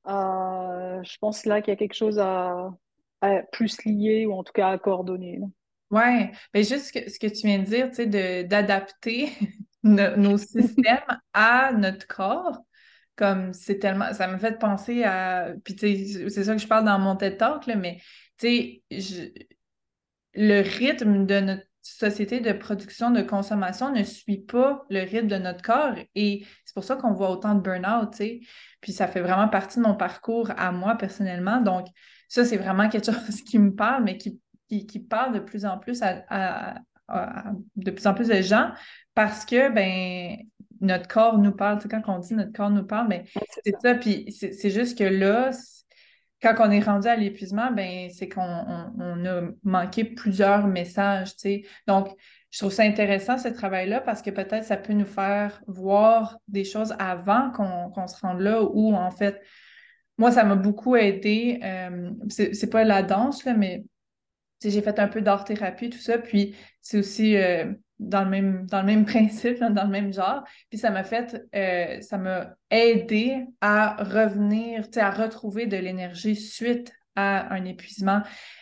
euh, 0.08 1.02
je 1.04 1.18
pense 1.20 1.46
là 1.46 1.62
qu'il 1.62 1.72
y 1.72 1.74
a 1.74 1.78
quelque 1.78 1.94
chose 1.96 2.20
à, 2.20 2.70
à 3.22 3.42
plus 3.52 3.84
lier 3.86 4.26
ou 4.26 4.34
en 4.34 4.44
tout 4.44 4.54
cas 4.54 4.70
à 4.70 4.78
coordonner. 4.78 5.40
Ouais, 5.92 6.32
mais 6.54 6.64
juste 6.64 6.86
ce 6.88 6.94
que, 6.94 7.10
ce 7.10 7.20
que 7.20 7.28
tu 7.28 7.46
viens 7.48 7.60
de 7.60 7.66
dire, 7.66 7.90
tu 7.90 7.96
sais, 7.96 8.44
d'adapter 8.46 9.30
no- 9.84 10.16
nos 10.16 10.38
systèmes 10.38 11.04
à 11.34 11.74
notre 11.74 12.08
corps, 12.08 12.60
comme 13.18 13.52
c'est 13.54 13.78
tellement, 13.80 14.14
ça 14.14 14.28
me 14.28 14.38
fait 14.38 14.58
penser 14.58 15.04
à, 15.04 15.50
puis 15.66 15.76
tu 15.76 16.08
sais, 16.08 16.30
c'est 16.30 16.44
ça 16.46 16.56
que 16.56 16.62
je 16.62 16.68
parle 16.68 16.86
dans 16.86 16.98
mon 17.00 17.16
TED 17.18 17.38
Talk, 17.38 17.66
là, 17.68 17.76
mais 17.76 17.98
tu 18.38 18.82
sais, 18.90 19.34
le 20.34 20.62
rythme 20.62 21.26
de 21.26 21.40
notre 21.40 21.64
société 21.82 22.40
de 22.40 22.52
production, 22.54 23.12
de 23.12 23.22
consommation 23.22 23.92
ne 23.92 24.04
suit 24.04 24.40
pas 24.42 24.86
le 24.90 25.02
rythme 25.02 25.28
de 25.28 25.38
notre 25.38 25.62
corps 25.64 25.96
et 26.16 26.46
c'est 26.66 26.74
pour 26.76 26.84
ça 26.84 26.96
qu'on 26.96 27.14
voit 27.14 27.32
autant 27.32 27.56
de 27.56 27.62
burn-out, 27.62 28.12
tu 28.12 28.18
sais. 28.18 28.40
Puis 28.82 28.94
ça 28.94 29.08
fait 29.08 29.22
vraiment 29.22 29.48
partie 29.50 29.80
de 29.80 29.84
mon 29.84 29.96
parcours 29.96 30.52
à 30.58 30.72
moi 30.72 30.96
personnellement. 30.96 31.60
Donc, 31.62 31.88
ça, 32.28 32.46
c'est 32.46 32.58
vraiment 32.58 32.88
quelque 32.90 33.06
chose 33.12 33.42
qui 33.44 33.58
me 33.60 33.74
parle, 33.76 34.04
mais 34.04 34.18
qui, 34.18 34.40
qui, 34.72 34.86
qui 34.88 35.00
parle 35.00 35.34
de 35.34 35.40
plus 35.40 35.66
en 35.66 35.78
plus 35.78 36.02
à, 36.02 36.24
à- 36.30 36.76
à- 37.08 37.50
à 37.50 37.54
de 37.76 37.92
plus 37.92 38.08
en 38.08 38.14
plus 38.14 38.30
de 38.30 38.42
gens 38.42 38.72
parce 39.14 39.46
que, 39.46 39.70
ben, 39.70 40.38
notre 40.80 41.08
corps 41.10 41.38
nous 41.38 41.52
parle. 41.52 41.78
Tu 41.78 41.84
sais, 41.84 41.90
quand 41.90 42.02
on 42.08 42.20
dit 42.20 42.34
notre 42.34 42.54
corps 42.54 42.70
nous 42.70 42.86
parle, 42.86 43.10
ben, 43.10 43.24
Ouais, 43.36 43.42
c'est 43.64 43.72
ça. 43.74 43.78
ça. 43.84 43.96
Puis 43.96 44.32
c'est 44.32 44.70
juste 44.70 44.98
que 44.98 45.04
là, 45.04 45.52
quand 46.42 46.56
on 46.60 46.72
est 46.72 46.80
rendu 46.80 47.08
à 47.08 47.16
l'épuisement, 47.18 47.70
ben, 47.72 48.10
c'est 48.10 48.30
qu'on 48.30 48.42
on- 48.42 48.94
on 48.98 49.26
a 49.26 49.42
manqué 49.64 50.06
plusieurs 50.06 50.68
messages, 50.68 51.32
tu 51.36 51.40
sais. 51.42 51.62
Donc, 51.86 52.08
je 52.50 52.60
trouve 52.60 52.72
ça 52.72 52.84
intéressant, 52.84 53.38
ce 53.38 53.50
travail-là, 53.50 54.02
parce 54.02 54.22
que 54.22 54.30
peut-être 54.30 54.64
ça 54.64 54.78
peut 54.78 54.94
nous 54.94 55.06
faire 55.06 55.62
voir 55.68 56.38
des 56.48 56.64
choses 56.64 56.96
avant 56.98 57.52
qu'on 57.52 58.08
se 58.08 58.20
rende 58.22 58.40
là, 58.40 58.64
où, 58.64 58.96
en 58.96 59.12
fait, 59.12 59.40
moi, 60.18 60.32
ça 60.32 60.44
m'a 60.44 60.56
beaucoup 60.56 60.96
aidé. 60.96 61.60
euh, 61.64 62.12
c'est 62.30 62.70
pas 62.70 62.84
la 62.84 63.04
danse, 63.04 63.44
là, 63.46 63.54
mais 63.54 63.84
j'ai 64.70 64.82
fait 64.82 65.00
un 65.00 65.08
peu 65.08 65.22
d'art-thérapie, 65.22 65.90
tout 65.90 65.98
ça, 65.98 66.18
puis 66.18 66.56
c'est 66.82 67.00
aussi 67.00 67.36
euh, 67.36 67.74
dans 68.00 68.24
le 68.24 68.30
même, 68.30 68.66
dans 68.68 68.82
le 68.82 68.86
même 68.86 69.06
principe, 69.08 69.60
là, 69.60 69.70
dans 69.70 69.84
le 69.84 69.90
même 69.90 70.14
genre. 70.14 70.44
Puis 70.70 70.78
ça 70.80 70.92
m'a 70.92 71.04
fait, 71.04 71.44
euh, 71.56 72.02
ça 72.02 72.18
m'a 72.18 72.56
aidé 72.70 73.46
à 73.62 74.04
revenir, 74.04 74.86
à 74.96 75.12
retrouver 75.12 75.66
de 75.66 75.78
l'énergie 75.78 76.36
suite 76.36 76.94
à 77.16 77.54
un 77.54 77.66
épuisement. 77.66 78.22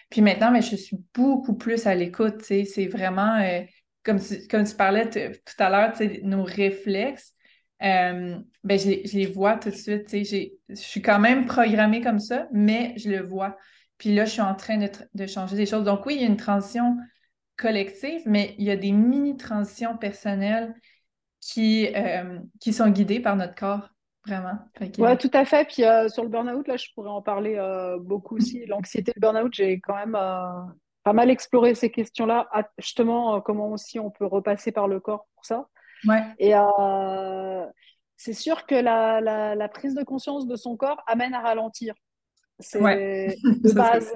Puis 0.09 0.21
maintenant, 0.21 0.51
mais 0.51 0.61
je 0.61 0.75
suis 0.75 0.97
beaucoup 1.13 1.55
plus 1.55 1.85
à 1.85 1.93
l'écoute, 1.95 2.41
c'est 2.41 2.87
vraiment, 2.87 3.35
euh, 3.41 3.61
comme 4.03 4.19
tu, 4.19 4.47
comme 4.47 4.63
tu 4.63 4.75
parlais 4.75 5.09
tout 5.09 5.53
à 5.59 5.69
l'heure, 5.69 5.93
nos 6.23 6.43
réflexes, 6.43 7.35
ben, 7.79 8.43
je, 8.63 9.07
je 9.07 9.17
les 9.17 9.27
vois 9.27 9.55
tout 9.55 9.69
de 9.69 9.75
suite, 9.75 10.09
je 10.11 10.75
suis 10.75 11.01
quand 11.01 11.19
même 11.19 11.45
programmée 11.45 12.01
comme 12.01 12.19
ça, 12.19 12.47
mais 12.51 12.93
je 12.97 13.09
le 13.09 13.21
vois. 13.21 13.55
Puis 13.99 14.15
là, 14.15 14.25
je 14.25 14.31
suis 14.31 14.41
en 14.41 14.55
train 14.55 14.77
de, 14.77 14.89
de 15.13 15.27
changer 15.27 15.55
des 15.55 15.67
choses. 15.67 15.83
Donc 15.83 16.05
oui, 16.07 16.15
il 16.15 16.21
y 16.21 16.23
a 16.23 16.27
une 16.27 16.37
transition 16.37 16.97
collective, 17.57 18.21
mais 18.25 18.55
il 18.57 18.65
y 18.65 18.71
a 18.71 18.77
des 18.77 18.91
mini-transitions 18.91 19.97
personnelles 19.97 20.73
qui, 21.41 21.87
euh, 21.95 22.39
qui 22.59 22.73
sont 22.73 22.89
guidées 22.89 23.19
par 23.19 23.35
notre 23.35 23.55
corps, 23.55 23.89
vraiment. 24.25 24.57
Que, 24.73 25.01
Ouais, 25.01 25.17
tout 25.17 25.29
à 25.33 25.45
fait. 25.45 25.65
Puis 25.67 25.83
euh, 25.83 26.07
sur 26.07 26.23
le 26.23 26.29
burn-out, 26.29 26.67
là, 26.67 26.77
je 26.77 26.87
pourrais 26.95 27.09
en 27.09 27.21
parler 27.21 27.55
euh, 27.57 27.97
beaucoup 27.99 28.37
aussi. 28.37 28.65
L'anxiété, 28.65 29.11
le 29.15 29.19
burn-out, 29.19 29.53
j'ai 29.53 29.79
quand 29.81 29.95
même 29.95 30.13
pas 31.03 31.13
mal 31.13 31.29
exploré 31.29 31.75
ces 31.75 31.91
questions-là. 31.91 32.47
Ah, 32.51 32.67
Justement, 32.77 33.41
comment 33.41 33.69
aussi 33.71 33.99
on 33.99 34.09
peut 34.09 34.25
repasser 34.25 34.71
par 34.71 34.87
le 34.87 34.99
corps 34.99 35.27
pour 35.35 35.45
ça. 35.45 35.67
ouais, 36.07 36.23
Et 36.39 36.53
c'est 38.15 38.33
sûr 38.33 38.65
que 38.65 38.75
la, 38.75 39.21
la, 39.21 39.55
la 39.55 39.69
prise 39.69 39.95
de 39.95 40.03
conscience 40.03 40.47
de 40.47 40.55
son 40.55 40.75
corps 40.77 41.01
amène 41.07 41.33
à 41.33 41.41
ralentir. 41.41 41.93
Ouais, 42.79 43.35
C'est 43.43 43.61
de 43.61 43.67
c'est 43.69 43.73
base. 43.73 44.11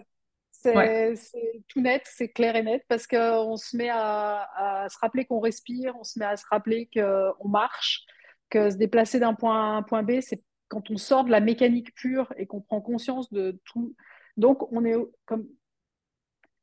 ouais, 0.76 1.14
C'est 1.16 1.64
tout 1.68 1.82
net, 1.82 2.04
c'est 2.06 2.30
clair 2.30 2.56
et 2.56 2.64
net 2.64 2.84
parce 2.88 3.08
qu'on 3.08 3.58
se 3.58 3.76
met 3.76 3.90
à, 3.90 4.84
à 4.84 4.90
se 4.90 4.98
rappeler 5.00 5.26
qu'on 5.26 5.40
respire, 5.40 5.96
on 6.00 6.04
se 6.04 6.20
met 6.20 6.26
à 6.26 6.38
se 6.38 6.46
rappeler 6.50 6.90
qu'on 6.94 7.48
marche, 7.48 8.06
que 8.50 8.70
se 8.70 8.78
déplacer 8.78 9.20
d'un 9.20 9.34
point 9.34 9.56
A 9.60 9.74
à 9.76 9.78
un 9.78 9.84
point 9.84 10.04
B, 10.04 10.20
c'est 10.22 10.44
quand 10.70 10.90
on 10.90 10.98
sort 10.98 11.24
de 11.26 11.32
la 11.32 11.40
mécanique 11.40 11.94
pure 11.96 12.34
et 12.38 12.48
qu'on 12.48 12.62
prend 12.62 12.82
conscience 12.82 13.32
de 13.32 13.60
tout. 13.66 13.96
Donc, 14.38 14.72
on 14.72 14.84
est 14.86 14.96
comme. 15.26 15.48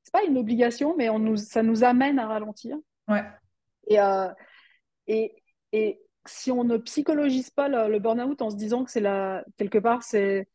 C'est 0.03 0.13
pas 0.13 0.25
une 0.25 0.39
obligation, 0.39 0.97
mais 0.97 1.09
on 1.11 1.19
nous, 1.19 1.37
ça 1.37 1.63
nous 1.63 1.85
amène 1.85 2.19
à 2.19 2.27
ralentir. 2.27 2.77
ouais, 3.09 3.25
Et, 3.87 4.01
euh, 4.01 4.29
et, 5.07 5.35
et 5.73 6.01
si 6.27 6.51
on 6.51 6.65
ne 6.65 6.77
psychologise 6.79 7.51
pas 7.51 7.69
le, 7.69 7.89
le 7.91 7.99
burn-out 7.99 8.43
en 8.43 8.51
se 8.51 8.57
disant 8.57 8.85
que 8.85 8.91
c'est 8.91 9.01
la, 9.01 9.45
quelque 9.59 9.79
part, 9.79 10.03
c'est 10.03 10.49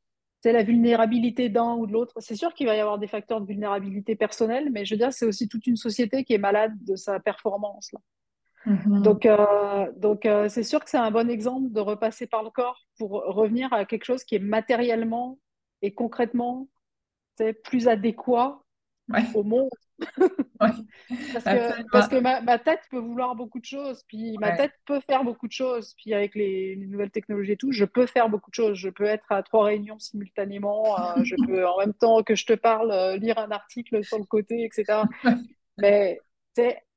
c'est 0.46 0.52
la 0.52 0.62
vulnérabilité 0.62 1.50
d'un 1.50 1.74
ou 1.74 1.88
de 1.88 1.92
l'autre. 1.92 2.14
C'est 2.20 2.36
sûr 2.36 2.54
qu'il 2.54 2.68
va 2.68 2.76
y 2.76 2.80
avoir 2.80 3.00
des 3.00 3.08
facteurs 3.08 3.42
de 3.42 3.48
vulnérabilité 3.48 4.16
personnelle, 4.16 4.70
mais 4.72 4.86
je 4.86 4.94
veux 4.94 5.00
dire, 5.00 5.12
c'est 5.12 5.26
aussi 5.26 5.48
toute 5.48 5.66
une 5.66 5.76
société 5.76 6.24
qui 6.24 6.34
est 6.34 6.38
malade 6.38 6.72
de 6.84 6.96
sa 6.96 7.20
performance. 7.20 7.92
Là. 7.94 8.00
Mhm. 8.68 9.02
Donc, 9.02 9.26
euh, 9.26 9.92
donc 9.98 10.28
euh, 10.28 10.48
c'est 10.48 10.62
sûr 10.62 10.84
que 10.84 10.90
c'est 10.92 11.00
un 11.00 11.10
bon 11.10 11.32
exemple 11.32 11.72
de 11.72 11.80
repasser 11.80 12.28
par 12.28 12.44
le 12.44 12.52
corps 12.52 12.86
pour 13.00 13.24
revenir 13.26 13.74
à 13.74 13.86
quelque 13.86 14.04
chose 14.04 14.24
qui 14.24 14.36
est 14.36 14.40
matériellement 14.40 15.40
et 15.82 15.96
concrètement 15.96 16.68
plus 17.64 17.88
adéquat 17.88 18.62
ouais, 19.10 19.24
au 19.34 19.42
monde. 19.42 19.70
Parce 20.60 21.44
que, 21.44 21.92
parce 21.92 22.08
que 22.08 22.20
ma, 22.20 22.42
ma 22.42 22.60
tête 22.60 22.82
peut 22.90 23.00
vouloir 23.00 23.36
beaucoup 23.36 23.60
de 23.60 23.66
choses, 23.66 24.04
puis 24.08 24.38
ma 24.40 24.56
tête 24.56 24.74
peut 24.86 25.00
faire 25.00 25.24
beaucoup 25.24 25.48
de 25.48 25.52
choses, 25.52 25.94
puis 25.98 26.14
avec 26.14 26.36
les, 26.36 26.76
les 26.76 26.88
nouvelles 26.88 27.12
technologies 27.12 27.54
et 27.54 27.58
tout, 27.58 27.72
je 27.72 27.86
peux 27.86 28.06
faire 28.06 28.30
beaucoup 28.30 28.50
de 28.50 28.56
choses. 28.56 28.78
Je 28.78 28.90
peux 28.90 29.06
être 29.06 29.26
à 29.30 29.44
trois 29.44 29.66
réunions 29.66 30.00
simultanément, 30.00 31.00
euh, 31.00 31.24
je 31.24 31.36
peux 31.48 31.68
en 31.68 31.80
même 31.80 31.94
temps 31.94 32.24
que 32.24 32.36
je 32.36 32.46
te 32.46 32.54
parle 32.54 32.92
euh, 32.92 33.18
lire 33.18 33.38
un 33.38 33.52
article 33.52 34.04
sur 34.04 34.18
le 34.18 34.26
côté, 34.26 34.64
etc. 34.66 35.04
Mais 35.78 36.20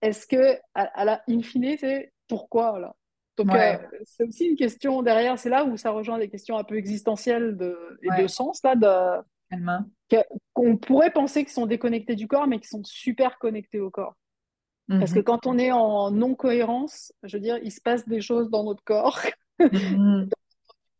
est-ce 0.00 0.26
que, 0.26 0.56
à, 0.74 0.82
à 0.82 1.04
la 1.04 1.22
in 1.28 1.42
fine, 1.42 1.76
c'est 1.78 2.12
pourquoi 2.28 2.78
là? 2.78 2.94
Donc, 3.36 3.54
euh, 3.54 3.76
c'est 4.04 4.24
aussi 4.24 4.46
une 4.46 4.56
question 4.56 5.00
derrière, 5.02 5.38
c'est 5.38 5.48
là 5.48 5.64
où 5.64 5.76
ça 5.76 5.90
rejoint 5.90 6.18
des 6.18 6.28
questions 6.28 6.58
un 6.58 6.64
peu 6.64 6.76
existentielles 6.76 7.56
de, 7.56 8.00
et 8.02 8.22
de 8.22 8.26
sens, 8.26 8.60
là, 8.64 8.74
de, 8.74 9.22
tellement. 9.50 9.84
qu'on 10.54 10.76
pourrait 10.76 11.12
penser 11.12 11.44
qu'ils 11.44 11.52
sont 11.52 11.66
déconnectés 11.66 12.16
du 12.16 12.26
corps, 12.28 12.46
mais 12.46 12.60
qui 12.60 12.68
sont 12.68 12.82
super 12.84 13.38
connectés 13.38 13.80
au 13.80 13.90
corps. 13.90 14.16
Parce 14.98 15.12
que 15.12 15.18
Mhm. 15.18 15.24
quand 15.24 15.46
on 15.46 15.58
est 15.58 15.70
en 15.72 16.10
non-cohérence, 16.10 17.12
je 17.22 17.36
veux 17.36 17.42
dire, 17.42 17.58
il 17.62 17.70
se 17.72 17.80
passe 17.80 18.08
des 18.08 18.20
choses 18.20 18.50
dans 18.50 18.64
notre 18.64 18.82
corps 18.84 19.20
Mhm. 19.72 20.30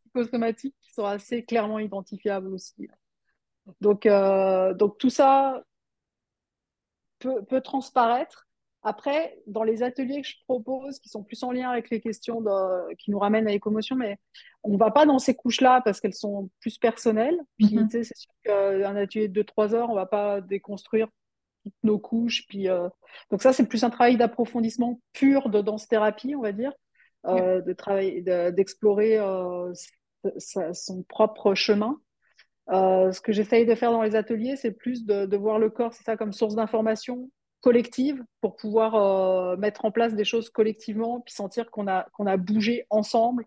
psychosomatiques 0.05 0.77
qui 0.81 0.93
sont 0.93 1.05
assez 1.05 1.45
clairement 1.45 1.79
identifiables 1.79 2.53
aussi. 2.53 2.89
Donc, 3.81 4.07
euh, 4.07 4.75
donc 4.75 4.99
tout 4.99 5.11
ça 5.11 5.63
peut, 7.21 7.45
peut 7.45 7.61
transparaître. 7.61 8.48
Après, 8.83 9.37
dans 9.47 9.65
les 9.65 9.83
ateliers 9.83 10.23
que 10.23 10.29
je 10.29 10.37
propose, 10.47 11.01
qui 11.01 11.09
sont 11.09 11.23
plus 11.25 11.43
en 11.43 11.51
lien 11.51 11.69
avec 11.71 11.91
les 11.91 12.01
questions 12.01 12.41
de- 12.41 12.95
qui 12.95 13.11
nous 13.11 13.19
ramènent 13.19 13.49
à 13.49 13.51
l'écomotion, 13.51 13.97
mais 13.97 14.19
on 14.63 14.73
ne 14.73 14.79
va 14.79 14.91
pas 14.93 15.05
dans 15.05 15.19
ces 15.19 15.35
couches-là 15.35 15.81
parce 15.85 16.01
qu'elles 16.01 16.15
sont 16.15 16.49
plus 16.61 16.79
personnelles. 16.79 17.39
Puis, 17.59 17.75
Mhm. 17.75 17.89
tu 17.89 17.91
sais, 17.91 18.05
c'est 18.05 18.17
sûr 18.17 18.33
qu'un 18.45 18.95
atelier 18.97 19.29
de 19.29 19.33
2-3 19.35 19.75
heures, 19.75 19.89
on 19.91 19.95
ne 19.95 19.99
va 19.99 20.07
pas 20.07 20.41
déconstruire 20.41 21.09
toutes 21.65 21.75
nos 21.83 21.99
couches. 21.99 22.47
Puis, 22.49 22.69
euh, 22.69 22.89
Donc 23.31 23.43
ça, 23.43 23.53
c'est 23.53 23.67
plus 23.67 23.83
un 23.85 23.91
travail 23.91 24.17
d'approfondissement 24.17 25.01
pur 25.13 25.49
de 25.51 25.61
danse-thérapie, 25.61 26.35
on 26.37 26.43
va 26.43 26.53
dire, 26.53 26.73
euh, 27.27 27.61
de 27.61 27.73
travailler, 27.73 28.23
de- 28.23 28.51
d'explorer 28.51 29.19
euh, 29.19 29.73
son 30.39 31.03
propre 31.03 31.55
chemin. 31.55 32.01
Ce 32.71 33.21
que 33.21 33.33
j'essaye 33.33 33.67
de 33.67 33.75
faire 33.75 33.91
dans 33.91 34.03
les 34.03 34.15
ateliers, 34.15 34.57
c'est 34.57 34.73
plus 34.73 35.05
de, 35.05 35.27
de 35.27 35.37
voir 35.37 35.59
le 35.59 35.69
corps, 35.71 35.93
c'est 35.95 36.05
ça, 36.05 36.17
comme 36.17 36.33
source 36.33 36.55
d'information 36.55 37.29
collective 37.61 38.25
pour 38.41 38.57
pouvoir 38.57 38.95
euh, 38.95 39.57
mettre 39.57 39.85
en 39.85 39.91
place 39.93 40.15
des 40.15 40.25
choses 40.25 40.51
collectivement, 40.51 41.21
puis 41.21 41.35
sentir 41.35 41.71
qu'on 41.71 41.87
a, 41.89 42.05
qu'on 42.13 42.27
a 42.27 42.37
bougé 42.37 42.87
ensemble 42.91 43.47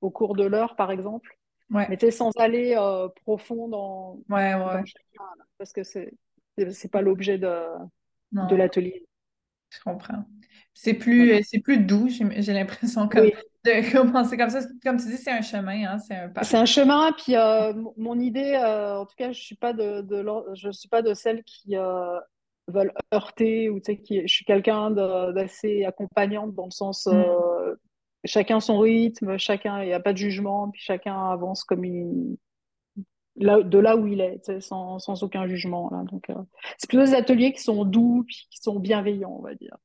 au 0.00 0.10
cours 0.10 0.34
de 0.36 0.44
l'heure, 0.44 0.76
par 0.76 0.90
exemple, 0.90 1.38
Ouais, 1.70 1.88
mais 1.88 1.98
sans 2.10 2.30
aller 2.38 2.74
euh, 2.78 3.08
profond 3.24 3.68
dans, 3.68 4.20
ouais, 4.28 4.54
dans 4.66 4.80
ouais, 4.80 4.84
chacun, 4.84 5.24
parce 5.58 5.72
que 5.72 5.84
c'est 5.84 6.12
c'est 6.72 6.90
pas 6.90 7.02
l'objet 7.02 7.38
de, 7.38 7.64
de 8.42 8.56
l'atelier. 8.56 9.06
je 9.70 9.80
comprends. 9.80 10.24
C'est 10.74 10.94
plus, 10.94 11.42
c'est 11.44 11.60
plus 11.60 11.78
doux, 11.78 12.08
j'ai 12.08 12.42
j'ai 12.42 12.52
l'impression, 12.52 13.08
comme 13.08 13.26
Oui, 13.26 13.32
de 13.64 13.92
commencer 13.92 14.36
comme 14.36 14.50
ça. 14.50 14.60
Comme 14.82 14.98
tu 14.98 15.06
dis, 15.06 15.16
c'est 15.18 15.30
un 15.32 15.42
chemin, 15.42 15.86
hein, 15.94 15.98
c'est 15.98 16.16
un 16.16 16.28
c'est 16.40 16.56
un 16.56 16.64
chemin. 16.64 17.12
Puis 17.12 17.36
euh, 17.36 17.72
mon 17.96 18.18
idée, 18.18 18.54
euh, 18.62 18.98
en 19.00 19.06
tout 19.06 19.14
cas, 19.16 19.32
je 19.32 19.40
suis 19.40 19.54
pas 19.56 19.72
de, 19.72 20.00
de 20.02 20.16
l'or- 20.16 20.54
je 20.54 20.70
suis 20.70 20.88
pas 20.88 21.02
de 21.02 21.14
celle 21.14 21.44
qui, 21.44 21.76
euh, 21.76 22.18
veulent 22.68 22.92
heurter 23.12 23.68
ou 23.70 23.78
tu 23.80 23.84
sais 23.86 23.98
qui 23.98 24.22
je 24.22 24.32
suis 24.32 24.44
quelqu'un 24.44 24.90
d'assez 24.90 25.84
accompagnante 25.84 26.54
dans 26.54 26.66
le 26.66 26.70
sens 26.70 27.06
Mmh. 27.06 27.14
euh, 27.14 27.74
chacun 28.24 28.60
son 28.60 28.78
rythme 28.78 29.36
chacun 29.36 29.82
il 29.82 29.86
n'y 29.86 29.92
a 29.92 30.00
pas 30.00 30.12
de 30.12 30.18
jugement 30.18 30.70
puis 30.70 30.80
chacun 30.80 31.30
avance 31.30 31.64
comme 31.64 31.84
il 31.84 32.36
là, 33.36 33.62
de 33.62 33.78
là 33.78 33.96
où 33.96 34.06
il 34.06 34.20
est 34.20 34.38
tu 34.44 34.52
sais, 34.52 34.60
sans, 34.60 34.98
sans 34.98 35.22
aucun 35.22 35.46
jugement 35.46 35.90
là 35.90 36.04
donc 36.10 36.30
euh, 36.30 36.34
c'est 36.78 36.88
plutôt 36.88 37.04
des 37.04 37.14
ateliers 37.14 37.52
qui 37.52 37.62
sont 37.62 37.84
doux 37.84 38.24
puis 38.26 38.46
qui 38.50 38.58
sont 38.58 38.78
bienveillants 38.78 39.36
on 39.38 39.42
va 39.42 39.54
dire 39.54 39.76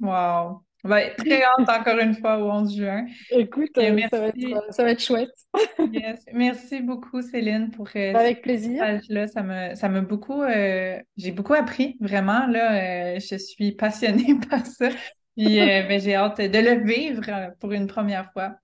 Wow! 0.00 0.62
Ben, 0.84 1.10
très 1.16 1.42
hâte 1.58 1.68
encore 1.68 1.98
une 1.98 2.14
fois 2.14 2.38
au 2.38 2.50
11 2.50 2.76
juin. 2.76 3.06
écoute 3.30 3.76
euh, 3.78 4.00
ça 4.10 4.18
va 4.20 4.28
être 4.28 4.72
ça 4.72 4.84
va 4.84 4.90
être 4.92 5.02
chouette 5.02 5.34
yes. 5.92 6.24
Merci 6.32 6.80
beaucoup, 6.80 7.22
Céline, 7.22 7.70
pour 7.70 7.88
euh, 7.88 8.12
ce 8.12 8.16
avec 8.16 8.42
plaisir 8.42 8.78
partage-là. 8.78 9.26
Ça 9.26 9.42
me, 9.42 9.74
ça 9.74 9.88
m'a 9.88 10.00
beaucoup, 10.00 10.42
euh, 10.42 10.98
j'ai 11.16 11.32
beaucoup 11.32 11.54
appris, 11.54 11.96
vraiment. 12.00 12.46
Là, 12.46 13.14
euh, 13.14 13.18
je 13.20 13.36
suis 13.36 13.72
passionnée 13.72 14.34
par 14.50 14.66
ça. 14.66 14.88
Puis 15.36 15.56
ben, 15.56 15.98
j'ai 16.00 16.14
hâte 16.14 16.38
de 16.38 16.58
le 16.58 16.84
vivre 16.84 17.54
pour 17.60 17.72
une 17.72 17.86
première 17.86 18.30
fois. 18.32 18.56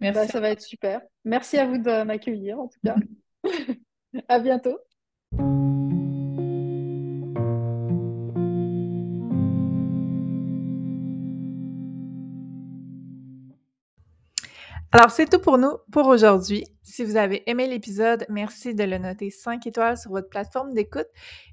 Merci. 0.00 0.30
ça 0.30 0.38
va 0.38 0.50
être 0.50 0.60
super 0.60 1.00
merci 1.24 1.58
à 1.58 1.66
vous 1.66 1.78
de 1.78 2.02
m'accueillir 2.04 2.60
en 2.60 2.68
tout 2.68 2.78
cas 2.84 2.94
à 4.28 4.38
bientôt 4.38 4.78
Alors, 14.92 15.12
c'est 15.12 15.26
tout 15.26 15.38
pour 15.38 15.56
nous 15.56 15.76
pour 15.92 16.08
aujourd'hui. 16.08 16.64
Si 16.82 17.04
vous 17.04 17.16
avez 17.16 17.48
aimé 17.48 17.68
l'épisode, 17.68 18.26
merci 18.28 18.74
de 18.74 18.82
le 18.82 18.98
noter 18.98 19.30
5 19.30 19.64
étoiles 19.68 19.96
sur 19.96 20.10
votre 20.10 20.28
plateforme 20.28 20.74
d'écoute 20.74 21.06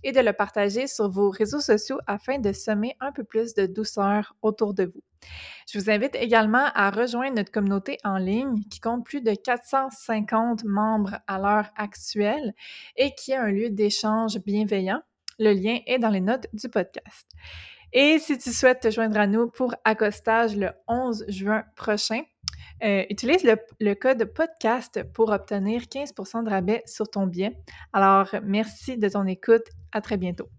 et 0.04 0.12
de 0.12 0.20
le 0.22 0.34
partager 0.34 0.88
sur 0.88 1.08
vos 1.08 1.30
réseaux 1.30 1.60
sociaux 1.60 2.00
afin 2.08 2.40
de 2.40 2.52
semer 2.52 2.96
un 3.00 3.12
peu 3.12 3.24
plus 3.24 3.54
de 3.54 3.68
douceur 3.68 4.36
autour 4.42 4.74
de 4.74 4.86
vous. 4.86 5.04
Je 5.72 5.78
vous 5.78 5.92
invite 5.92 6.16
également 6.16 6.66
à 6.74 6.90
rejoindre 6.90 7.36
notre 7.36 7.52
communauté 7.52 8.00
en 8.04 8.18
ligne 8.18 8.64
qui 8.72 8.80
compte 8.80 9.06
plus 9.06 9.22
de 9.22 9.36
450 9.36 10.64
membres 10.64 11.20
à 11.28 11.38
l'heure 11.38 11.70
actuelle 11.76 12.56
et 12.96 13.14
qui 13.14 13.34
est 13.34 13.36
un 13.36 13.52
lieu 13.52 13.70
d'échange 13.70 14.40
bienveillant. 14.40 15.04
Le 15.38 15.54
lien 15.54 15.78
est 15.86 16.00
dans 16.00 16.10
les 16.10 16.22
notes 16.22 16.48
du 16.54 16.70
podcast. 16.70 17.30
Et 17.94 18.18
si 18.18 18.38
tu 18.40 18.52
souhaites 18.52 18.82
te 18.82 18.90
joindre 18.90 19.20
à 19.20 19.28
nous 19.28 19.48
pour 19.48 19.76
accostage 19.86 20.58
le 20.58 20.72
11 20.88 21.26
juin 21.30 21.64
prochain, 21.76 22.22
euh, 22.84 23.04
utilise 23.10 23.44
le, 23.80 23.94
code 23.96 24.26
podcast 24.26 25.04
pour 25.14 25.30
obtenir 25.30 25.84
15% 25.84 26.44
de 26.44 26.50
rabais 26.50 26.84
sur 26.86 27.10
ton 27.10 27.28
billet. 27.28 27.58
Alors, 27.94 28.30
merci 28.44 28.98
de 28.98 29.10
ton 29.10 29.26
écoute. 29.26 29.64
À 29.92 30.02
très 30.02 30.18
bientôt. 30.18 30.50